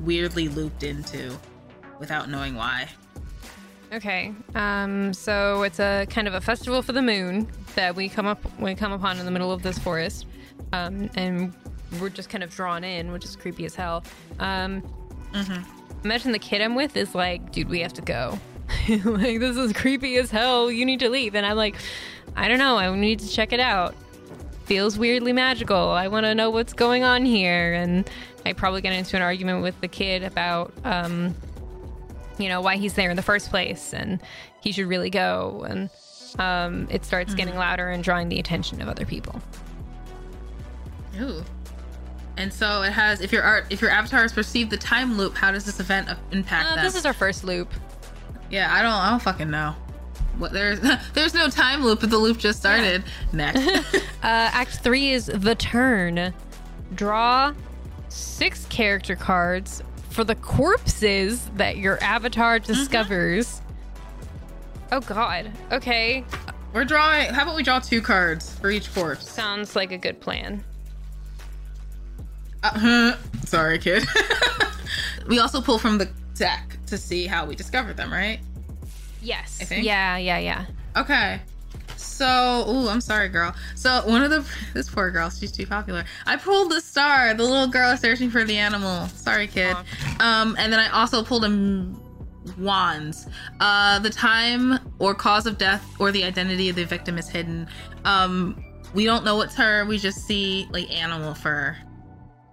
weirdly 0.00 0.48
looped 0.48 0.82
into 0.82 1.36
without 1.98 2.28
knowing 2.28 2.54
why. 2.54 2.88
Okay. 3.92 4.34
Um, 4.54 5.12
so 5.14 5.62
it's 5.62 5.80
a 5.80 6.06
kind 6.10 6.28
of 6.28 6.34
a 6.34 6.40
festival 6.40 6.82
for 6.82 6.92
the 6.92 7.02
moon 7.02 7.48
that 7.74 7.94
we 7.94 8.08
come 8.08 8.26
up 8.26 8.40
we 8.58 8.74
come 8.74 8.92
upon 8.92 9.18
in 9.18 9.24
the 9.24 9.30
middle 9.30 9.52
of 9.52 9.62
this 9.62 9.78
forest. 9.78 10.26
Um, 10.72 11.08
and 11.14 11.54
we're 12.00 12.10
just 12.10 12.28
kind 12.28 12.44
of 12.44 12.50
drawn 12.50 12.84
in, 12.84 13.12
which 13.12 13.24
is 13.24 13.36
creepy 13.36 13.64
as 13.64 13.74
hell. 13.74 14.04
Um, 14.38 14.82
Imagine 16.04 16.32
the 16.32 16.38
kid 16.38 16.62
I'm 16.62 16.74
with 16.74 16.96
is 16.96 17.14
like, 17.14 17.52
dude, 17.52 17.68
we 17.68 17.80
have 17.80 17.92
to 17.94 18.02
go. 18.02 18.38
like, 18.88 19.40
this 19.40 19.56
is 19.56 19.72
creepy 19.72 20.16
as 20.16 20.30
hell. 20.30 20.70
You 20.70 20.84
need 20.84 21.00
to 21.00 21.10
leave. 21.10 21.34
And 21.34 21.44
I'm 21.44 21.56
like, 21.56 21.76
I 22.36 22.48
don't 22.48 22.58
know. 22.58 22.78
I 22.78 22.94
need 22.94 23.18
to 23.20 23.28
check 23.28 23.52
it 23.52 23.60
out. 23.60 23.94
Feels 24.64 24.98
weirdly 24.98 25.32
magical. 25.32 25.90
I 25.90 26.08
want 26.08 26.24
to 26.24 26.34
know 26.34 26.50
what's 26.50 26.72
going 26.72 27.02
on 27.02 27.24
here. 27.24 27.74
And 27.74 28.08
I 28.46 28.52
probably 28.52 28.80
get 28.80 28.92
into 28.92 29.16
an 29.16 29.22
argument 29.22 29.62
with 29.62 29.80
the 29.80 29.88
kid 29.88 30.22
about, 30.22 30.72
um, 30.84 31.34
you 32.38 32.48
know, 32.48 32.60
why 32.60 32.76
he's 32.76 32.94
there 32.94 33.10
in 33.10 33.16
the 33.16 33.22
first 33.22 33.50
place 33.50 33.92
and 33.92 34.20
he 34.60 34.72
should 34.72 34.86
really 34.86 35.10
go. 35.10 35.66
And 35.68 35.90
um, 36.38 36.86
it 36.90 37.04
starts 37.04 37.34
getting 37.34 37.56
louder 37.56 37.88
and 37.88 38.04
drawing 38.04 38.28
the 38.28 38.38
attention 38.38 38.80
of 38.80 38.88
other 38.88 39.04
people. 39.04 39.40
Ooh. 41.20 41.44
And 42.38 42.52
so 42.52 42.82
it 42.82 42.92
has. 42.92 43.20
If 43.20 43.32
your 43.32 43.42
art, 43.42 43.66
if 43.68 43.80
your 43.82 43.90
avatar 43.90 44.22
has 44.22 44.32
perceived 44.32 44.70
the 44.70 44.76
time 44.78 45.18
loop, 45.18 45.34
how 45.36 45.50
does 45.50 45.64
this 45.64 45.80
event 45.80 46.08
impact 46.32 46.70
Uh, 46.70 46.74
them? 46.76 46.84
this 46.84 46.94
is 46.94 47.04
our 47.04 47.12
first 47.12 47.42
loop. 47.44 47.70
yeah, 48.50 48.72
I 48.72 48.80
don't. 48.80 48.92
I 48.92 49.10
don't 49.10 49.20
fucking 49.22 49.50
know. 49.50 49.74
What 50.38 50.52
there's 50.52 50.78
there's 51.14 51.34
no 51.34 51.48
time 51.48 51.82
loop, 51.82 52.00
but 52.00 52.10
the 52.10 52.16
loop 52.18 52.38
just 52.38 52.58
started. 52.60 53.04
Next. 53.32 53.60
Uh, 54.20 54.50
act 54.52 54.80
three 54.80 55.10
is 55.12 55.26
the 55.26 55.54
turn. 55.54 56.34
Draw 56.94 57.54
six 58.08 58.64
character 58.66 59.14
cards 59.14 59.80
for 60.10 60.24
the 60.24 60.34
corpses 60.34 61.48
that 61.56 61.76
your 61.76 62.02
avatar 62.02 62.58
discovers. 62.58 63.62
Oh 64.90 65.00
God. 65.00 65.52
Okay, 65.70 66.24
We're 66.72 66.84
drawing. 66.84 67.32
How 67.32 67.42
about 67.44 67.54
we 67.56 67.62
draw 67.62 67.78
two 67.78 68.02
cards 68.02 68.52
for 68.58 68.70
each 68.70 68.92
corpse? 68.94 69.28
sounds 69.30 69.76
like 69.76 69.92
a 69.92 69.98
good 69.98 70.20
plan. 70.20 70.64
Uh, 72.62 73.16
sorry, 73.44 73.78
kid. 73.78 74.04
we 75.28 75.38
also 75.38 75.60
pull 75.60 75.78
from 75.78 75.98
the 75.98 76.10
deck 76.34 76.78
to 76.86 76.98
see 76.98 77.26
how 77.26 77.44
we 77.46 77.54
discovered 77.54 77.96
them, 77.96 78.12
right? 78.12 78.40
Yes. 79.22 79.58
I 79.60 79.64
think. 79.64 79.84
Yeah. 79.84 80.16
Yeah. 80.16 80.38
Yeah. 80.38 80.66
Okay. 80.96 81.40
So, 81.96 82.64
ooh, 82.68 82.88
I'm 82.88 83.00
sorry, 83.00 83.28
girl. 83.28 83.54
So 83.74 84.02
one 84.06 84.22
of 84.22 84.30
the 84.30 84.44
this 84.74 84.88
poor 84.88 85.10
girl, 85.10 85.30
she's 85.30 85.52
too 85.52 85.66
popular. 85.66 86.04
I 86.26 86.36
pulled 86.36 86.70
the 86.70 86.80
star, 86.80 87.34
the 87.34 87.44
little 87.44 87.66
girl 87.66 87.90
is 87.92 88.00
searching 88.00 88.30
for 88.30 88.44
the 88.44 88.56
animal. 88.56 89.08
Sorry, 89.08 89.46
kid. 89.46 89.76
Um, 90.20 90.56
and 90.58 90.72
then 90.72 90.80
I 90.80 90.88
also 90.90 91.24
pulled 91.24 91.44
a 91.44 91.48
m- 91.48 92.00
wands. 92.58 93.26
Uh, 93.60 93.98
the 93.98 94.10
time 94.10 94.78
or 94.98 95.14
cause 95.14 95.46
of 95.46 95.58
death 95.58 95.84
or 95.98 96.12
the 96.12 96.24
identity 96.24 96.68
of 96.68 96.76
the 96.76 96.84
victim 96.84 97.18
is 97.18 97.28
hidden. 97.28 97.68
Um, 98.04 98.64
we 98.94 99.04
don't 99.04 99.24
know 99.24 99.40
it's 99.42 99.54
her. 99.56 99.84
We 99.84 99.98
just 99.98 100.26
see 100.26 100.68
like 100.72 100.90
animal 100.90 101.34
fur 101.34 101.76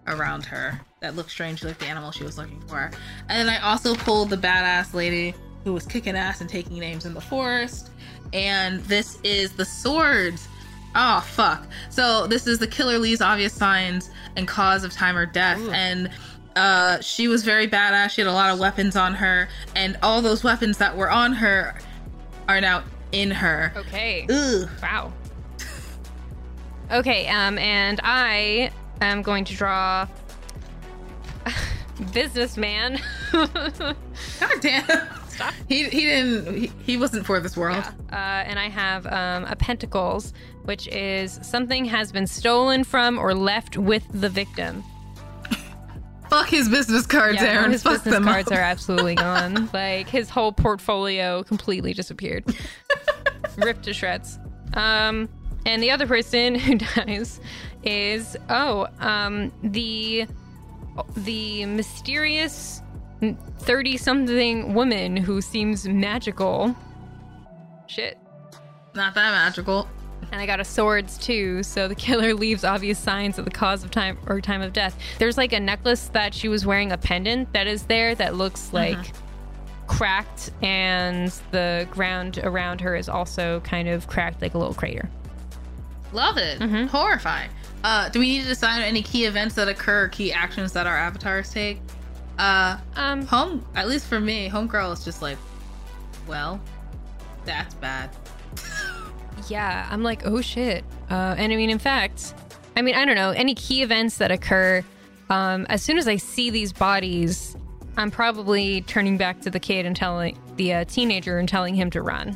around 0.07 0.45
her 0.45 0.79
that 0.99 1.15
looks 1.15 1.31
strangely 1.31 1.69
like 1.69 1.79
the 1.79 1.85
animal 1.85 2.11
she 2.11 2.23
was 2.23 2.37
looking 2.37 2.61
for. 2.61 2.91
And 3.29 3.47
then 3.47 3.49
I 3.49 3.59
also 3.59 3.95
pulled 3.95 4.29
the 4.29 4.37
badass 4.37 4.93
lady 4.93 5.33
who 5.63 5.73
was 5.73 5.85
kicking 5.85 6.15
ass 6.15 6.41
and 6.41 6.49
taking 6.49 6.79
names 6.79 7.05
in 7.05 7.13
the 7.13 7.21
forest. 7.21 7.89
And 8.33 8.81
this 8.81 9.19
is 9.23 9.53
the 9.53 9.65
swords. 9.65 10.47
Oh 10.95 11.21
fuck. 11.21 11.67
So 11.89 12.27
this 12.27 12.47
is 12.47 12.59
the 12.59 12.67
killer 12.67 12.97
Lee's 12.97 13.21
obvious 13.21 13.53
signs 13.53 14.09
and 14.35 14.47
cause 14.47 14.83
of 14.83 14.91
time 14.91 15.17
or 15.17 15.25
death. 15.25 15.59
Ooh. 15.59 15.71
And 15.71 16.09
uh, 16.55 17.01
she 17.01 17.27
was 17.27 17.43
very 17.43 17.67
badass. 17.67 18.11
She 18.11 18.21
had 18.21 18.29
a 18.29 18.33
lot 18.33 18.49
of 18.49 18.59
weapons 18.59 18.95
on 18.95 19.13
her, 19.15 19.49
and 19.75 19.97
all 20.01 20.21
those 20.21 20.41
weapons 20.43 20.77
that 20.77 20.95
were 20.95 21.11
on 21.11 21.33
her 21.33 21.77
are 22.47 22.61
now 22.61 22.83
in 23.11 23.29
her. 23.31 23.73
Okay. 23.75 24.25
Ugh. 24.29 24.69
Wow. 24.81 25.13
Okay, 26.91 27.27
um, 27.29 27.57
and 27.57 27.99
I 28.03 28.69
am 29.01 29.21
going 29.21 29.45
to 29.45 29.53
draw 29.55 30.07
businessman. 32.13 32.99
God 33.31 33.95
damn. 34.61 34.85
Stop. 35.29 35.53
He 35.67 35.83
he 35.89 36.01
didn't 36.01 36.55
he, 36.55 36.71
he 36.83 36.97
wasn't 36.97 37.25
for 37.25 37.39
this 37.41 37.57
world. 37.57 37.83
Uh, 38.11 38.15
and 38.15 38.57
I 38.57 38.69
have 38.69 39.05
um, 39.07 39.43
a 39.45 39.55
pentacles, 39.55 40.33
which 40.63 40.87
is 40.87 41.39
something 41.43 41.83
has 41.85 42.11
been 42.11 42.25
stolen 42.27 42.83
from 42.85 43.17
or 43.19 43.33
left 43.35 43.77
with 43.77 44.05
the 44.13 44.29
victim. 44.29 44.83
Fuck 46.29 46.47
his 46.47 46.69
business 46.69 47.05
cards, 47.05 47.41
Yeah, 47.41 47.49
Aaron. 47.49 47.71
his 47.71 47.83
Fuck 47.83 48.03
business 48.05 48.23
cards 48.23 48.47
up. 48.51 48.57
are 48.57 48.61
absolutely 48.61 49.15
gone. 49.15 49.69
like 49.73 50.07
his 50.07 50.29
whole 50.29 50.53
portfolio 50.53 51.43
completely 51.43 51.93
disappeared, 51.93 52.45
ripped 53.57 53.83
to 53.83 53.93
shreds. 53.93 54.39
Um, 54.73 55.27
and 55.65 55.83
the 55.83 55.91
other 55.91 56.07
person 56.07 56.55
who 56.55 56.75
dies 56.77 57.41
is 57.85 58.35
oh, 58.49 58.87
um, 58.99 59.51
the 59.63 60.25
the 61.17 61.65
mysterious 61.65 62.81
thirty-something 63.59 64.73
woman 64.73 65.15
who 65.17 65.41
seems 65.41 65.87
magical. 65.87 66.75
Shit. 67.87 68.17
Not 68.93 69.13
that 69.15 69.31
magical. 69.31 69.87
And 70.31 70.41
I 70.41 70.45
got 70.45 70.59
a 70.59 70.63
swords 70.63 71.17
too, 71.17 71.61
so 71.63 71.87
the 71.87 71.95
killer 71.95 72.33
leaves 72.35 72.63
obvious 72.63 72.97
signs 72.97 73.37
of 73.37 73.45
the 73.45 73.51
cause 73.51 73.83
of 73.83 73.91
time 73.91 74.17
or 74.27 74.41
time 74.41 74.61
of 74.61 74.73
death. 74.73 74.97
There's 75.19 75.37
like 75.37 75.53
a 75.53 75.59
necklace 75.59 76.07
that 76.09 76.33
she 76.33 76.47
was 76.47 76.65
wearing, 76.65 76.91
a 76.91 76.97
pendant 76.97 77.51
that 77.53 77.67
is 77.67 77.83
there 77.83 78.15
that 78.15 78.35
looks 78.35 78.73
like 78.73 78.97
cracked, 79.87 80.51
and 80.63 81.31
the 81.51 81.87
ground 81.91 82.39
around 82.43 82.81
her 82.81 82.95
is 82.95 83.07
also 83.07 83.59
kind 83.61 83.87
of 83.87 84.07
cracked, 84.07 84.41
like 84.41 84.55
a 84.55 84.57
little 84.57 84.73
crater. 84.73 85.09
Love 86.11 86.37
it. 86.37 86.59
Mhm. 86.59 86.87
Horrifying. 86.87 87.49
Uh, 87.85 88.09
do 88.09 88.17
we 88.19 88.25
need 88.25 88.41
to 88.41 88.47
decide 88.47 88.77
on 88.77 88.81
any 88.81 89.03
key 89.03 89.25
events 89.25 89.53
that 89.53 89.67
occur, 89.67 90.07
key 90.07 90.33
actions 90.33 90.71
that 90.71 90.87
our 90.87 90.97
avatars 90.97 91.51
take? 91.51 91.79
Uh, 92.39 92.77
Um, 92.95 93.27
home. 93.27 93.63
At 93.75 93.87
least 93.87 94.07
for 94.07 94.19
me, 94.19 94.49
homegirl 94.49 94.91
is 94.91 95.05
just 95.05 95.21
like, 95.21 95.37
well, 96.27 96.59
that's 97.45 97.75
bad. 97.75 98.09
yeah, 99.49 99.87
I'm 99.91 100.01
like, 100.01 100.25
oh 100.25 100.41
shit. 100.41 100.83
Uh, 101.11 101.35
and 101.37 101.53
I 101.53 101.55
mean, 101.55 101.69
in 101.69 101.77
fact, 101.77 102.33
I 102.75 102.81
mean, 102.81 102.95
I 102.95 103.05
don't 103.05 103.13
know, 103.13 103.29
any 103.29 103.53
key 103.53 103.83
events 103.83 104.17
that 104.17 104.31
occur, 104.31 104.83
um, 105.29 105.67
as 105.69 105.83
soon 105.83 105.99
as 105.99 106.07
I 106.07 106.15
see 106.15 106.49
these 106.49 106.73
bodies, 106.73 107.55
I'm 107.97 108.09
probably 108.09 108.81
turning 108.81 109.15
back 109.15 109.41
to 109.41 109.51
the 109.51 109.59
kid 109.59 109.85
and 109.85 109.95
telling 109.95 110.39
the 110.55 110.73
uh, 110.73 110.85
teenager 110.85 111.37
and 111.37 111.47
telling 111.47 111.75
him 111.75 111.91
to 111.91 112.01
run. 112.01 112.35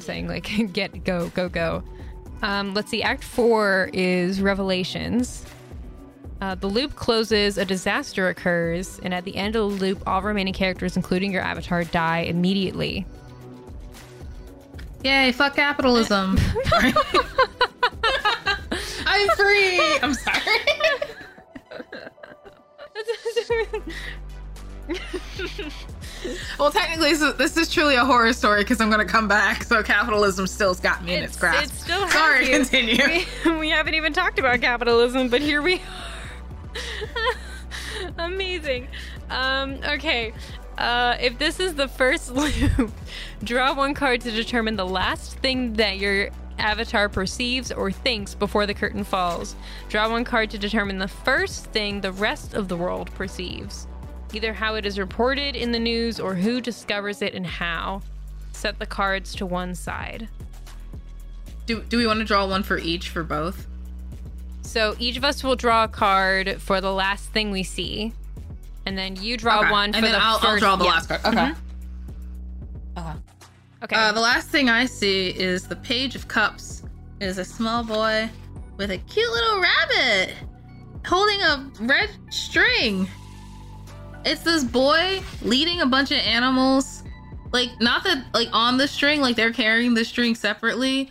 Saying, 0.00 0.28
like, 0.28 0.50
get, 0.74 1.02
go, 1.02 1.28
go, 1.30 1.48
go. 1.48 1.82
Um, 2.42 2.74
let's 2.74 2.90
see, 2.90 3.02
Act 3.02 3.24
Four 3.24 3.90
is 3.92 4.40
Revelations. 4.40 5.44
Uh, 6.40 6.54
the 6.54 6.66
loop 6.66 6.96
closes, 6.96 7.58
a 7.58 7.64
disaster 7.66 8.28
occurs, 8.28 8.98
and 9.02 9.12
at 9.12 9.24
the 9.24 9.36
end 9.36 9.56
of 9.56 9.72
the 9.72 9.76
loop, 9.84 10.02
all 10.06 10.22
remaining 10.22 10.54
characters, 10.54 10.96
including 10.96 11.30
your 11.32 11.42
avatar, 11.42 11.84
die 11.84 12.20
immediately. 12.20 13.04
Yay! 15.04 15.32
Fuck 15.32 15.56
capitalism. 15.56 16.38
I'm 19.06 19.28
free. 19.36 19.98
I'm 20.02 20.14
sorry. 20.14 20.40
well, 26.58 26.70
technically, 26.70 27.14
so 27.14 27.32
this 27.32 27.56
is 27.56 27.70
truly 27.70 27.94
a 27.94 28.04
horror 28.04 28.32
story 28.32 28.62
because 28.62 28.80
I'm 28.80 28.90
going 28.90 29.04
to 29.04 29.10
come 29.10 29.28
back. 29.28 29.64
So 29.64 29.82
capitalism 29.82 30.46
still's 30.46 30.80
got 30.80 31.04
me 31.04 31.14
in 31.14 31.24
its, 31.24 31.36
grasp. 31.36 31.64
It 31.64 31.70
still 31.70 32.02
has 32.02 32.12
Sorry, 32.12 32.46
you. 32.46 32.56
continue. 32.56 33.24
We, 33.44 33.58
we 33.58 33.70
haven't 33.70 33.94
even 33.94 34.12
talked 34.12 34.38
about 34.38 34.60
capitalism, 34.60 35.28
but 35.28 35.40
here 35.40 35.62
we 35.62 35.74
are. 35.74 35.80
Amazing. 38.18 38.88
Um, 39.28 39.80
okay. 39.86 40.32
Uh, 40.78 41.16
if 41.20 41.38
this 41.38 41.60
is 41.60 41.74
the 41.74 41.88
first 41.88 42.30
loop, 42.30 42.90
draw 43.44 43.74
one 43.74 43.94
card 43.94 44.20
to 44.22 44.30
determine 44.30 44.76
the 44.76 44.86
last 44.86 45.36
thing 45.38 45.74
that 45.74 45.98
your 45.98 46.30
avatar 46.58 47.08
perceives 47.08 47.72
or 47.72 47.90
thinks 47.90 48.34
before 48.34 48.66
the 48.66 48.74
curtain 48.74 49.04
falls. 49.04 49.56
Draw 49.88 50.10
one 50.10 50.24
card 50.24 50.50
to 50.50 50.58
determine 50.58 50.98
the 50.98 51.08
first 51.08 51.66
thing 51.66 52.00
the 52.00 52.12
rest 52.12 52.54
of 52.54 52.68
the 52.68 52.76
world 52.76 53.10
perceives. 53.14 53.86
Either 54.32 54.52
how 54.52 54.74
it 54.76 54.86
is 54.86 54.98
reported 54.98 55.56
in 55.56 55.72
the 55.72 55.78
news 55.78 56.20
or 56.20 56.34
who 56.34 56.60
discovers 56.60 57.22
it 57.22 57.34
and 57.34 57.46
how. 57.46 58.02
Set 58.52 58.78
the 58.78 58.86
cards 58.86 59.34
to 59.36 59.46
one 59.46 59.74
side. 59.74 60.28
Do, 61.66 61.82
do 61.82 61.98
we 61.98 62.06
want 62.06 62.18
to 62.20 62.24
draw 62.24 62.46
one 62.46 62.62
for 62.62 62.78
each 62.78 63.08
for 63.08 63.22
both? 63.22 63.66
So 64.62 64.94
each 64.98 65.16
of 65.16 65.24
us 65.24 65.42
will 65.42 65.56
draw 65.56 65.84
a 65.84 65.88
card 65.88 66.60
for 66.60 66.80
the 66.80 66.92
last 66.92 67.30
thing 67.30 67.50
we 67.50 67.62
see, 67.62 68.12
and 68.86 68.96
then 68.96 69.16
you 69.16 69.36
draw 69.36 69.60
Okay. 69.60 69.70
one 69.70 69.92
for 69.92 69.96
and 69.96 70.06
then 70.06 70.12
the 70.12 70.22
I'll, 70.22 70.38
1st 70.38 70.44
I'll 70.44 70.58
draw 70.58 70.76
the 70.76 70.84
yeah. 70.84 70.90
last 70.90 71.08
card. 71.08 71.20
Okay. 71.24 71.52
Okay. 72.98 73.12
Okay. 73.82 73.96
Uh, 73.96 74.12
the 74.12 74.20
last 74.20 74.48
thing 74.48 74.68
I 74.68 74.84
see 74.84 75.30
is 75.30 75.66
the 75.66 75.76
Page 75.76 76.14
of 76.14 76.28
Cups. 76.28 76.82
It 77.18 77.26
is 77.26 77.38
a 77.38 77.44
small 77.44 77.82
boy 77.82 78.28
with 78.76 78.90
a 78.90 78.98
cute 78.98 79.30
little 79.30 79.60
rabbit 79.60 80.34
holding 81.06 81.40
a 81.42 81.70
red 81.80 82.10
string. 82.30 83.08
It's 84.24 84.42
this 84.42 84.64
boy 84.64 85.22
leading 85.42 85.80
a 85.80 85.86
bunch 85.86 86.10
of 86.10 86.18
animals. 86.18 87.02
Like, 87.52 87.70
not 87.80 88.04
that, 88.04 88.26
like, 88.34 88.48
on 88.52 88.76
the 88.76 88.86
string, 88.86 89.20
like, 89.20 89.34
they're 89.34 89.52
carrying 89.52 89.94
the 89.94 90.04
string 90.04 90.34
separately. 90.34 91.10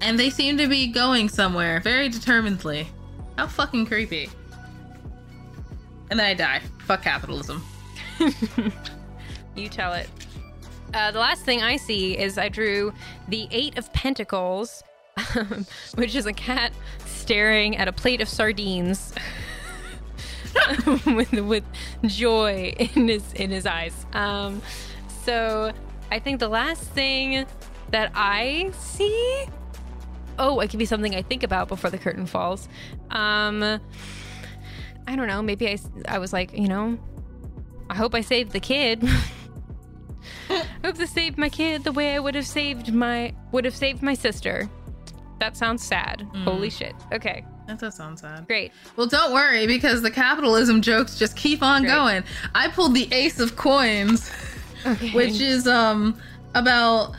And 0.00 0.18
they 0.18 0.30
seem 0.30 0.56
to 0.58 0.66
be 0.66 0.88
going 0.88 1.28
somewhere 1.28 1.80
very 1.80 2.08
determinedly. 2.08 2.88
How 3.36 3.46
fucking 3.46 3.86
creepy. 3.86 4.28
And 6.10 6.18
then 6.18 6.26
I 6.26 6.34
die. 6.34 6.60
Fuck 6.86 7.02
capitalism. 7.02 7.64
you 9.54 9.68
tell 9.68 9.92
it. 9.92 10.08
Uh, 10.94 11.10
the 11.10 11.18
last 11.18 11.44
thing 11.44 11.62
I 11.62 11.76
see 11.76 12.16
is 12.16 12.38
I 12.38 12.48
drew 12.48 12.92
the 13.28 13.48
Eight 13.50 13.76
of 13.78 13.92
Pentacles, 13.92 14.82
which 15.94 16.14
is 16.14 16.26
a 16.26 16.32
cat 16.32 16.72
staring 17.04 17.76
at 17.76 17.88
a 17.88 17.92
plate 17.92 18.20
of 18.20 18.28
sardines 18.28 19.12
with, 21.06 21.32
with 21.32 21.64
joy 22.04 22.74
in 22.78 23.08
his 23.08 23.32
in 23.34 23.50
his 23.50 23.66
eyes. 23.66 24.06
Um, 24.12 24.62
so 25.24 25.72
I 26.10 26.18
think 26.18 26.40
the 26.40 26.48
last 26.48 26.82
thing 26.82 27.46
that 27.90 28.12
I 28.14 28.70
see, 28.78 29.46
oh, 30.38 30.60
it 30.60 30.70
could 30.70 30.78
be 30.78 30.84
something 30.84 31.14
I 31.14 31.22
think 31.22 31.42
about 31.42 31.68
before 31.68 31.90
the 31.90 31.98
curtain 31.98 32.26
falls. 32.26 32.68
Um, 33.10 33.62
I 35.06 35.16
don't 35.16 35.28
know. 35.28 35.42
Maybe 35.42 35.68
I 35.68 35.78
I 36.08 36.18
was 36.18 36.32
like, 36.32 36.56
you 36.56 36.68
know, 36.68 36.98
I 37.90 37.94
hope 37.94 38.14
I 38.14 38.20
saved 38.20 38.52
the 38.52 38.60
kid. 38.60 39.04
I 40.50 40.66
hope 40.84 40.96
to 40.96 41.06
save 41.06 41.36
my 41.38 41.48
kid 41.48 41.84
the 41.84 41.92
way 41.92 42.14
I 42.14 42.18
would 42.18 42.34
have 42.34 42.46
saved 42.46 42.92
my 42.92 43.34
would 43.52 43.64
have 43.64 43.76
saved 43.76 44.02
my 44.02 44.14
sister. 44.14 44.68
That 45.40 45.56
sounds 45.56 45.82
sad. 45.82 46.26
Holy 46.44 46.70
shit. 46.70 46.94
Okay, 47.12 47.44
That 47.66 47.78
does 47.78 47.94
sound 47.94 48.18
sad. 48.18 48.46
great. 48.46 48.72
Well, 48.96 49.06
don't 49.06 49.32
worry 49.32 49.66
because 49.66 50.02
the 50.02 50.10
capitalism 50.10 50.82
jokes 50.82 51.18
just 51.18 51.36
keep 51.36 51.62
on 51.62 51.82
Great. 51.82 51.92
going. 51.94 52.24
I 52.54 52.68
pulled 52.68 52.94
the 52.94 53.08
Ace 53.12 53.40
of 53.40 53.56
Coins, 53.56 54.30
Okay. 54.86 55.10
which 55.12 55.40
is 55.40 55.66
um 55.66 56.18
about 56.54 57.14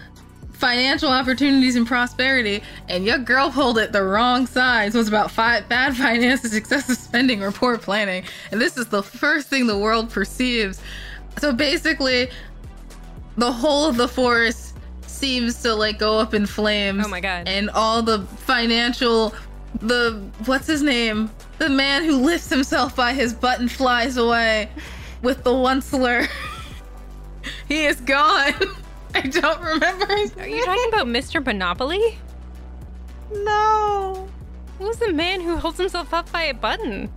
financial 0.54 1.10
opportunities 1.10 1.76
and 1.76 1.86
prosperity, 1.86 2.62
and 2.88 3.06
your 3.06 3.18
girl 3.18 3.50
pulled 3.52 3.78
it 3.78 3.92
the 3.92 4.04
wrong 4.04 4.46
side. 4.48 4.94
So 4.94 5.00
it's 5.00 5.10
about 5.10 5.36
bad 5.36 5.98
finances, 5.98 6.54
excessive 6.62 6.96
spending, 6.98 7.42
or 7.44 7.52
poor 7.52 7.78
planning. 7.78 8.24
And 8.52 8.62
this 8.62 8.78
is 8.78 8.88
the 8.88 9.04
first 9.04 9.48
thing 9.50 9.68
the 9.68 9.78
world 9.78 10.10
perceives. 10.12 10.80
So 11.40 11.52
basically, 11.52 12.30
the 13.38 13.52
whole 13.52 13.90
of 13.90 13.98
the 13.98 14.08
forest 14.08 14.76
seems 15.08 15.62
to 15.64 15.74
like 15.74 15.98
go 16.00 16.20
up 16.20 16.34
in 16.34 16.46
flames. 16.46 17.04
Oh 17.06 17.10
my 17.10 17.20
God. 17.20 17.48
And 17.48 17.70
all 17.72 18.02
the 18.02 18.22
financial, 18.46 19.34
the 19.82 20.22
what's 20.46 20.68
his 20.68 20.82
name? 20.82 21.30
The 21.58 21.70
man 21.70 22.04
who 22.04 22.18
lifts 22.18 22.50
himself 22.50 22.96
by 22.96 23.14
his 23.14 23.34
butt 23.34 23.60
and 23.60 23.72
flies 23.72 24.18
away 24.18 24.70
with 25.22 25.44
the 25.44 25.54
one 25.54 25.82
slur. 25.82 26.28
he 27.68 27.86
is 27.86 28.00
gone. 28.02 28.54
I 29.16 29.22
don't 29.22 29.62
remember 29.62 30.08
his 30.16 30.36
Are 30.38 30.48
you 30.48 30.64
talking 30.66 30.90
about 30.90 31.08
Mr. 31.08 31.44
Monopoly? 31.44 32.20
No. 33.32 34.28
Who's 34.78 34.98
the 34.98 35.14
man 35.14 35.40
who 35.40 35.56
holds 35.58 35.78
himself 35.78 36.14
up 36.14 36.30
by 36.32 36.44
a 36.44 36.54
button? 36.54 37.10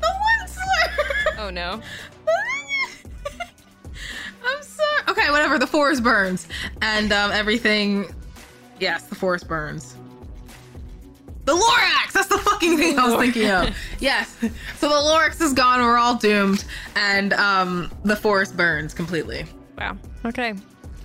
the 0.00 0.08
one 0.08 0.48
slur. 0.48 1.34
Oh 1.38 1.50
no. 1.50 1.80
I'm 4.44 4.62
sorry. 4.62 5.02
Okay, 5.08 5.30
whatever. 5.30 5.58
The 5.58 5.66
forest 5.66 6.02
burns, 6.02 6.48
and 6.82 7.12
um, 7.12 7.30
everything. 7.30 8.12
Yes, 8.80 9.04
the 9.04 9.14
forest 9.14 9.46
burns. 9.46 9.96
The 11.44 11.52
Lorax! 11.52 12.12
That's 12.12 12.28
the 12.28 12.38
fucking 12.38 12.76
thing 12.76 12.98
I 12.98 13.08
was 13.08 13.20
thinking 13.20 13.50
of. 13.50 13.76
Yes. 14.00 14.34
So 14.78 14.88
the 14.88 14.94
Lorax 14.94 15.40
is 15.42 15.52
gone. 15.52 15.80
We're 15.80 15.98
all 15.98 16.14
doomed, 16.16 16.64
and 16.96 17.32
um, 17.34 17.90
the 18.04 18.16
forest 18.16 18.56
burns 18.56 18.94
completely. 18.94 19.44
Wow. 19.76 19.96
Okay. 20.24 20.54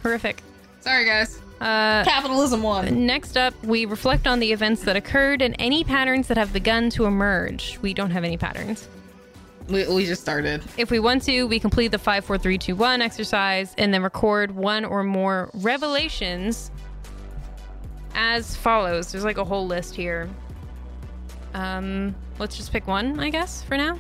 Horrific. 0.02 0.42
Sorry, 0.80 1.04
guys. 1.06 1.42
Uh, 1.60 2.04
Capitalism 2.04 2.62
won. 2.64 3.06
next 3.06 3.38
up, 3.38 3.54
we 3.64 3.86
reflect 3.86 4.28
on 4.28 4.40
the 4.40 4.52
events 4.52 4.84
that 4.84 4.96
occurred 4.96 5.42
and 5.42 5.56
any 5.58 5.84
patterns 5.84 6.28
that 6.28 6.38
have 6.38 6.54
begun 6.54 6.90
to 6.92 7.06
emerge. 7.06 7.80
We 7.82 7.94
don't 7.94 8.12
have 8.12 8.24
any 8.24 8.38
patterns. 8.38 8.88
We, 9.68 9.88
we 9.88 10.06
just 10.06 10.22
started. 10.22 10.64
If 10.78 10.92
we 10.92 11.00
want 11.00 11.24
to, 11.24 11.44
we 11.46 11.60
complete 11.60 11.88
the 11.90 11.98
5, 11.98 12.24
4, 12.26 12.38
3, 12.38 12.58
2, 12.58 12.76
1 12.76 13.02
exercise 13.02 13.74
and 13.78 13.94
then 13.94 14.04
record 14.04 14.52
one 14.52 14.86
or 14.86 15.04
more 15.04 15.50
revelations 15.56 16.72
as 18.16 18.56
follows. 18.56 19.12
There's 19.12 19.24
like 19.24 19.38
a 19.38 19.46
whole 19.46 19.68
list 19.68 19.96
here. 19.96 20.30
Um, 21.54 22.16
let's 22.40 22.58
just 22.58 22.72
pick 22.72 22.88
one, 22.88 23.20
I 23.20 23.30
guess, 23.30 23.62
for 23.62 23.78
now. 23.78 24.00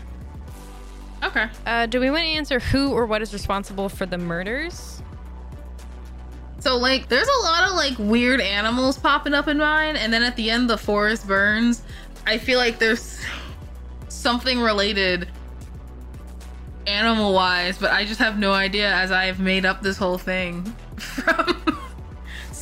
Okay. 1.24 1.48
Uh, 1.66 1.86
do 1.86 2.00
we 2.00 2.10
want 2.10 2.24
to 2.24 2.30
answer 2.30 2.60
who 2.60 2.92
or 2.92 3.06
what 3.06 3.22
is 3.22 3.34
responsible 3.34 3.90
for 3.90 4.06
the 4.06 4.18
murders? 4.18 5.02
So 6.60 6.78
like 6.78 7.10
there's 7.10 7.28
a 7.28 7.44
lot 7.44 7.70
of 7.70 7.76
like 7.76 7.98
weird 8.00 8.42
animals 8.42 8.98
popping 8.98 9.34
up 9.34 9.48
in 9.48 9.58
mine 9.58 9.96
and 9.96 10.12
then 10.12 10.24
at 10.24 10.36
the 10.36 10.50
end 10.50 10.70
the 10.70 10.78
forest 10.78 11.28
burns. 11.28 11.84
I 12.26 12.40
feel 12.40 12.58
like 12.58 12.80
there's 12.80 13.22
something 14.08 14.60
related 14.60 15.28
animal 16.88 17.34
wise, 17.34 17.78
but 17.78 17.92
I 17.92 18.06
just 18.06 18.20
have 18.20 18.40
no 18.40 18.52
idea 18.52 18.92
as 18.92 19.12
I've 19.12 19.40
made 19.40 19.66
up 19.66 19.82
this 19.82 19.98
whole 19.98 20.18
thing 20.18 20.64
from 20.98 21.80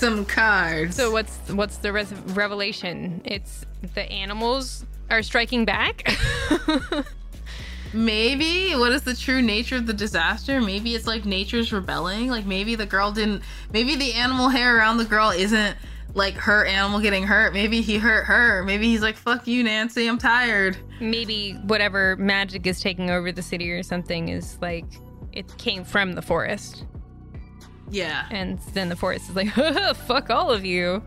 some 0.03 0.25
cards. 0.25 0.95
So 0.95 1.11
what's 1.11 1.37
what's 1.49 1.77
the 1.77 1.93
res- 1.93 2.13
revelation? 2.13 3.21
It's 3.25 3.65
the 3.95 4.03
animals 4.11 4.85
are 5.09 5.23
striking 5.23 5.65
back. 5.65 6.15
maybe 7.93 8.71
what 8.71 8.91
is 8.91 9.03
the 9.03 9.15
true 9.15 9.41
nature 9.41 9.77
of 9.77 9.85
the 9.85 9.93
disaster? 9.93 10.59
Maybe 10.59 10.95
it's 10.95 11.07
like 11.07 11.25
nature's 11.25 11.71
rebelling. 11.71 12.29
Like 12.29 12.45
maybe 12.45 12.75
the 12.75 12.85
girl 12.85 13.11
didn't 13.11 13.43
maybe 13.71 13.95
the 13.95 14.13
animal 14.13 14.49
hair 14.49 14.77
around 14.77 14.97
the 14.97 15.05
girl 15.05 15.29
isn't 15.29 15.77
like 16.15 16.35
her 16.35 16.65
animal 16.65 16.99
getting 16.99 17.23
hurt. 17.23 17.53
Maybe 17.53 17.81
he 17.81 17.97
hurt 17.97 18.25
her. 18.25 18.63
Maybe 18.63 18.87
he's 18.87 19.01
like, 19.01 19.15
fuck 19.15 19.47
you, 19.47 19.63
Nancy, 19.63 20.07
I'm 20.07 20.19
tired. 20.19 20.77
Maybe 20.99 21.53
whatever 21.63 22.15
magic 22.17 22.67
is 22.67 22.79
taking 22.79 23.09
over 23.09 23.31
the 23.31 23.41
city 23.41 23.71
or 23.71 23.81
something 23.83 24.29
is 24.29 24.59
like 24.61 24.85
it 25.31 25.57
came 25.57 25.83
from 25.83 26.13
the 26.13 26.21
forest. 26.21 26.85
Yeah. 27.93 28.25
And 28.31 28.59
then 28.73 28.89
the 28.89 28.95
forest 28.95 29.29
is 29.29 29.35
like, 29.35 29.49
fuck 29.95 30.29
all 30.29 30.49
of 30.51 30.65
you. 30.65 31.01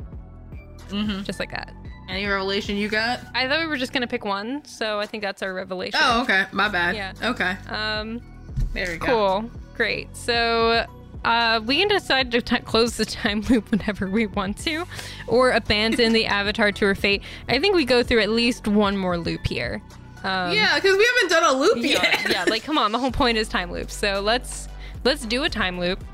Mm-hmm. 0.88 1.22
Just 1.24 1.40
like 1.40 1.50
that. 1.50 1.72
Any 2.08 2.26
revelation 2.26 2.76
you 2.76 2.88
got? 2.88 3.20
I 3.34 3.48
thought 3.48 3.58
we 3.60 3.66
were 3.66 3.76
just 3.76 3.92
gonna 3.92 4.06
pick 4.06 4.24
one, 4.24 4.64
so 4.64 5.00
I 5.00 5.06
think 5.06 5.22
that's 5.24 5.42
our 5.42 5.52
revelation. 5.52 5.98
Oh, 6.02 6.22
okay. 6.22 6.46
My 6.52 6.68
bad. 6.68 6.94
Yeah. 6.94 7.12
Okay. 7.30 7.56
Um, 7.68 8.22
There 8.72 8.86
we 8.92 8.96
go. 8.98 9.06
cool, 9.06 9.50
great. 9.74 10.16
So, 10.16 10.86
uh, 11.24 11.60
we 11.64 11.78
can 11.78 11.88
decide 11.88 12.30
to 12.30 12.40
t- 12.40 12.58
close 12.60 12.96
the 12.96 13.04
time 13.22 13.40
loop 13.50 13.72
whenever 13.72 14.06
we 14.08 14.26
want 14.26 14.56
to, 14.58 14.84
or 15.26 15.50
abandon 15.50 16.12
the 16.12 16.26
avatar 16.26 16.70
to 16.70 16.84
her 16.86 16.94
fate. 16.94 17.22
I 17.48 17.58
think 17.58 17.74
we 17.74 17.84
go 17.84 18.04
through 18.04 18.20
at 18.20 18.30
least 18.30 18.68
one 18.68 18.96
more 18.96 19.18
loop 19.18 19.44
here. 19.44 19.82
Um, 20.22 20.52
Yeah, 20.52 20.76
because 20.76 20.96
we 20.96 21.04
haven't 21.16 21.30
done 21.30 21.56
a 21.56 21.58
loop 21.58 21.78
yeah, 21.78 22.02
yet. 22.02 22.26
yeah. 22.30 22.44
Like, 22.48 22.62
come 22.62 22.78
on, 22.78 22.92
the 22.92 22.98
whole 23.00 23.10
point 23.10 23.36
is 23.36 23.48
time 23.48 23.72
loops. 23.72 23.94
So 23.96 24.20
let's 24.20 24.68
let's 25.02 25.26
do 25.26 25.42
a 25.42 25.48
time 25.50 25.80
loop. 25.80 26.04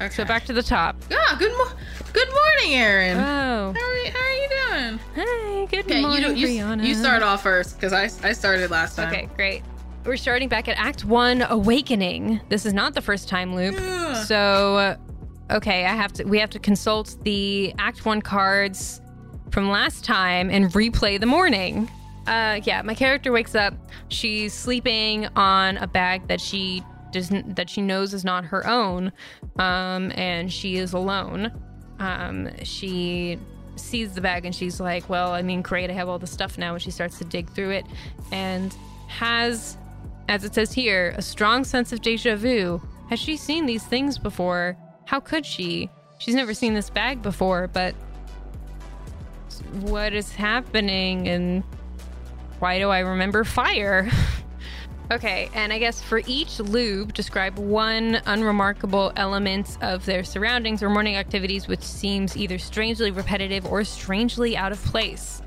Okay. 0.00 0.08
So 0.10 0.24
back 0.24 0.44
to 0.46 0.52
the 0.52 0.62
top. 0.62 0.96
Ah, 1.12 1.36
good 1.38 1.52
mo- 1.52 1.76
good 2.12 2.28
morning, 2.28 2.78
Aaron. 2.78 3.16
Oh, 3.18 3.20
how, 3.20 3.84
are 3.86 3.96
you, 3.96 4.10
how 4.10 4.20
are 4.20 4.32
you 4.32 4.48
doing? 4.48 5.00
hi. 5.16 5.66
Good 5.70 5.84
Okay, 5.86 6.00
morning, 6.02 6.36
you, 6.36 6.46
you, 6.48 6.62
Brianna. 6.64 6.84
you 6.84 6.94
start 6.94 7.22
off 7.22 7.42
first 7.42 7.76
because 7.76 7.92
I, 7.92 8.04
I 8.26 8.32
started 8.32 8.70
last 8.70 8.96
time. 8.96 9.08
Okay, 9.08 9.28
great. 9.36 9.62
We're 10.04 10.16
starting 10.16 10.48
back 10.48 10.68
at 10.68 10.78
Act 10.78 11.04
One, 11.04 11.42
Awakening. 11.42 12.40
This 12.48 12.64
is 12.64 12.72
not 12.72 12.94
the 12.94 13.02
first 13.02 13.28
time 13.28 13.54
loop, 13.54 13.74
Ugh. 13.78 14.24
so 14.26 14.76
uh, 14.76 14.96
okay, 15.56 15.84
I 15.84 15.94
have 15.94 16.12
to. 16.14 16.24
We 16.24 16.38
have 16.38 16.50
to 16.50 16.58
consult 16.58 17.16
the 17.24 17.74
Act 17.78 18.06
One 18.06 18.22
cards 18.22 19.00
from 19.50 19.68
last 19.68 20.04
time 20.04 20.48
and 20.50 20.66
replay 20.72 21.18
the 21.18 21.26
morning. 21.26 21.90
Uh, 22.26 22.60
yeah, 22.64 22.82
my 22.82 22.94
character 22.94 23.32
wakes 23.32 23.54
up. 23.54 23.74
She's 24.08 24.54
sleeping 24.54 25.26
on 25.34 25.78
a 25.78 25.86
bag 25.86 26.28
that 26.28 26.40
she 26.40 26.82
doesn't 27.12 27.56
that 27.56 27.70
she 27.70 27.82
knows 27.82 28.14
is 28.14 28.24
not 28.24 28.44
her 28.46 28.66
own, 28.66 29.12
um, 29.58 30.12
and 30.14 30.52
she 30.52 30.76
is 30.76 30.92
alone. 30.92 31.52
Um, 31.98 32.48
she 32.62 33.38
sees 33.76 34.14
the 34.14 34.20
bag 34.20 34.44
and 34.44 34.54
she's 34.54 34.80
like, 34.80 35.08
"Well, 35.08 35.32
I 35.32 35.42
mean, 35.42 35.62
great, 35.62 35.90
I 35.90 35.92
have 35.94 36.08
all 36.08 36.18
the 36.18 36.26
stuff 36.26 36.58
now." 36.58 36.74
And 36.74 36.82
she 36.82 36.90
starts 36.90 37.18
to 37.18 37.24
dig 37.24 37.50
through 37.50 37.70
it, 37.70 37.86
and 38.32 38.74
has, 39.08 39.76
as 40.28 40.44
it 40.44 40.54
says 40.54 40.72
here, 40.72 41.14
a 41.16 41.22
strong 41.22 41.64
sense 41.64 41.92
of 41.92 42.02
deja 42.02 42.36
vu. 42.36 42.80
Has 43.10 43.18
she 43.18 43.36
seen 43.36 43.66
these 43.66 43.84
things 43.84 44.18
before? 44.18 44.76
How 45.06 45.20
could 45.20 45.46
she? 45.46 45.90
She's 46.18 46.34
never 46.34 46.52
seen 46.52 46.74
this 46.74 46.90
bag 46.90 47.22
before, 47.22 47.68
but 47.68 47.94
what 49.80 50.12
is 50.12 50.32
happening 50.32 51.28
and 51.28 51.62
why 52.58 52.78
do 52.78 52.88
I 52.88 53.00
remember 53.00 53.44
fire? 53.44 54.10
okay, 55.10 55.50
and 55.54 55.72
I 55.72 55.78
guess 55.78 56.00
for 56.00 56.22
each 56.26 56.60
lube, 56.60 57.14
describe 57.14 57.58
one 57.58 58.20
unremarkable 58.26 59.12
element 59.16 59.78
of 59.80 60.04
their 60.04 60.24
surroundings 60.24 60.82
or 60.82 60.90
morning 60.90 61.16
activities 61.16 61.68
which 61.68 61.82
seems 61.82 62.36
either 62.36 62.58
strangely 62.58 63.10
repetitive 63.10 63.66
or 63.66 63.84
strangely 63.84 64.56
out 64.56 64.72
of 64.72 64.82
place. 64.84 65.42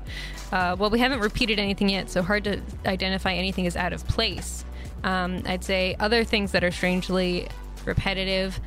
Uh, 0.52 0.76
well, 0.78 0.90
we 0.90 0.98
haven't 0.98 1.20
repeated 1.20 1.58
anything 1.58 1.88
yet, 1.88 2.10
so 2.10 2.22
hard 2.22 2.44
to 2.44 2.60
identify 2.84 3.32
anything 3.32 3.66
as 3.66 3.76
out 3.76 3.92
of 3.92 4.06
place. 4.06 4.64
Um, 5.02 5.42
I'd 5.46 5.64
say 5.64 5.96
other 5.98 6.24
things 6.24 6.52
that 6.52 6.62
are 6.62 6.70
strangely 6.70 7.48
repetitive. 7.84 8.60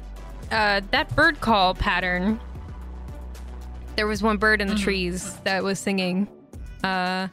Uh, 0.52 0.82
that 0.92 1.16
bird 1.16 1.40
call 1.42 1.76
pattern. 1.76 2.40
There 3.96 4.08
was 4.08 4.22
one 4.22 4.38
bird 4.38 4.62
in 4.62 4.68
the 4.68 4.76
trees 4.76 5.36
that 5.44 5.64
was 5.64 5.80
singing. 5.80 6.28
Uh, 6.84 7.30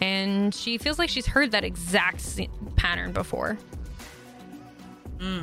and 0.00 0.54
she 0.54 0.78
feels 0.78 0.98
like 0.98 1.10
she's 1.10 1.26
heard 1.26 1.50
that 1.52 1.64
exact 1.64 2.40
pattern 2.76 3.12
before. 3.12 3.58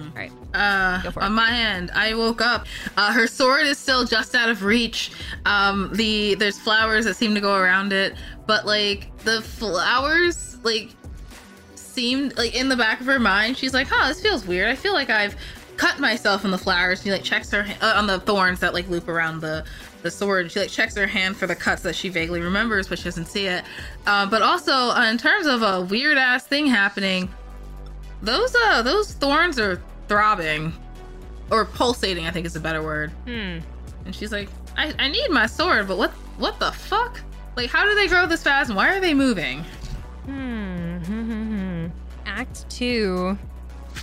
All 0.08 0.16
right. 0.16 0.32
Uh, 0.56 1.12
on 1.18 1.34
my 1.34 1.52
end, 1.52 1.92
I 1.92 2.16
woke 2.16 2.42
up. 2.42 2.66
Uh, 2.96 3.14
her 3.14 3.28
sword 3.28 3.68
is 3.68 3.78
still 3.78 4.06
just 4.06 4.34
out 4.34 4.50
of 4.50 4.64
reach. 4.64 5.12
Um, 5.46 5.92
the 5.94 6.34
there's 6.36 6.58
flowers 6.58 7.06
that 7.06 7.16
seem 7.16 7.36
to 7.36 7.42
go 7.42 7.56
around 7.56 7.94
it, 7.94 8.16
but 8.48 8.66
like 8.66 9.16
the 9.20 9.42
flowers, 9.42 10.58
like 10.64 10.90
seemed 11.76 12.36
like 12.38 12.56
in 12.56 12.70
the 12.70 12.76
back 12.76 13.02
of 13.02 13.06
her 13.06 13.20
mind, 13.20 13.56
she's 13.56 13.74
like, 13.74 13.88
"Huh, 13.88 14.08
this 14.08 14.20
feels 14.20 14.48
weird. 14.48 14.68
I 14.68 14.76
feel 14.76 14.94
like 14.94 15.12
I've 15.12 15.36
cut 15.78 16.00
myself 16.00 16.44
in 16.44 16.50
the 16.50 16.58
flowers." 16.58 17.04
She 17.04 17.12
like 17.12 17.24
checks 17.24 17.52
her 17.52 17.64
uh, 17.82 17.94
on 17.96 18.08
the 18.08 18.20
thorns 18.22 18.60
that 18.62 18.74
like 18.74 18.90
loop 18.90 19.08
around 19.08 19.42
the 19.42 19.64
the 20.02 20.12
sword. 20.12 20.52
She 20.52 20.60
like 20.60 20.70
checks 20.70 20.96
her 20.96 21.08
hand 21.08 21.38
for 21.38 21.48
the 21.48 21.56
cuts 21.56 21.82
that 21.84 21.96
she 21.96 22.10
vaguely 22.10 22.42
remembers, 22.42 22.88
but 22.88 22.98
she 23.00 23.06
doesn't 23.06 23.26
see 23.26 23.48
it. 23.48 23.64
Uh, 24.06 24.26
but 24.26 24.42
also, 24.42 24.72
uh, 24.72 25.08
in 25.10 25.18
terms 25.18 25.46
of 25.48 25.62
a 25.62 25.82
weird 25.82 26.18
ass 26.18 26.46
thing 26.46 26.68
happening, 26.68 27.30
those 28.22 28.56
uh 28.56 28.82
those 28.82 29.14
thorns 29.14 29.60
are 29.60 29.82
throbbing 30.08 30.74
or 31.52 31.66
pulsating. 31.66 32.26
I 32.26 32.32
think 32.32 32.46
is 32.46 32.56
a 32.56 32.60
better 32.60 32.82
word. 32.82 33.12
Hmm. 33.26 33.60
And 34.06 34.16
she's 34.16 34.32
like, 34.32 34.50
I, 34.78 34.94
I 35.00 35.08
need 35.10 35.30
my 35.30 35.46
sword, 35.46 35.88
but 35.88 35.98
what 35.98 36.12
what 36.38 36.60
the 36.60 36.72
fuck? 36.72 37.20
Like, 37.56 37.70
how 37.70 37.86
do 37.86 37.96
they 37.96 38.08
grow 38.08 38.26
this 38.28 38.44
fast? 38.44 38.70
And 38.70 38.78
why 38.78 38.96
are 38.96 39.00
they 39.00 39.14
moving? 39.14 39.64
Hmm. 40.26 41.88
Act 42.26 42.70
two. 42.70 43.38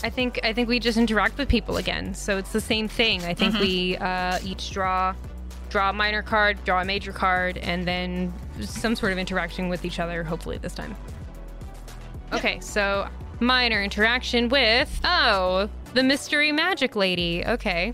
I 0.03 0.11
think 0.11 0.41
I 0.43 0.53
think 0.53 0.69
we 0.69 0.81
just 0.81 0.99
interact 0.99 1.39
with 1.39 1.49
people 1.49 1.77
again. 1.77 2.15
So 2.15 2.37
it's 2.37 2.53
the 2.53 2.61
same 2.61 2.89
thing. 2.89 3.23
I 3.25 3.35
think 3.35 3.55
we 3.55 3.97
uh, 3.99 4.39
each 4.45 4.73
draw 4.73 5.15
draw 5.75 5.91
a 5.91 5.93
minor 5.93 6.23
card, 6.23 6.57
draw 6.65 6.83
a 6.83 6.85
major 6.85 7.11
card, 7.11 7.59
and 7.59 7.85
then 7.85 8.33
some 8.61 8.95
sort 8.95 9.11
of 9.11 9.19
interaction 9.19 9.69
with 9.69 9.85
each 9.85 9.99
other. 9.99 10.23
Hopefully 10.23 10.57
this 10.57 10.73
time. 10.73 10.95
Okay, 12.33 12.61
so 12.61 13.09
minor 13.41 13.83
interaction 13.83 14.49
with 14.49 15.01
oh 15.03 15.69
the 15.93 16.05
mystery 16.05 16.53
magic 16.53 16.95
lady. 16.95 17.45
Okay. 17.45 17.93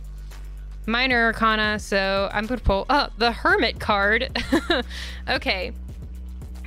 Minor 0.85 1.25
arcana, 1.25 1.79
so 1.79 2.29
I'm 2.31 2.45
gonna 2.45 2.61
pull 2.61 2.85
oh 2.91 3.09
the 3.17 3.33
hermit 3.33 3.81
card. 3.81 4.39
okay. 5.31 5.73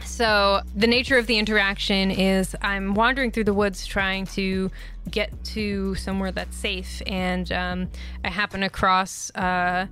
So, 0.03 0.61
the 0.76 0.86
nature 0.88 1.18
of 1.18 1.28
the 1.28 1.38
interaction 1.38 2.11
is 2.11 2.55
I'm 2.61 2.93
wandering 2.93 3.32
through 3.32 3.45
the 3.45 3.53
woods 3.53 3.86
trying 3.86 4.26
to 4.28 4.70
get 5.09 5.32
to 5.45 5.95
somewhere 5.95 6.32
that's 6.32 6.57
safe, 6.57 7.01
and 7.05 7.51
um, 7.51 7.89
I 8.24 8.30
happen 8.30 8.64
across 8.64 9.32
uh, 9.36 9.88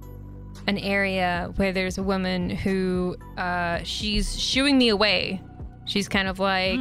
an 0.67 0.77
area 0.77 1.51
where 1.55 1.71
there's 1.71 1.97
a 1.97 2.03
woman 2.03 2.49
who 2.49 3.15
uh, 3.37 3.79
she's 3.83 4.39
shooing 4.39 4.77
me 4.77 4.89
away. 4.89 5.41
She's 5.85 6.07
kind 6.07 6.27
of 6.27 6.39
like, 6.39 6.79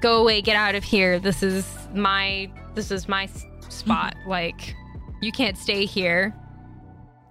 go 0.00 0.20
away, 0.20 0.42
get 0.42 0.56
out 0.56 0.74
of 0.74 0.84
here. 0.84 1.18
This 1.18 1.42
is 1.42 1.66
my 1.94 2.50
this 2.74 2.90
is 2.90 3.08
my 3.08 3.28
spot. 3.68 4.14
like 4.26 4.74
you 5.22 5.32
can't 5.32 5.56
stay 5.56 5.84
here. 5.86 6.34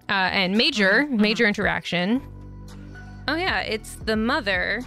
Uh, 0.08 0.30
and 0.32 0.56
major 0.56 1.08
major 1.08 1.46
interaction. 1.48 2.22
Oh 3.28 3.36
yeah, 3.36 3.62
it's 3.62 3.96
the 3.96 4.16
mother 4.16 4.82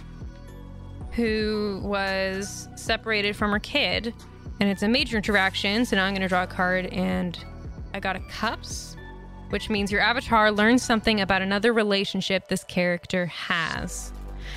who 1.11 1.81
was 1.83 2.69
separated 2.75 3.35
from 3.35 3.51
her 3.51 3.59
kid, 3.59 4.13
and 4.59 4.69
it's 4.69 4.81
a 4.83 4.87
major 4.87 5.17
interaction. 5.17 5.85
So 5.85 5.97
now 5.97 6.05
I'm 6.05 6.13
going 6.13 6.21
to 6.21 6.29
draw 6.29 6.43
a 6.43 6.47
card, 6.47 6.85
and 6.87 7.37
I 7.93 7.99
got 7.99 8.15
a 8.15 8.19
cups, 8.31 8.88
which 9.49 9.69
means 9.69 9.91
your 9.91 10.01
avatar 10.01 10.51
learns 10.51 10.83
something 10.83 11.21
about 11.21 11.41
another 11.41 11.73
relationship 11.73 12.47
this 12.47 12.63
character 12.63 13.27
has. 13.27 14.11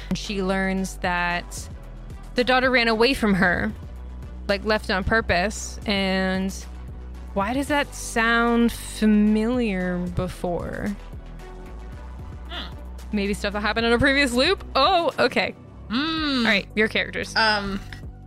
And 0.09 0.19
she 0.19 0.43
learns 0.43 0.97
that 0.99 1.69
the 2.35 2.45
daughter 2.45 2.71
ran 2.71 2.89
away 2.89 3.15
from 3.15 3.35
her, 3.35 3.73
like 4.49 4.65
left 4.65 4.91
on 4.91 5.05
purpose, 5.05 5.79
and 5.87 6.53
why 7.35 7.55
does 7.55 7.69
that 7.69 7.95
sound 7.95 8.73
familiar 8.73 9.99
before? 9.99 10.95
Maybe 13.13 13.35
stuff 13.35 13.53
that 13.53 13.61
happened 13.61 13.87
in 13.87 13.93
a 13.93 13.99
previous 13.99 14.33
loop? 14.33 14.65
Oh, 14.75 15.13
okay. 15.19 15.55
Mm. 15.89 16.39
All 16.39 16.45
right, 16.45 16.67
your 16.75 16.89
characters. 16.89 17.35
Um. 17.37 17.81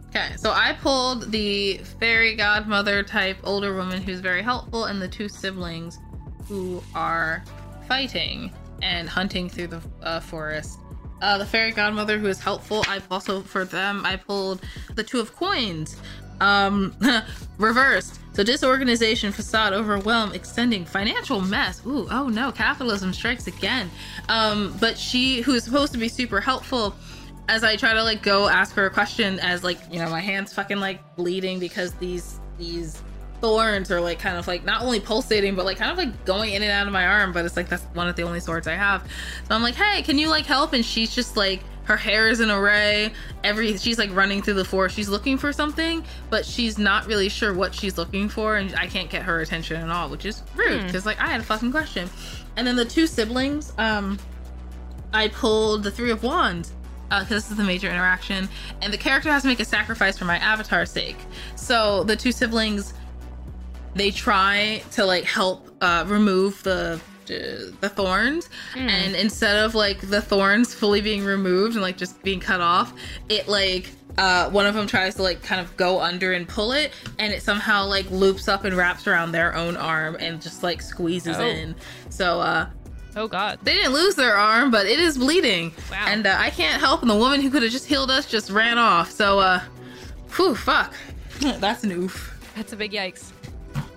Okay, 0.10 0.38
so 0.38 0.52
I 0.52 0.78
pulled 0.82 1.30
the 1.32 1.78
fairy 2.00 2.36
godmother 2.36 3.04
type 3.04 3.38
older 3.44 3.76
woman 3.76 4.02
who's 4.02 4.22
very 4.22 4.42
helpful, 4.42 4.86
and 4.86 5.02
the 5.02 5.10
two 5.10 5.28
siblings 5.28 6.00
who 6.48 6.82
are 6.94 7.44
fighting 7.88 8.52
and 8.82 9.10
hunting 9.10 9.50
through 9.50 9.68
the 9.68 9.82
uh, 10.02 10.20
forest. 10.20 10.80
Uh, 11.22 11.38
the 11.38 11.46
fairy 11.46 11.72
godmother 11.72 12.18
who 12.18 12.28
is 12.28 12.40
helpful. 12.40 12.84
I've 12.88 13.10
also 13.12 13.42
for 13.42 13.66
them 13.66 14.06
I 14.06 14.18
pulled 14.18 14.62
the 14.96 15.04
two 15.04 15.20
of 15.20 15.36
coins. 15.36 16.00
Um, 16.42 16.94
reversed. 17.58 18.20
So 18.34 18.44
disorganization, 18.44 19.32
facade, 19.32 19.72
overwhelm, 19.72 20.34
extending, 20.34 20.84
financial 20.84 21.40
mess. 21.40 21.82
Ooh, 21.86 22.08
oh 22.12 22.28
no, 22.28 22.52
capitalism 22.52 23.14
strikes 23.14 23.48
again. 23.48 23.90
Um, 24.28 24.76
but 24.82 24.98
she 24.98 25.42
who 25.42 25.54
is 25.54 25.64
supposed 25.64 25.94
to 25.94 25.98
be 25.98 26.10
super 26.10 26.42
helpful 26.42 26.94
as 27.48 27.64
I 27.64 27.78
try 27.78 27.94
to 27.94 28.04
like 28.04 28.22
go 28.22 28.50
ask 28.50 28.76
her 28.76 28.86
a 28.86 28.90
question 28.90 29.40
as 29.40 29.64
like, 29.64 29.80
you 29.90 30.00
know, 30.00 30.10
my 30.10 30.20
hands 30.20 30.52
fucking 30.54 30.80
like 30.80 31.16
bleeding 31.16 31.60
because 31.60 31.94
these 31.94 32.40
these 32.58 33.02
thorns 33.46 33.92
are 33.92 34.02
like 34.02 34.18
kind 34.18 34.38
of 34.38 34.48
like 34.48 34.66
not 34.66 34.82
only 34.82 35.00
pulsating 35.00 35.54
but 35.56 35.66
like 35.66 35.78
kind 35.78 35.92
of 35.92 35.98
like 35.98 36.26
going 36.26 36.54
in 36.54 36.64
and 36.64 36.72
out 36.72 36.88
of 36.88 36.94
my 36.94 37.06
arm, 37.06 37.32
but 37.32 37.46
it's 37.46 37.56
like 37.56 37.70
that's 37.70 37.84
one 37.94 38.08
of 38.08 38.16
the 38.16 38.24
only 38.24 38.40
swords 38.40 38.66
I 38.68 38.74
have. 38.74 39.04
So 39.48 39.54
I'm 39.56 39.62
like, 39.62 39.76
"Hey, 39.76 40.02
can 40.02 40.18
you 40.18 40.30
like 40.30 40.46
help?" 40.46 40.74
and 40.74 40.84
she's 40.84 41.14
just 41.14 41.38
like 41.38 41.62
her 41.84 41.96
hair 41.96 42.28
is 42.30 42.40
in 42.40 42.50
array. 42.50 43.14
Every 43.44 43.78
she's 43.78 44.00
like 44.00 44.10
running 44.16 44.42
through 44.42 44.56
the 44.56 44.66
forest. 44.66 44.96
She's 44.96 45.10
looking 45.10 45.38
for 45.38 45.54
something, 45.54 46.04
but 46.32 46.44
she's 46.44 46.80
not 46.80 47.06
really 47.06 47.30
sure 47.30 47.54
what 47.54 47.76
she's 47.76 47.98
looking 48.00 48.30
for, 48.30 48.58
and 48.58 48.74
I 48.76 48.88
can't 48.88 49.10
get 49.12 49.22
her 49.22 49.42
attention 49.42 49.80
at 49.80 49.90
all, 49.92 50.10
which 50.10 50.26
is 50.26 50.42
rude 50.56 50.80
Hmm. 50.82 50.88
because 50.88 51.06
like 51.06 51.20
I 51.22 51.28
had 51.28 51.42
a 51.42 51.44
fucking 51.44 51.70
question. 51.72 52.10
And 52.58 52.66
then 52.66 52.76
the 52.76 52.86
two 52.86 53.06
siblings, 53.06 53.74
um, 53.78 54.18
I 55.14 55.28
pulled 55.28 55.84
the 55.84 55.92
Three 55.92 56.10
of 56.10 56.24
Wands 56.24 56.72
uh, 57.12 57.20
because 57.20 57.44
this 57.44 57.52
is 57.52 57.58
the 57.58 57.64
major 57.64 57.88
interaction, 57.90 58.50
and 58.82 58.92
the 58.92 58.98
character 58.98 59.30
has 59.32 59.44
to 59.44 59.48
make 59.48 59.60
a 59.60 59.66
sacrifice 59.66 60.18
for 60.18 60.26
my 60.26 60.38
avatar's 60.38 60.90
sake. 60.90 61.18
So 61.56 62.04
the 62.06 62.16
two 62.16 62.32
siblings, 62.32 62.94
they 63.96 64.12
try 64.12 64.84
to 64.92 65.06
like 65.06 65.24
help 65.24 65.70
uh, 65.82 66.04
remove 66.08 66.62
the 66.64 67.00
the 67.28 67.90
thorns, 67.90 68.50
and 68.76 69.16
instead 69.16 69.66
of 69.66 69.74
like 69.74 70.00
the 70.10 70.22
thorns 70.22 70.74
fully 70.76 71.02
being 71.02 71.24
removed 71.26 71.74
and 71.74 71.82
like 71.82 71.98
just 71.98 72.22
being 72.22 72.40
cut 72.40 72.62
off, 72.62 72.94
it 73.30 73.48
like 73.48 73.90
uh, 74.20 74.48
one 74.52 74.66
of 74.68 74.76
them 74.76 74.86
tries 74.86 75.16
to 75.16 75.24
like 75.24 75.42
kind 75.42 75.60
of 75.60 75.76
go 75.76 76.00
under 76.00 76.34
and 76.34 76.48
pull 76.48 76.72
it, 76.72 76.92
and 77.18 77.34
it 77.34 77.42
somehow 77.42 77.84
like 77.86 78.10
loops 78.12 78.48
up 78.48 78.64
and 78.64 78.76
wraps 78.78 79.08
around 79.08 79.32
their 79.32 79.56
own 79.56 79.76
arm 79.76 80.16
and 80.20 80.40
just 80.42 80.62
like 80.62 80.82
squeezes 80.84 81.38
Oh. 81.38 81.42
in. 81.42 81.74
So 82.10 82.40
uh, 82.42 82.68
oh 83.16 83.28
God. 83.28 83.58
they 83.64 83.74
didn't 83.74 83.94
lose 83.94 84.14
their 84.14 84.36
arm, 84.38 84.70
but 84.70 84.86
it 84.86 85.00
is 85.00 85.18
bleeding. 85.18 85.74
Wow. 85.90 86.06
And 86.08 86.28
uh, 86.28 86.36
I 86.38 86.52
can't 86.52 86.80
help, 86.80 87.02
and 87.02 87.10
the 87.10 87.16
woman 87.18 87.42
who 87.42 87.50
could 87.50 87.64
have 87.64 87.72
just 87.72 87.88
healed 87.88 88.12
us 88.12 88.28
just 88.28 88.52
ran 88.52 88.78
off. 88.78 89.10
So, 89.10 89.40
uh, 89.40 89.62
whew, 90.36 90.54
fuck. 90.54 90.94
That's 91.42 91.84
an 91.84 91.92
oof. 91.92 92.32
That's 92.56 92.72
a 92.72 92.76
big 92.78 92.92
yikes. 92.92 93.32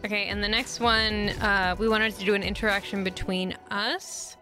Okay, 0.04 0.28
and 0.28 0.42
the 0.42 0.48
next 0.48 0.80
one, 0.80 1.30
uh, 1.40 1.74
we 1.78 1.88
wanted 1.88 2.14
to 2.16 2.24
do 2.24 2.34
an 2.34 2.42
interaction 2.42 3.02
between 3.04 3.56
us. 3.70 4.36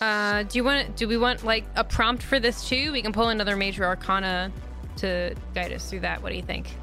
Uh, 0.00 0.42
do 0.42 0.58
you 0.58 0.64
want? 0.64 0.96
Do 0.96 1.06
we 1.06 1.16
want 1.16 1.44
like 1.44 1.64
a 1.76 1.84
prompt 1.84 2.22
for 2.24 2.40
this 2.40 2.68
too? 2.68 2.90
We 2.90 3.02
can 3.02 3.12
pull 3.12 3.28
another 3.28 3.56
major 3.56 3.84
arcana 3.84 4.50
to 4.96 5.34
guide 5.54 5.72
us 5.72 5.88
through 5.88 6.00
that. 6.00 6.20
What 6.22 6.30
do 6.30 6.36
you 6.36 6.42
think? 6.42 6.74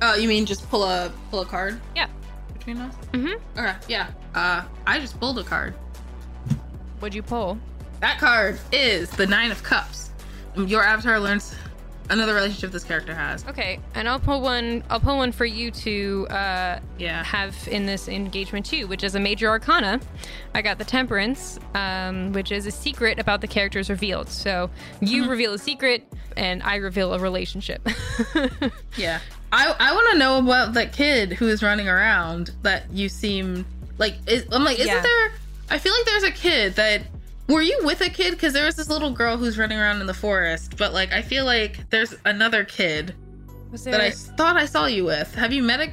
Oh, 0.00 0.14
you 0.16 0.26
mean 0.26 0.46
just 0.46 0.68
pull 0.70 0.82
a 0.84 1.12
pull 1.30 1.40
a 1.40 1.44
card 1.46 1.78
Yeah. 1.94 2.08
between 2.54 2.78
us? 2.78 2.94
Mm-hmm. 3.12 3.58
Okay, 3.58 3.74
yeah. 3.88 4.08
Uh, 4.34 4.62
I 4.86 4.98
just 4.98 5.20
pulled 5.20 5.38
a 5.38 5.44
card. 5.44 5.74
What'd 7.00 7.14
you 7.14 7.22
pull? 7.22 7.58
That 8.00 8.18
card 8.18 8.58
is 8.72 9.10
the 9.10 9.26
Nine 9.26 9.50
of 9.50 9.62
Cups. 9.62 10.10
Your 10.56 10.82
avatar 10.82 11.20
learns 11.20 11.54
another 12.10 12.34
relationship 12.34 12.70
this 12.70 12.84
character 12.84 13.14
has. 13.14 13.44
Okay, 13.46 13.80
and 13.94 14.08
I'll 14.08 14.20
pull 14.20 14.40
one. 14.40 14.82
I'll 14.90 15.00
pull 15.00 15.16
one 15.16 15.32
for 15.32 15.44
you 15.46 15.70
to 15.70 16.26
uh, 16.30 16.78
Yeah. 16.98 17.22
have 17.24 17.56
in 17.68 17.86
this 17.86 18.08
engagement 18.08 18.66
too, 18.66 18.86
which 18.86 19.02
is 19.04 19.14
a 19.14 19.20
major 19.20 19.48
arcana. 19.48 20.00
I 20.54 20.62
got 20.62 20.78
the 20.78 20.84
Temperance, 20.84 21.58
um, 21.74 22.32
which 22.32 22.52
is 22.52 22.66
a 22.66 22.70
secret 22.70 23.18
about 23.18 23.40
the 23.40 23.46
characters 23.48 23.88
revealed. 23.90 24.28
So 24.28 24.70
you 25.00 25.28
reveal 25.28 25.54
a 25.54 25.58
secret, 25.58 26.06
and 26.36 26.62
I 26.62 26.76
reveal 26.76 27.12
a 27.14 27.18
relationship. 27.18 27.86
Yeah. 28.96 29.20
I 29.52 29.74
I 29.78 29.92
want 29.92 30.12
to 30.12 30.18
know 30.18 30.38
about 30.38 30.74
that 30.74 30.92
kid 30.92 31.32
who 31.32 31.48
is 31.48 31.62
running 31.62 31.88
around 31.88 32.50
that 32.62 32.90
you 32.92 33.08
seem 33.08 33.64
like. 33.98 34.14
Is, 34.26 34.46
I'm 34.52 34.64
like, 34.64 34.78
isn't 34.78 34.92
Yeah. 34.92 35.00
there? 35.02 35.32
I 35.70 35.78
feel 35.78 35.92
like 35.92 36.04
there's 36.06 36.22
a 36.24 36.30
kid 36.32 36.74
that. 36.76 37.02
Were 37.48 37.62
you 37.62 37.78
with 37.84 38.00
a 38.00 38.08
kid? 38.08 38.30
Because 38.32 38.52
there 38.52 38.64
was 38.64 38.76
this 38.76 38.88
little 38.88 39.10
girl 39.10 39.36
who's 39.36 39.58
running 39.58 39.78
around 39.78 40.00
in 40.00 40.06
the 40.06 40.14
forest, 40.14 40.76
but 40.78 40.92
like 40.94 41.12
I 41.12 41.20
feel 41.22 41.44
like 41.44 41.88
there's 41.90 42.14
another 42.24 42.64
kid 42.64 43.14
Was 43.70 43.84
that 43.84 44.00
I 44.00 44.10
thought 44.10 44.56
I 44.56 44.64
saw 44.66 44.86
you 44.86 45.04
with. 45.04 45.34
Have 45.34 45.52
you 45.52 45.62
met 45.62 45.80
a? 45.80 45.92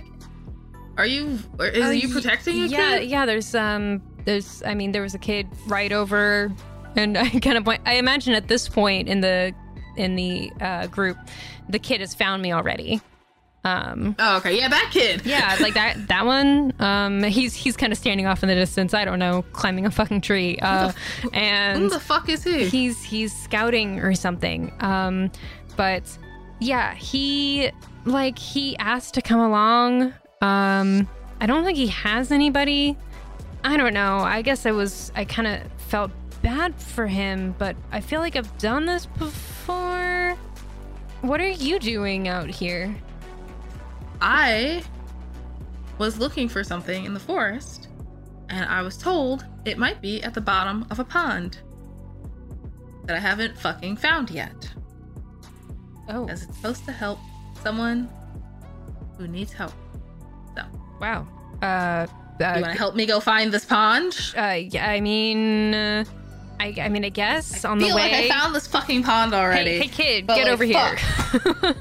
Are 0.97 1.05
you? 1.05 1.39
Or 1.59 1.65
is 1.67 1.85
Uh, 1.87 1.89
you 1.89 2.09
protecting 2.09 2.63
a 2.63 2.65
yeah, 2.67 2.99
kid? 2.99 3.09
yeah. 3.09 3.25
There's 3.25 3.53
um, 3.53 4.01
there's. 4.25 4.63
I 4.63 4.73
mean, 4.75 4.91
there 4.93 5.01
was 5.01 5.13
a 5.13 5.19
kid 5.19 5.47
right 5.67 5.91
over, 5.91 6.51
and 6.95 7.17
I 7.17 7.29
kind 7.29 7.57
of 7.57 7.65
point. 7.65 7.81
I 7.85 7.95
imagine 7.95 8.33
at 8.33 8.47
this 8.47 8.69
point 8.69 9.09
in 9.09 9.19
the 9.21 9.53
in 9.97 10.15
the 10.15 10.51
uh, 10.61 10.87
group, 10.87 11.17
the 11.67 11.79
kid 11.79 11.99
has 11.99 12.13
found 12.15 12.41
me 12.41 12.53
already. 12.53 13.01
Um, 13.63 14.15
Oh, 14.17 14.37
okay. 14.37 14.57
Yeah, 14.57 14.69
that 14.69 14.89
kid. 14.91 15.21
yeah, 15.25 15.55
like 15.59 15.75
that 15.75 16.07
that 16.07 16.25
one. 16.25 16.73
Um, 16.79 17.23
he's 17.23 17.53
he's 17.53 17.77
kind 17.77 17.91
of 17.93 17.97
standing 17.99 18.25
off 18.25 18.41
in 18.43 18.49
the 18.49 18.55
distance. 18.55 18.93
I 18.93 19.05
don't 19.05 19.19
know, 19.19 19.43
climbing 19.53 19.85
a 19.85 19.91
fucking 19.91 20.21
tree. 20.21 20.57
Uh, 20.61 20.91
Who 21.21 21.29
and 21.31 21.91
the 21.91 21.99
fuck 21.99 22.27
is 22.29 22.43
he? 22.43 22.65
he's 22.67 23.03
he's 23.03 23.35
scouting 23.35 23.99
or 23.99 24.13
something. 24.15 24.73
Um, 24.79 25.31
but 25.77 26.03
yeah, 26.59 26.95
he 26.95 27.71
like 28.05 28.39
he 28.39 28.75
asked 28.77 29.13
to 29.15 29.21
come 29.21 29.39
along. 29.39 30.13
Um, 30.41 31.07
I 31.39 31.45
don't 31.45 31.63
think 31.63 31.77
he 31.77 31.87
has 31.87 32.31
anybody. 32.31 32.97
I 33.63 33.77
don't 33.77 33.93
know. 33.93 34.17
I 34.19 34.41
guess 34.41 34.65
I 34.65 34.71
was 34.71 35.11
I 35.15 35.23
kind 35.25 35.47
of 35.47 35.61
felt 35.83 36.09
bad 36.41 36.73
for 36.81 37.05
him, 37.05 37.53
but 37.59 37.75
I 37.91 38.01
feel 38.01 38.21
like 38.21 38.35
I've 38.35 38.57
done 38.57 38.87
this 38.87 39.05
before. 39.05 40.35
What 41.21 41.39
are 41.39 41.49
you 41.49 41.77
doing 41.77 42.27
out 42.27 42.49
here? 42.49 42.95
I 44.21 44.83
was 45.97 46.17
looking 46.17 46.47
for 46.47 46.63
something 46.63 47.05
in 47.05 47.13
the 47.13 47.19
forest, 47.19 47.87
and 48.49 48.65
I 48.69 48.81
was 48.81 48.97
told 48.97 49.45
it 49.65 49.77
might 49.77 50.01
be 50.01 50.21
at 50.23 50.33
the 50.33 50.41
bottom 50.41 50.85
of 50.89 50.99
a 50.99 51.03
pond 51.03 51.59
that 53.05 53.15
I 53.15 53.19
haven't 53.19 53.57
fucking 53.57 53.97
found 53.97 54.29
yet. 54.29 54.71
Oh, 56.09 56.27
As 56.27 56.43
it's 56.43 56.55
supposed 56.55 56.85
to 56.85 56.91
help 56.91 57.19
someone 57.61 58.09
who 59.17 59.27
needs 59.27 59.53
help. 59.53 59.73
So, 60.55 60.63
wow. 60.99 61.27
Uh, 61.61 62.07
you 62.39 62.45
uh, 62.45 62.59
want 62.61 62.73
to 62.73 62.77
help 62.77 62.95
me 62.95 63.05
go 63.05 63.19
find 63.19 63.51
this 63.51 63.65
pond? 63.65 64.33
uh 64.35 64.59
yeah, 64.69 64.89
I 64.89 64.99
mean, 64.99 65.73
uh, 65.73 66.05
I 66.61 66.75
I 66.79 66.89
mean, 66.89 67.03
I 67.03 67.09
guess 67.09 67.65
on 67.65 67.79
the 67.79 67.87
way. 67.87 67.93
like 67.93 68.13
I 68.13 68.29
found 68.29 68.53
this 68.53 68.67
fucking 68.67 69.03
pond 69.03 69.33
already. 69.33 69.71
Hey, 69.71 69.79
hey 69.79 69.87
kid, 69.87 70.27
get 70.27 70.43
like, 70.43 70.47
over 70.47 70.63
here. 70.63 70.97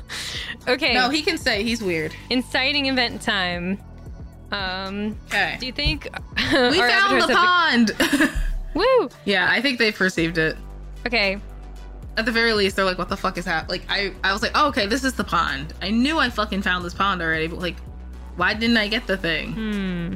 okay. 0.69 0.95
No, 0.95 1.11
he 1.11 1.21
can 1.23 1.37
say 1.37 1.63
he's 1.63 1.83
weird. 1.83 2.15
inciting 2.31 2.87
event 2.87 3.21
time. 3.21 3.79
Um, 4.51 5.17
Okay. 5.27 5.57
do 5.61 5.67
you 5.67 5.73
think 5.73 6.09
We 6.37 6.79
found 6.79 7.23
the 7.23 7.35
pond. 7.35 7.93
Woo. 8.75 9.09
yeah, 9.25 9.49
I 9.51 9.61
think 9.61 9.79
they 9.79 9.93
perceived 9.93 10.39
it. 10.39 10.57
Okay. 11.07 11.39
At 12.17 12.25
the 12.25 12.33
very 12.33 12.53
least, 12.55 12.77
they're 12.77 12.85
like, 12.85 12.99
"What 12.99 13.09
the 13.09 13.17
fuck 13.17 13.39
is 13.39 13.45
happening?" 13.45 13.81
Like, 13.81 13.91
I, 13.91 14.13
I 14.25 14.33
was 14.33 14.43
like, 14.43 14.53
oh, 14.55 14.69
"Okay, 14.69 14.87
this 14.87 15.05
is 15.05 15.13
the 15.15 15.25
pond." 15.25 15.73
I 15.81 15.91
knew 15.91 16.19
I 16.19 16.29
fucking 16.31 16.63
found 16.63 16.85
this 16.85 16.95
pond 16.95 17.23
already, 17.23 17.47
but 17.47 17.61
like, 17.61 17.77
why 18.37 18.55
didn't 18.55 18.77
I 18.77 18.89
get 18.89 19.07
the 19.07 19.17
thing? 19.17 19.53
Hmm. 19.53 20.15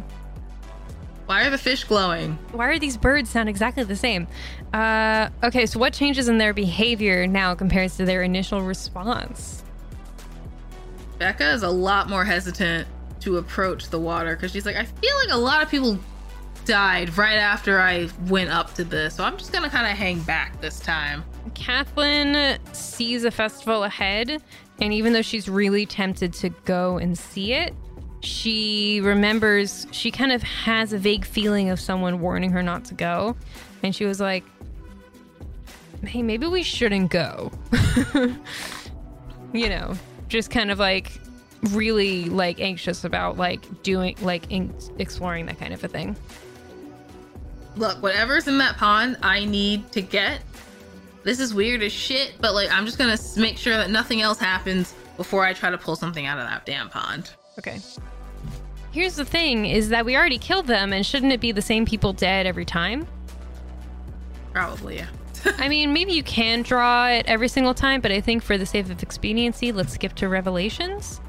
Why 1.27 1.47
are 1.47 1.51
the 1.51 1.59
fish 1.59 1.85
glowing? 1.85 2.39
Why 2.53 2.69
are 2.69 2.79
these 2.79 2.97
birds 2.97 3.31
sound 3.31 3.49
exactly 3.49 3.83
the 3.85 3.97
same? 3.97 4.27
Uh, 4.75 5.31
okay, 5.43 5.65
so 5.65 5.79
what 5.79 5.95
changes 5.95 6.29
in 6.29 6.37
their 6.37 6.53
behavior 6.53 7.27
now 7.27 7.55
compares 7.55 7.97
to 7.97 8.05
their 8.05 8.23
initial 8.23 8.61
response? 8.61 9.63
Becca 11.19 11.53
is 11.53 11.63
a 11.63 11.71
lot 11.71 12.11
more 12.11 12.25
hesitant 12.25 12.87
to 13.21 13.39
approach 13.39 13.89
the 13.89 13.99
water 13.99 14.37
because 14.37 14.53
she's 14.53 14.67
like, 14.67 14.77
I 14.77 14.85
feel 14.85 15.17
like 15.17 15.31
a 15.31 15.39
lot 15.39 15.63
of 15.63 15.71
people 15.71 15.99
died 16.67 17.17
right 17.17 17.37
after 17.37 17.81
I 17.81 18.09
went 18.29 18.51
up 18.51 18.75
to 18.75 18.85
this, 18.85 19.15
so 19.15 19.25
I'm 19.25 19.39
just 19.39 19.53
gonna 19.53 19.71
kind 19.71 19.91
of 19.91 19.97
hang 19.97 20.21
back 20.21 20.61
this 20.61 20.81
time. 20.81 21.25
Kathleen 21.55 22.59
sees 22.73 23.25
a 23.25 23.31
festival 23.31 23.85
ahead, 23.85 24.43
and 24.81 24.93
even 24.93 25.13
though 25.13 25.23
she's 25.23 25.49
really 25.49 25.87
tempted 25.87 26.33
to 26.35 26.51
go 26.65 26.99
and 26.99 27.17
see 27.17 27.53
it, 27.55 27.75
she 28.25 29.01
remembers 29.03 29.87
she 29.91 30.11
kind 30.11 30.33
of 30.33 30.43
has 30.43 30.93
a 30.93 30.99
vague 30.99 31.25
feeling 31.25 31.71
of 31.71 31.81
someone 31.81 32.21
warning 32.21 32.51
her 32.51 32.63
not 32.63 32.85
to 32.87 32.95
go. 32.95 33.37
And 33.83 33.95
she 33.95 34.05
was 34.05 34.21
like, 34.21 34.45
hey, 36.07 36.23
maybe 36.23 36.47
we 36.47 36.63
shouldn't 36.63 37.11
go. 37.11 37.53
you 39.53 39.69
know, 39.69 39.95
just 40.29 40.51
kind 40.51 40.71
of 40.71 40.79
like 40.79 41.13
really 41.71 42.25
like 42.27 42.61
anxious 42.61 43.05
about 43.05 43.39
like 43.39 43.83
doing 43.83 44.17
like 44.21 44.51
in- 44.51 44.75
exploring 44.99 45.47
that 45.47 45.59
kind 45.59 45.73
of 45.73 45.83
a 45.85 45.89
thing. 45.89 46.17
Look, 47.77 48.03
whatever's 48.03 48.47
in 48.47 48.59
that 48.59 48.77
pond, 48.77 49.17
I 49.23 49.45
need 49.45 49.91
to 49.93 50.01
get. 50.01 50.41
This 51.25 51.41
is 51.41 51.55
weird 51.55 51.83
as 51.83 51.93
shit, 51.93 52.35
but 52.41 52.55
like 52.55 52.71
I'm 52.71 52.87
just 52.87 52.99
gonna 52.99 53.19
make 53.37 53.57
sure 53.57 53.77
that 53.77 53.91
nothing 53.91 54.21
else 54.21 54.39
happens 54.39 54.95
before 55.17 55.45
I 55.45 55.53
try 55.53 55.71
to 55.71 55.79
pull 55.79 55.97
something 55.97 56.27
out 56.27 56.39
of 56.39 56.47
that 56.47 56.67
damn 56.67 56.89
pond. 56.89 57.31
Okay. 57.59 57.81
Here's 58.95 59.17
the 59.17 59.25
thing 59.25 59.67
is 59.67 59.89
that 59.89 60.05
we 60.05 60.17
already 60.17 60.39
killed 60.39 60.69
them 60.69 60.93
and 60.93 61.05
shouldn't 61.05 61.33
it 61.33 61.41
be 61.41 61.51
the 61.51 61.61
same 61.61 61.85
people 61.85 62.13
dead 62.13 62.47
every 62.47 62.65
time? 62.65 63.09
Probably, 64.53 64.99
yeah. 64.99 65.09
I 65.59 65.67
mean, 65.69 65.93
maybe 65.93 66.13
you 66.13 66.23
can 66.23 66.63
draw 66.63 67.09
it 67.09 67.27
every 67.27 67.49
single 67.49 67.75
time, 67.75 68.01
but 68.01 68.13
I 68.13 68.21
think 68.21 68.45
for 68.45 68.57
the 68.57 68.65
sake 68.65 68.89
of 68.89 69.03
expediency, 69.03 69.73
let's 69.73 69.95
skip 69.95 70.15
to 70.15 70.29
Revelations. 70.29 71.21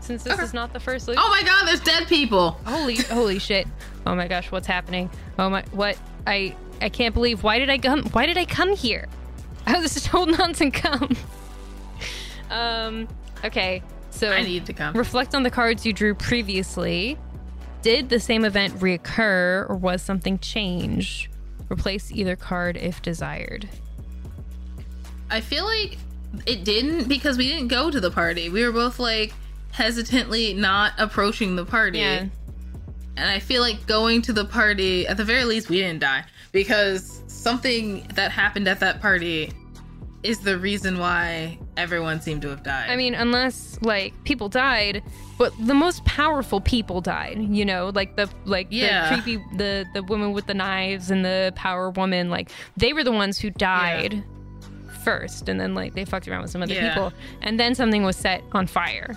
Since 0.00 0.22
this 0.24 0.32
Okay. 0.32 0.42
is 0.44 0.54
not 0.54 0.72
the 0.72 0.80
first 0.80 1.06
loop. 1.08 1.18
Oh 1.20 1.28
my 1.28 1.42
god, 1.46 1.66
there's 1.68 1.80
dead 1.80 2.08
people. 2.08 2.52
Holy 2.64 2.96
holy 3.18 3.38
shit. 3.38 3.68
Oh 4.06 4.14
my 4.14 4.26
gosh, 4.26 4.50
what's 4.50 4.66
happening? 4.66 5.10
Oh 5.38 5.50
my 5.50 5.62
what 5.72 5.98
I 6.26 6.56
I 6.80 6.88
can't 6.88 7.12
believe 7.12 7.42
why 7.42 7.58
did 7.58 7.68
I 7.68 7.76
come 7.76 8.04
why 8.12 8.24
did 8.24 8.38
I 8.38 8.46
come 8.46 8.74
here? 8.74 9.08
How 9.66 9.74
did 9.74 9.84
this 9.84 10.06
whole 10.06 10.24
nonsense 10.26 10.74
come? 10.74 11.14
um 12.50 13.06
okay. 13.44 13.82
So 14.12 14.30
I 14.30 14.42
need 14.42 14.66
to 14.66 14.72
come. 14.72 14.94
reflect 14.94 15.34
on 15.34 15.42
the 15.42 15.50
cards 15.50 15.84
you 15.84 15.92
drew 15.92 16.14
previously. 16.14 17.18
Did 17.82 18.08
the 18.08 18.20
same 18.20 18.44
event 18.44 18.78
reoccur 18.78 19.68
or 19.68 19.74
was 19.74 20.02
something 20.02 20.38
changed? 20.38 21.28
Replace 21.68 22.12
either 22.12 22.36
card 22.36 22.76
if 22.76 23.02
desired. 23.02 23.68
I 25.30 25.40
feel 25.40 25.64
like 25.64 25.98
it 26.46 26.64
didn't 26.64 27.08
because 27.08 27.36
we 27.38 27.48
didn't 27.48 27.68
go 27.68 27.90
to 27.90 27.98
the 27.98 28.10
party. 28.10 28.48
We 28.48 28.64
were 28.64 28.72
both 28.72 28.98
like 28.98 29.32
hesitantly 29.72 30.54
not 30.54 30.92
approaching 30.98 31.56
the 31.56 31.64
party. 31.64 31.98
Yeah. 31.98 32.26
And 33.16 33.30
I 33.30 33.40
feel 33.40 33.62
like 33.62 33.86
going 33.86 34.22
to 34.22 34.32
the 34.32 34.44
party, 34.44 35.06
at 35.06 35.16
the 35.16 35.24
very 35.24 35.44
least, 35.44 35.68
we 35.68 35.78
didn't 35.78 36.00
die 36.00 36.24
because 36.52 37.22
something 37.26 38.06
that 38.14 38.30
happened 38.30 38.68
at 38.68 38.80
that 38.80 39.00
party 39.00 39.52
is 40.22 40.38
the 40.40 40.56
reason 40.58 40.98
why 40.98 41.58
everyone 41.76 42.20
seemed 42.20 42.42
to 42.42 42.48
have 42.48 42.62
died. 42.62 42.88
I 42.90 42.96
mean, 42.96 43.14
unless 43.14 43.78
like 43.82 44.12
people 44.24 44.48
died, 44.48 45.02
but 45.38 45.52
the 45.66 45.74
most 45.74 46.04
powerful 46.04 46.60
people 46.60 47.00
died. 47.00 47.38
You 47.40 47.64
know, 47.64 47.90
like 47.94 48.14
the 48.16 48.28
like 48.44 48.68
Yeah. 48.70 49.08
the 49.16 49.22
creepy 49.22 49.44
the 49.56 49.84
the 49.94 50.02
woman 50.04 50.32
with 50.32 50.46
the 50.46 50.54
knives 50.54 51.10
and 51.10 51.24
the 51.24 51.52
power 51.56 51.90
woman. 51.90 52.30
Like 52.30 52.50
they 52.76 52.92
were 52.92 53.02
the 53.04 53.12
ones 53.12 53.38
who 53.38 53.50
died 53.50 54.22
first, 55.04 55.48
and 55.48 55.58
then 55.60 55.74
like 55.74 55.94
they 55.94 56.04
fucked 56.04 56.28
around 56.28 56.42
with 56.42 56.50
some 56.52 56.62
other 56.62 56.74
Yeah. 56.74 56.94
people, 56.94 57.12
and 57.40 57.58
then 57.58 57.74
something 57.74 58.04
was 58.04 58.16
set 58.16 58.44
on 58.52 58.68
fire. 58.68 59.16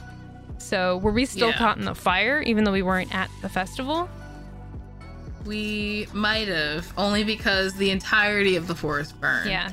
So 0.57 0.97
were 0.97 1.11
we 1.11 1.25
still 1.25 1.49
Yeah. 1.49 1.57
caught 1.57 1.77
in 1.77 1.85
the 1.85 1.93
fire, 1.93 2.41
even 2.41 2.63
though 2.63 2.71
we 2.71 2.81
weren't 2.81 3.13
at 3.13 3.29
the 3.43 3.49
festival? 3.49 4.09
we 5.45 6.07
might 6.11 6.47
have, 6.47 6.91
only 6.97 7.23
because 7.23 7.75
the 7.75 7.91
entirety 7.91 8.55
of 8.55 8.65
the 8.67 8.73
forest 8.73 9.19
burned. 9.21 9.47
Yeah. 9.47 9.69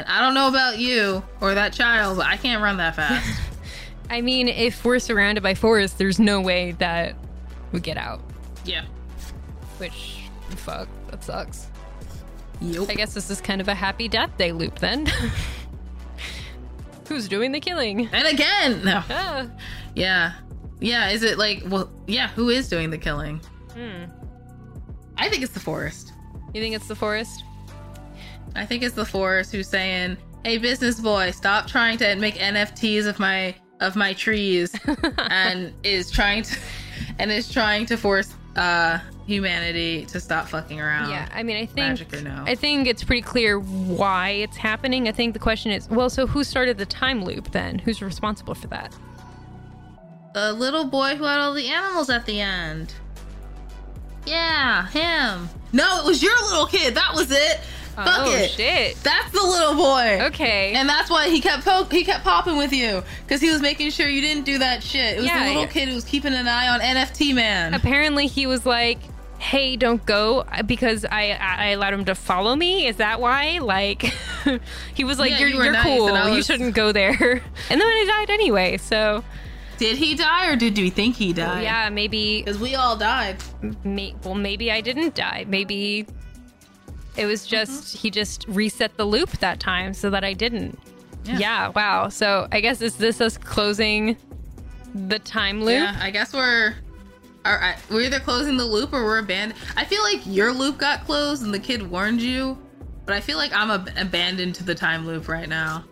And 0.00 0.08
I 0.08 0.22
don't 0.22 0.32
know 0.32 0.48
about 0.48 0.78
you 0.78 1.22
or 1.42 1.54
that 1.54 1.74
child, 1.74 2.16
but 2.16 2.26
I 2.26 2.38
can't 2.38 2.62
run 2.62 2.78
that 2.78 2.96
fast. 2.96 3.38
I 4.10 4.22
mean, 4.22 4.48
if 4.48 4.82
we're 4.82 4.98
surrounded 4.98 5.42
by 5.42 5.54
forest, 5.54 5.98
there's 5.98 6.18
no 6.18 6.40
way 6.40 6.72
that 6.72 7.16
we 7.70 7.80
get 7.80 7.98
out. 7.98 8.22
yeah. 8.64 8.84
Which, 9.76 10.24
fuck, 10.56 10.88
that 11.10 11.22
sucks. 11.22 11.66
Yup. 12.62 12.88
I 12.88 12.94
guess 12.94 13.12
this 13.14 13.30
is 13.30 13.40
kind 13.42 13.60
of 13.60 13.68
a 13.68 13.74
happy 13.74 14.08
death 14.08 14.30
day 14.38 14.52
loop 14.52 14.78
then. 14.78 15.06
Who's 17.08 17.28
doing 17.28 17.52
the 17.52 17.60
killing? 17.60 18.08
And 18.12 18.26
again, 18.26 18.82
no. 18.84 19.02
Ah. 19.10 19.46
Yeah. 19.94 20.32
Yeah, 20.80 21.10
is 21.10 21.22
it 21.22 21.36
like, 21.36 21.62
well, 21.66 21.90
yeah, 22.06 22.28
who 22.28 22.48
is 22.48 22.68
doing 22.70 22.88
the 22.90 22.98
killing? 22.98 23.40
Hmm. 23.74 24.04
I 25.18 25.28
think 25.28 25.42
it's 25.42 25.52
the 25.52 25.60
forest. 25.60 26.12
You 26.54 26.62
think 26.62 26.74
it's 26.74 26.88
the 26.88 26.96
forest? 26.96 27.44
I 28.54 28.66
think 28.66 28.82
it's 28.82 28.94
the 28.94 29.04
forest 29.04 29.52
who's 29.52 29.68
saying, 29.68 30.16
"Hey, 30.44 30.58
business 30.58 31.00
boy, 31.00 31.30
stop 31.30 31.66
trying 31.66 31.98
to 31.98 32.16
make 32.16 32.34
NFTs 32.36 33.06
of 33.06 33.18
my 33.18 33.54
of 33.80 33.96
my 33.96 34.12
trees," 34.12 34.74
and 35.18 35.72
is 35.82 36.10
trying 36.10 36.42
to 36.44 36.58
and 37.18 37.30
is 37.30 37.50
trying 37.50 37.86
to 37.86 37.96
force 37.96 38.34
uh 38.56 38.98
humanity 39.26 40.04
to 40.06 40.20
stop 40.20 40.48
fucking 40.48 40.80
around. 40.80 41.10
Yeah, 41.10 41.28
I 41.32 41.42
mean, 41.42 41.56
I 41.56 41.66
think 41.66 42.22
no? 42.22 42.44
I 42.46 42.54
think 42.54 42.88
it's 42.88 43.04
pretty 43.04 43.22
clear 43.22 43.58
why 43.58 44.30
it's 44.30 44.56
happening. 44.56 45.08
I 45.08 45.12
think 45.12 45.34
the 45.34 45.38
question 45.38 45.70
is, 45.70 45.88
well, 45.88 46.10
so 46.10 46.26
who 46.26 46.42
started 46.42 46.76
the 46.76 46.86
time 46.86 47.24
loop 47.24 47.52
then? 47.52 47.78
Who's 47.78 48.02
responsible 48.02 48.54
for 48.54 48.66
that? 48.68 48.94
The 50.34 50.52
little 50.52 50.84
boy 50.84 51.16
who 51.16 51.24
had 51.24 51.38
all 51.38 51.54
the 51.54 51.68
animals 51.68 52.10
at 52.10 52.26
the 52.26 52.40
end. 52.40 52.94
Yeah, 54.26 54.86
him. 54.88 55.48
No, 55.72 56.00
it 56.00 56.06
was 56.06 56.22
your 56.22 56.36
little 56.42 56.66
kid. 56.66 56.94
That 56.94 57.14
was 57.14 57.30
it. 57.30 57.60
Uh, 57.96 58.04
Fuck 58.04 58.26
oh 58.26 58.32
it. 58.34 58.50
shit. 58.50 58.96
That's 59.02 59.30
the 59.32 59.42
little 59.42 59.74
boy. 59.74 60.18
Okay. 60.28 60.72
And 60.74 60.88
that's 60.88 61.10
why 61.10 61.28
he 61.28 61.40
kept 61.40 61.64
po- 61.64 61.84
he 61.90 62.04
kept 62.04 62.24
popping 62.24 62.56
with 62.56 62.72
you 62.72 63.02
because 63.24 63.40
he 63.40 63.50
was 63.50 63.60
making 63.60 63.90
sure 63.90 64.08
you 64.08 64.20
didn't 64.20 64.44
do 64.44 64.58
that 64.58 64.82
shit. 64.82 65.14
It 65.14 65.16
was 65.18 65.26
Yeah, 65.26 65.40
the 65.40 65.46
little 65.46 65.62
yeah. 65.62 65.68
kid 65.68 65.88
who 65.88 65.94
was 65.94 66.04
keeping 66.04 66.32
an 66.32 66.48
eye 66.48 66.68
on 66.68 66.80
NFT 66.80 67.34
man. 67.34 67.74
Apparently, 67.74 68.26
he 68.26 68.46
was 68.46 68.64
like, 68.64 68.98
"Hey, 69.38 69.76
don't 69.76 70.04
go," 70.06 70.40
uh, 70.40 70.62
because 70.62 71.04
I 71.04 71.32
I 71.40 71.68
allowed 71.70 71.94
him 71.94 72.04
to 72.06 72.14
follow 72.14 72.54
me. 72.56 72.86
Is 72.86 72.96
that 72.96 73.20
why? 73.20 73.58
Like, 73.58 74.02
he 74.94 75.04
was 75.04 75.18
like, 75.18 75.32
Yeah, 75.32 75.38
"You're 75.40 75.48
you 75.48 75.62
you're 75.64 75.72
nice, 75.72 75.84
cool. 75.84 76.06
I 76.08 76.30
You 76.34 76.42
shouldn't 76.42 76.74
go 76.74 76.92
there." 76.92 77.42
And 77.70 77.80
then 77.80 77.96
he 77.98 78.04
died 78.06 78.30
anyway. 78.30 78.76
So 78.78 79.22
Did 79.78 79.96
he 79.96 80.14
die 80.14 80.48
or 80.50 80.56
did 80.56 80.76
we 80.78 80.90
think 80.90 81.16
he 81.16 81.32
died? 81.32 81.62
yeah, 81.64 81.88
maybe 81.90 82.42
because 82.42 82.58
we 82.60 82.74
all 82.76 82.96
died. 82.96 83.36
may, 83.84 84.14
well 84.24 84.34
maybe 84.34 84.70
I 84.70 84.80
didn't 84.80 85.14
die. 85.14 85.44
Maybe 85.48 86.06
it 87.20 87.26
was 87.26 87.46
just 87.46 87.96
he 87.96 88.10
just 88.10 88.46
reset 88.48 88.96
the 88.96 89.04
loop 89.04 89.30
that 89.38 89.60
time 89.60 89.92
so 89.92 90.08
that 90.10 90.24
I 90.24 90.32
didn't. 90.32 90.78
Yeah. 91.24 91.38
Yeah. 91.38 91.68
Wow. 91.68 92.08
So 92.08 92.48
I 92.50 92.60
guess 92.60 92.80
is 92.80 92.96
this 92.96 93.20
us 93.20 93.36
closing 93.36 94.16
the 94.94 95.18
time 95.18 95.60
loop? 95.62 95.74
Yeah, 95.74 95.96
I 96.00 96.10
guess 96.10 96.32
we're. 96.32 96.74
All 97.44 97.56
right, 97.56 97.76
we're 97.90 98.02
either 98.02 98.20
closing 98.20 98.58
the 98.58 98.66
loop 98.66 98.92
or 98.92 99.02
we're 99.02 99.18
abandoned. 99.18 99.58
I 99.74 99.86
feel 99.86 100.02
like 100.02 100.20
your 100.26 100.52
loop 100.52 100.76
got 100.76 101.06
closed 101.06 101.42
and 101.42 101.54
the 101.54 101.58
kid 101.58 101.88
warned 101.90 102.20
you, 102.20 102.58
but 103.06 103.14
I 103.14 103.20
feel 103.20 103.38
like 103.38 103.50
I'm 103.54 103.70
ab- 103.70 103.88
abandoned 103.96 104.54
to 104.56 104.64
the 104.64 104.74
time 104.74 105.06
loop 105.06 105.26
right 105.26 105.48
now. 105.48 105.84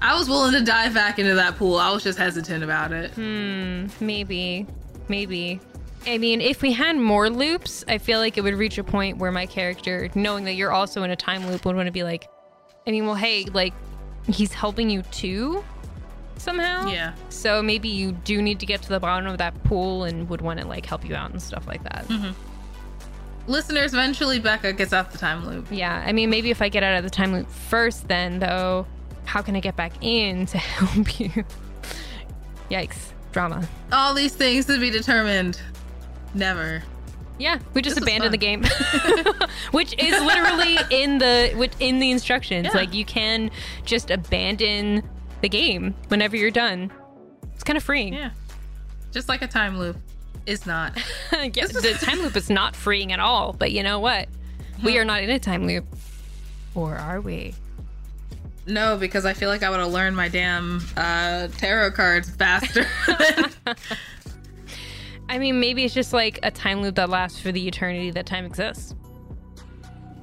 I 0.00 0.16
was 0.16 0.28
willing 0.28 0.52
to 0.52 0.64
dive 0.64 0.94
back 0.94 1.18
into 1.18 1.34
that 1.34 1.56
pool. 1.56 1.78
I 1.78 1.90
was 1.90 2.04
just 2.04 2.16
hesitant 2.16 2.62
about 2.62 2.92
it. 2.92 3.10
Hmm. 3.12 3.86
Maybe. 4.00 4.66
Maybe. 5.08 5.60
I 6.08 6.16
mean, 6.16 6.40
if 6.40 6.62
we 6.62 6.72
had 6.72 6.96
more 6.96 7.28
loops, 7.28 7.84
I 7.86 7.98
feel 7.98 8.18
like 8.18 8.38
it 8.38 8.40
would 8.40 8.54
reach 8.54 8.78
a 8.78 8.84
point 8.84 9.18
where 9.18 9.30
my 9.30 9.44
character, 9.44 10.08
knowing 10.14 10.44
that 10.44 10.54
you're 10.54 10.72
also 10.72 11.02
in 11.02 11.10
a 11.10 11.16
time 11.16 11.46
loop, 11.46 11.66
would 11.66 11.76
want 11.76 11.86
to 11.86 11.92
be 11.92 12.02
like, 12.02 12.28
I 12.86 12.90
mean, 12.92 13.04
well, 13.04 13.14
hey, 13.14 13.44
like, 13.52 13.74
he's 14.26 14.54
helping 14.54 14.88
you 14.88 15.02
too, 15.02 15.62
somehow. 16.38 16.88
Yeah. 16.88 17.12
So 17.28 17.62
maybe 17.62 17.88
you 17.88 18.12
do 18.12 18.40
need 18.40 18.58
to 18.60 18.66
get 18.66 18.80
to 18.82 18.88
the 18.88 19.00
bottom 19.00 19.26
of 19.26 19.36
that 19.38 19.62
pool 19.64 20.04
and 20.04 20.28
would 20.30 20.40
want 20.40 20.60
to 20.60 20.66
like 20.66 20.86
help 20.86 21.06
you 21.06 21.14
out 21.14 21.30
and 21.30 21.42
stuff 21.42 21.66
like 21.66 21.82
that. 21.82 22.06
Mm-hmm. 22.08 22.30
Listeners, 23.50 23.92
eventually 23.92 24.38
Becca 24.38 24.72
gets 24.74 24.94
off 24.94 25.12
the 25.12 25.18
time 25.18 25.46
loop. 25.46 25.66
Yeah. 25.70 26.02
I 26.06 26.12
mean, 26.12 26.30
maybe 26.30 26.50
if 26.50 26.62
I 26.62 26.70
get 26.70 26.82
out 26.82 26.96
of 26.96 27.04
the 27.04 27.10
time 27.10 27.32
loop 27.32 27.50
first, 27.50 28.08
then 28.08 28.38
though, 28.38 28.86
how 29.24 29.42
can 29.42 29.56
I 29.56 29.60
get 29.60 29.76
back 29.76 29.92
in 30.00 30.46
to 30.46 30.58
help 30.58 31.20
you? 31.20 31.44
Yikes. 32.70 33.12
Drama. 33.32 33.68
All 33.92 34.14
these 34.14 34.34
things 34.34 34.64
to 34.66 34.80
be 34.80 34.88
determined. 34.88 35.60
Never. 36.34 36.82
Yeah, 37.38 37.58
we 37.72 37.82
just 37.82 37.94
This 37.96 38.02
abandoned 38.02 38.34
the 38.34 38.38
game, 38.38 38.64
which 39.70 39.94
is 40.02 40.20
literally 40.24 40.76
in 40.90 41.18
the 41.18 41.70
in 41.78 42.00
the 42.00 42.10
instructions. 42.10 42.66
Yeah. 42.66 42.76
Like 42.76 42.94
you 42.94 43.04
can 43.04 43.50
just 43.84 44.10
abandon 44.10 45.08
the 45.40 45.48
game 45.48 45.94
whenever 46.08 46.36
you're 46.36 46.50
done. 46.50 46.90
It's 47.54 47.62
kind 47.62 47.76
of 47.76 47.82
freeing. 47.84 48.12
Yeah. 48.12 48.30
Just 49.12 49.28
like 49.28 49.42
a 49.42 49.46
time 49.46 49.78
loop. 49.78 49.96
is 50.46 50.66
not. 50.66 50.96
yeah, 51.32 51.66
the 51.66 51.96
time 52.00 52.20
loop 52.22 52.36
is 52.36 52.50
not 52.50 52.74
freeing 52.74 53.12
at 53.12 53.20
all. 53.20 53.52
But 53.52 53.70
you 53.72 53.82
know 53.84 54.00
what? 54.00 54.28
We 54.82 54.98
are 54.98 55.04
not 55.04 55.22
in 55.22 55.30
a 55.30 55.38
time 55.38 55.66
loop. 55.66 55.86
Or 56.74 56.96
are 56.96 57.20
we? 57.20 57.54
No, 58.66 58.96
because 58.96 59.24
I 59.24 59.32
feel 59.32 59.48
like 59.48 59.62
I 59.62 59.70
would 59.70 59.80
have 59.80 59.92
learned 59.92 60.14
my 60.16 60.28
damn 60.28 60.82
uh, 60.96 61.48
tarot 61.56 61.92
cards 61.92 62.30
faster. 62.30 62.86
I 65.28 65.38
mean, 65.38 65.60
maybe 65.60 65.84
it's 65.84 65.94
just 65.94 66.12
like 66.12 66.38
a 66.42 66.50
time 66.50 66.80
loop 66.82 66.94
that 66.96 67.10
lasts 67.10 67.38
for 67.40 67.52
the 67.52 67.66
eternity 67.68 68.10
that 68.12 68.26
time 68.26 68.44
exists. 68.46 68.94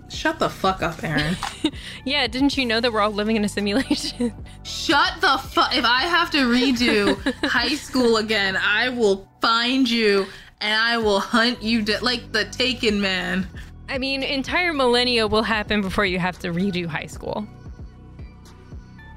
Shut 0.10 0.39
the 0.39 0.49
fuck 0.49 0.82
up, 0.82 1.03
Aaron. 1.03 1.36
Yeah, 2.06 2.28
didn't 2.28 2.56
you 2.58 2.66
know 2.66 2.80
that 2.80 2.93
we're 2.93 3.01
all 3.01 3.12
living 3.12 3.36
in 3.36 3.43
a 3.43 3.49
simulation? 3.49 4.32
Shut 4.64 5.20
the 5.20 5.38
fuck. 5.39 5.76
If 5.76 5.84
I 5.84 6.01
have 6.03 6.30
to 6.32 6.38
redo 6.38 7.18
high 7.49 7.76
school 7.76 8.18
again, 8.18 8.56
I 8.56 8.89
will 8.89 9.28
find 9.41 9.89
you 9.89 10.28
and 10.62 10.80
I 10.80 10.97
will 10.99 11.20
hunt 11.20 11.62
you 11.64 11.82
de- 11.82 11.99
like 12.03 12.32
the 12.32 12.45
Taken 12.45 13.01
Man. 13.01 13.47
I 13.89 13.97
mean, 13.97 14.22
entire 14.24 14.74
millennia 14.74 15.26
will 15.28 15.41
happen 15.43 15.82
before 15.82 16.06
you 16.06 16.20
have 16.20 16.38
to 16.39 16.49
redo 16.49 16.86
high 16.86 17.08
school. 17.08 17.45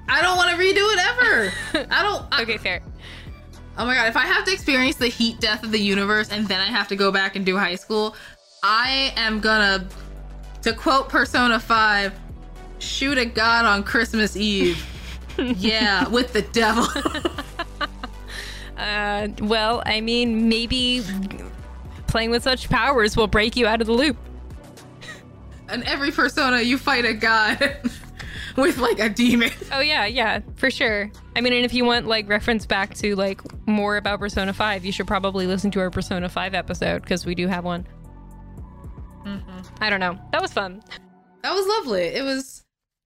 I 0.09 0.23
don't 0.23 0.37
want 0.39 0.51
to 0.51 0.57
redo 0.57 0.93
it 0.95 0.99
ever. 1.07 1.87
I 1.95 2.03
don't. 2.03 2.27
I- 2.33 2.43
Okay, 2.43 2.57
fair. 2.57 2.81
Oh 3.79 3.87
my 3.87 3.95
god, 3.95 4.09
if 4.09 4.17
I 4.17 4.27
have 4.27 4.45
to 4.45 4.53
experience 4.53 4.97
the 4.97 5.09
heat 5.09 5.41
death 5.41 5.63
of 5.63 5.71
the 5.71 5.79
universe 5.79 6.31
and 6.31 6.47
then 6.47 6.61
I 6.61 6.67
have 6.67 6.89
to 6.89 6.97
go 6.97 7.11
back 7.11 7.37
and 7.37 7.47
do 7.47 7.57
high 7.57 7.77
school, 7.77 8.17
I 8.63 9.13
am 9.17 9.41
gonna, 9.41 9.87
to 10.63 10.73
quote 10.75 11.09
Persona 11.09 11.59
5, 11.61 12.13
shoot 12.81 13.17
a 13.19 13.25
god 13.25 13.65
on 13.65 13.85
Christmas 13.85 14.37
Eve. 14.37 14.85
yeah, 15.39 16.07
with 16.09 16.33
the 16.33 16.43
devil. 16.43 16.87
Uh, 18.79 19.27
well, 19.41 19.83
I 19.87 20.01
mean, 20.01 20.49
maybe 20.49 21.03
playing 22.07 22.31
with 22.31 22.45
such 22.45 22.71
powers 22.71 23.17
will 23.17 23.27
break 23.27 23.57
you 23.57 23.67
out 23.67 23.81
of 23.81 23.89
the 23.89 23.93
loop. 23.93 24.17
and 25.69 25.83
every 25.83 26.13
persona 26.13 26.61
you 26.61 26.79
fight 26.79 27.05
a 27.05 27.13
god 27.13 27.77
with 28.63 28.79
like 28.79 28.99
a 28.99 29.09
demon. 29.09 29.51
Oh 29.73 29.81
yeah, 29.81 30.05
yeah, 30.07 30.41
for 30.57 30.71
sure. 30.71 31.11
I 31.37 31.41
mean, 31.41 31.53
and 31.53 31.65
if 31.65 31.73
you 31.73 31.85
want 31.85 32.07
like 32.07 32.29
reference 32.29 32.67
back 32.67 32.95
to 32.97 33.15
like 33.17 33.41
more 33.67 33.97
about 33.97 34.19
Persona 34.21 34.53
5, 34.53 34.85
you 34.85 34.93
should 34.93 35.07
probably 35.07 35.47
listen 35.47 35.71
to 35.73 35.81
our 35.81 35.91
Persona 35.91 36.29
5 36.29 36.55
episode 36.55 37.03
because 37.03 37.25
we 37.25 37.35
do 37.35 37.47
have 37.47 37.65
one. 37.65 37.87
Mm-hmm. 39.25 39.59
I 39.83 39.91
don't 39.91 40.01
know. 40.01 40.19
That 40.33 40.41
was 40.43 40.53
fun. 40.53 40.83
That 41.43 41.55
was 41.55 41.67
lovely. 41.67 42.03
It 42.03 42.23
was 42.25 42.65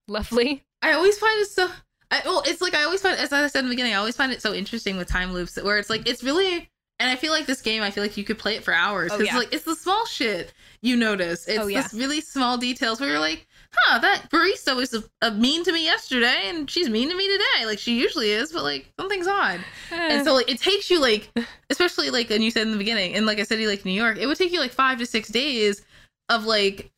Lovely. 0.08 0.64
I 0.82 0.92
always 0.92 1.16
find 1.18 1.40
it 1.40 1.48
so. 1.48 1.68
I, 2.10 2.22
well, 2.24 2.42
it's 2.44 2.60
like 2.60 2.74
I 2.74 2.82
always 2.84 3.00
find, 3.00 3.16
as 3.18 3.32
I 3.32 3.46
said 3.46 3.60
in 3.60 3.66
the 3.66 3.70
beginning, 3.70 3.94
I 3.94 3.96
always 3.96 4.16
find 4.16 4.32
it 4.32 4.42
so 4.42 4.52
interesting 4.52 4.96
with 4.96 5.08
time 5.08 5.32
loops, 5.32 5.56
where 5.62 5.78
it's 5.78 5.88
like 5.88 6.06
it's 6.08 6.22
really, 6.24 6.68
and 6.98 7.08
I 7.10 7.16
feel 7.16 7.30
like 7.32 7.46
this 7.46 7.62
game, 7.62 7.82
I 7.82 7.90
feel 7.90 8.02
like 8.02 8.16
you 8.16 8.24
could 8.24 8.38
play 8.38 8.56
it 8.56 8.64
for 8.64 8.74
hours 8.74 9.12
Oh, 9.12 9.18
because 9.18 9.32
yeah. 9.32 9.38
like 9.38 9.54
it's 9.54 9.64
the 9.64 9.76
small 9.76 10.04
shit 10.06 10.52
you 10.82 10.96
notice. 10.96 11.46
It's 11.46 11.58
Oh, 11.58 11.68
yeah. 11.68 11.82
this 11.82 11.94
really 11.94 12.20
small 12.20 12.58
details 12.58 13.00
where 13.00 13.10
you're 13.10 13.20
like, 13.20 13.46
huh, 13.74 13.98
that 14.00 14.28
barista 14.30 14.76
was 14.76 14.94
a, 14.94 15.02
a 15.22 15.30
mean 15.30 15.64
to 15.64 15.72
me 15.72 15.84
yesterday, 15.84 16.42
and 16.46 16.70
she's 16.70 16.88
mean 16.88 17.08
to 17.10 17.16
me 17.16 17.26
today. 17.28 17.66
Like 17.66 17.78
she 17.78 17.98
usually 17.98 18.30
is, 18.30 18.52
but 18.52 18.62
like 18.62 18.92
something's 18.98 19.26
odd. 19.26 19.60
And 19.90 20.24
so 20.24 20.34
like 20.34 20.50
it 20.50 20.58
takes 20.60 20.90
you 20.90 21.00
like, 21.00 21.30
especially 21.70 22.10
like, 22.10 22.30
and 22.30 22.42
you 22.44 22.50
said 22.50 22.62
in 22.62 22.72
the 22.72 22.78
beginning, 22.78 23.12
in 23.12 23.26
like 23.26 23.38
a 23.38 23.44
city 23.44 23.66
like 23.66 23.84
New 23.84 23.92
York, 23.92 24.18
it 24.18 24.26
would 24.26 24.36
take 24.38 24.52
you 24.52 24.60
like 24.60 24.72
five 24.72 24.98
to 24.98 25.06
six 25.06 25.28
days 25.28 25.84
of 26.28 26.44
like 26.44 26.90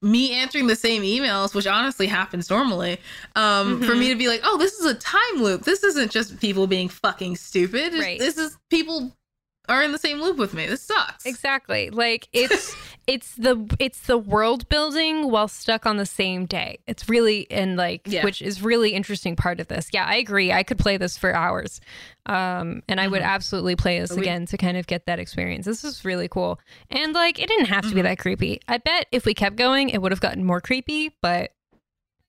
me 0.00 0.32
answering 0.32 0.66
the 0.66 0.74
same 0.76 1.02
emails, 1.02 1.54
which 1.54 1.66
honestly 1.66 2.08
happens 2.08 2.50
normally, 2.50 2.98
um, 3.36 3.80
for 3.82 3.92
Mhm. 3.92 3.98
me 4.00 4.08
to 4.08 4.16
be 4.16 4.26
like, 4.26 4.40
oh, 4.42 4.58
this 4.58 4.72
is 4.74 4.84
a 4.84 4.94
time 4.94 5.36
loop. 5.36 5.62
This 5.62 5.84
isn't 5.84 6.10
just 6.10 6.40
people 6.40 6.66
being 6.66 6.88
fucking 6.88 7.36
stupid. 7.36 7.94
Right. 7.94 8.18
This 8.18 8.36
is 8.36 8.58
people 8.68 9.12
are 9.68 9.84
in 9.84 9.92
the 9.92 9.98
same 9.98 10.20
loop 10.20 10.38
with 10.38 10.54
me. 10.54 10.66
This 10.66 10.82
sucks. 10.82 11.24
Exactly. 11.24 11.90
Like 11.90 12.26
it's 12.32 12.74
it's 13.06 13.34
the 13.34 13.66
it's 13.80 14.00
the 14.06 14.16
world 14.16 14.68
building 14.68 15.30
while 15.30 15.48
stuck 15.48 15.86
on 15.86 15.96
the 15.96 16.06
same 16.06 16.46
day. 16.46 16.78
It's 16.86 17.08
really 17.08 17.50
and 17.50 17.76
like 17.76 18.02
Yeah. 18.06 18.22
which 18.24 18.40
is 18.40 18.62
really 18.62 18.90
interesting 18.94 19.34
part 19.34 19.58
of 19.58 19.66
this. 19.68 19.88
Yeah, 19.92 20.04
I 20.06 20.16
agree. 20.16 20.52
I 20.52 20.62
could 20.62 20.78
play 20.78 20.96
this 20.98 21.18
for 21.18 21.34
hours. 21.34 21.80
Um 22.26 22.82
and 22.88 23.00
I 23.00 23.08
would 23.08 23.22
Mhm. 23.22 23.26
absolutely 23.26 23.74
play 23.74 23.98
this 23.98 24.12
we- 24.12 24.20
again 24.22 24.46
to 24.46 24.56
kind 24.56 24.76
of 24.76 24.86
get 24.86 25.06
that 25.06 25.18
experience. 25.18 25.66
This 25.66 25.82
is 25.82 26.04
really 26.04 26.28
cool. 26.28 26.60
And 26.90 27.12
like 27.12 27.40
it 27.40 27.48
didn't 27.48 27.66
have 27.66 27.88
to 27.88 27.94
be 27.94 28.00
Mhm. 28.00 28.04
that 28.04 28.18
creepy. 28.20 28.60
I 28.68 28.78
bet 28.78 29.06
if 29.10 29.24
we 29.24 29.34
kept 29.34 29.56
going 29.56 29.88
it 29.90 30.00
would 30.00 30.12
have 30.12 30.20
gotten 30.20 30.44
more 30.44 30.60
creepy, 30.60 31.10
but 31.20 31.50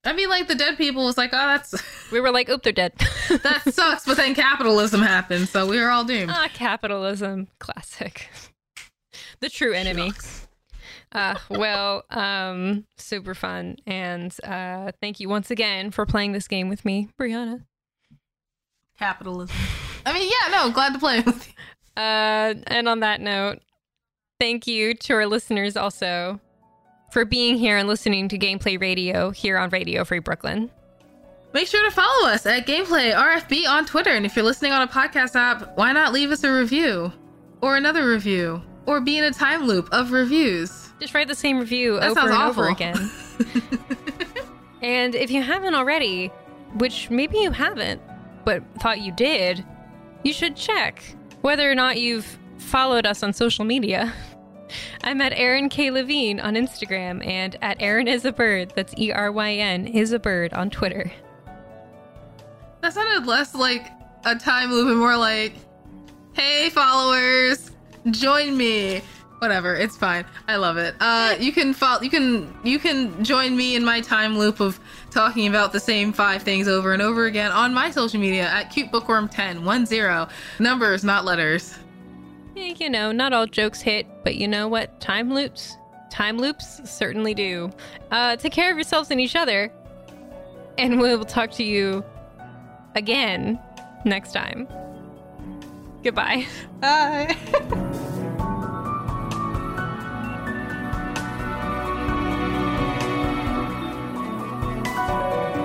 I 0.06 0.12
mean, 0.12 0.28
like 0.28 0.48
the 0.50 0.56
dead 0.56 0.76
people 0.78 1.06
was 1.06 1.18
like, 1.18 1.30
oh, 1.34 1.38
that's 1.48 1.74
we 2.12 2.20
were 2.20 2.32
like, 2.32 2.50
"Oop, 2.50 2.62
they're 2.64 2.74
dead." 2.74 2.92
that 3.44 3.62
sucks. 3.74 4.04
But 4.06 4.18
then 4.18 4.36
capitalism 4.36 5.02
happened, 5.02 5.48
so 5.48 5.66
we 5.66 5.80
were 5.80 5.90
all 5.90 6.04
doomed. 6.04 6.30
ah, 6.34 6.50
capitalism, 6.54 7.48
classic. 7.60 8.30
the 9.40 9.48
true 9.50 9.72
enemy. 9.72 10.10
Shucks. 10.12 10.48
Uh, 11.14 11.36
well, 11.50 12.04
um, 12.10 12.86
super 12.98 13.36
fun. 13.36 13.78
And 13.86 14.36
uh, 14.44 14.92
thank 15.00 15.20
you 15.20 15.30
once 15.30 15.52
again 15.52 15.92
for 15.92 16.06
playing 16.06 16.32
this 16.32 16.48
game 16.48 16.70
with 16.70 16.84
me, 16.84 17.10
Brianna. 17.20 17.64
Capitalism. 18.98 19.56
I 20.06 20.14
mean, 20.14 20.30
yeah, 20.30 20.52
no, 20.52 20.72
glad 20.72 20.94
to 20.94 21.00
play 21.00 21.22
with 21.22 21.48
you. 21.48 21.54
Uh, 22.02 22.56
and 22.68 22.90
on 22.90 23.02
that 23.02 23.22
note, 23.22 23.60
thank 24.40 24.66
you 24.66 24.96
to 24.96 25.14
our 25.14 25.28
listeners 25.28 25.78
also 25.78 26.40
for 27.12 27.26
being 27.26 27.58
here 27.58 27.78
and 27.78 27.88
listening 27.88 28.28
to 28.30 28.40
Gameplay 28.40 28.82
Radio 28.82 29.30
here 29.30 29.58
on 29.58 29.70
Radio 29.70 30.04
Free 30.04 30.20
Brooklyn. 30.20 30.72
Make 31.54 31.68
sure 31.68 31.88
to 31.88 31.92
follow 31.92 32.28
us 32.28 32.48
at 32.48 32.66
Gameplay 32.66 33.14
RFB 33.14 33.68
on 33.68 33.86
Twitter. 33.86 34.10
And 34.10 34.26
if 34.26 34.36
you're 34.36 34.44
listening 34.44 34.72
on 34.72 34.82
a 34.82 34.88
podcast 34.88 35.36
app, 35.36 35.78
why 35.78 35.92
not 35.92 36.12
leave 36.12 36.32
us 36.32 36.44
a 36.44 36.52
review 36.52 37.14
or 37.62 37.78
another 37.78 38.10
review 38.10 38.64
or 38.88 39.00
be 39.00 39.20
in 39.20 39.26
a 39.26 39.32
time 39.32 39.68
loop 39.68 39.88
of 39.92 40.12
reviews? 40.12 40.83
Just 41.04 41.14
write 41.14 41.28
the 41.28 41.36
same 41.36 41.60
review 41.60 42.00
That 42.00 42.12
over 42.12 42.20
and 42.22 42.32
awful. 42.32 42.64
over 42.64 42.72
again. 42.72 43.12
And 44.84 45.16
if 45.16 45.32
you 45.32 45.42
haven't 45.42 45.76
already, 45.76 46.28
which 46.76 47.10
maybe 47.10 47.38
you 47.38 47.52
haven't, 47.52 48.02
but 48.44 48.62
thought 48.82 49.00
you 49.00 49.14
did, 49.14 49.66
you 50.24 50.34
should 50.34 50.58
check 50.58 51.02
whether 51.42 51.72
or 51.72 51.74
not 51.74 52.00
you've 52.02 52.38
followed 52.58 53.06
us 53.06 53.24
on 53.24 53.32
social 53.32 53.64
media. 53.64 54.14
I'm 55.04 55.22
at 55.22 55.32
Eryn 55.34 55.70
K. 55.72 55.90
Levine 55.90 56.42
on 56.42 56.56
Instagram 56.56 57.26
and 57.26 57.58
at 57.62 57.80
Eryn 57.80 58.08
is 58.08 58.26
a 58.26 58.34
bird. 58.34 58.74
That's 58.76 58.94
E 58.98 59.12
R 59.12 59.32
Y 59.32 59.54
N 59.54 59.88
is 59.88 60.12
a 60.12 60.20
bird 60.20 60.54
on 60.54 60.70
Twitter. 60.70 61.10
That 62.82 62.94
sounded 62.94 63.26
less 63.26 63.56
like 63.56 63.88
a 64.26 64.36
time 64.36 64.70
loop 64.72 64.90
and 64.90 65.00
more 65.00 65.16
like, 65.16 65.54
hey, 66.34 66.70
followers, 66.72 67.72
join 68.12 68.58
me. 68.58 69.02
Whatever, 69.44 69.76
it's 69.76 69.98
fine. 69.98 70.24
I 70.48 70.56
love 70.56 70.78
it. 70.78 70.96
Uh, 71.02 71.36
you 71.38 71.52
can 71.52 71.74
follow. 71.74 72.02
You 72.02 72.10
can 72.10 72.54
you 72.64 72.80
can 72.80 73.22
join 73.26 73.58
me 73.58 73.76
in 73.76 73.84
my 73.84 74.00
time 74.00 74.38
loop 74.38 74.62
of 74.62 74.80
talking 75.12 75.48
about 75.50 75.74
the 75.74 75.82
same 75.82 76.14
five 76.14 76.44
things 76.44 76.70
over 76.70 76.94
and 76.94 77.02
over 77.02 77.26
again 77.26 77.52
on 77.52 77.74
my 77.74 77.92
social 77.92 78.22
media 78.22 78.44
at 78.48 78.72
cutebookworm10 78.72 79.62
one 79.66 79.86
zero 79.86 80.30
numbers, 80.60 81.04
not 81.04 81.26
letters. 81.26 81.78
Eh, 82.56 82.74
You 82.80 82.90
know, 82.90 83.12
not 83.12 83.34
all 83.34 83.46
jokes 83.46 83.82
hit, 83.82 84.08
but 84.24 84.36
you 84.36 84.48
know 84.48 84.70
what? 84.70 84.98
Time 85.02 85.34
loops, 85.34 85.76
time 86.10 86.38
loops 86.38 86.80
certainly 86.90 87.34
do. 87.34 87.70
Uh, 88.12 88.38
take 88.38 88.54
care 88.54 88.72
of 88.72 88.78
yourselves 88.78 89.12
and 89.12 89.20
each 89.20 89.36
other, 89.36 89.70
and 90.78 91.02
we 91.02 91.14
will 91.18 91.26
talk 91.26 91.52
to 91.52 91.66
you 91.66 92.02
again 92.96 93.60
next 94.06 94.32
time. 94.32 94.70
Goodbye. 96.02 96.46
Bye. 96.80 97.36
Bye. 105.14 105.63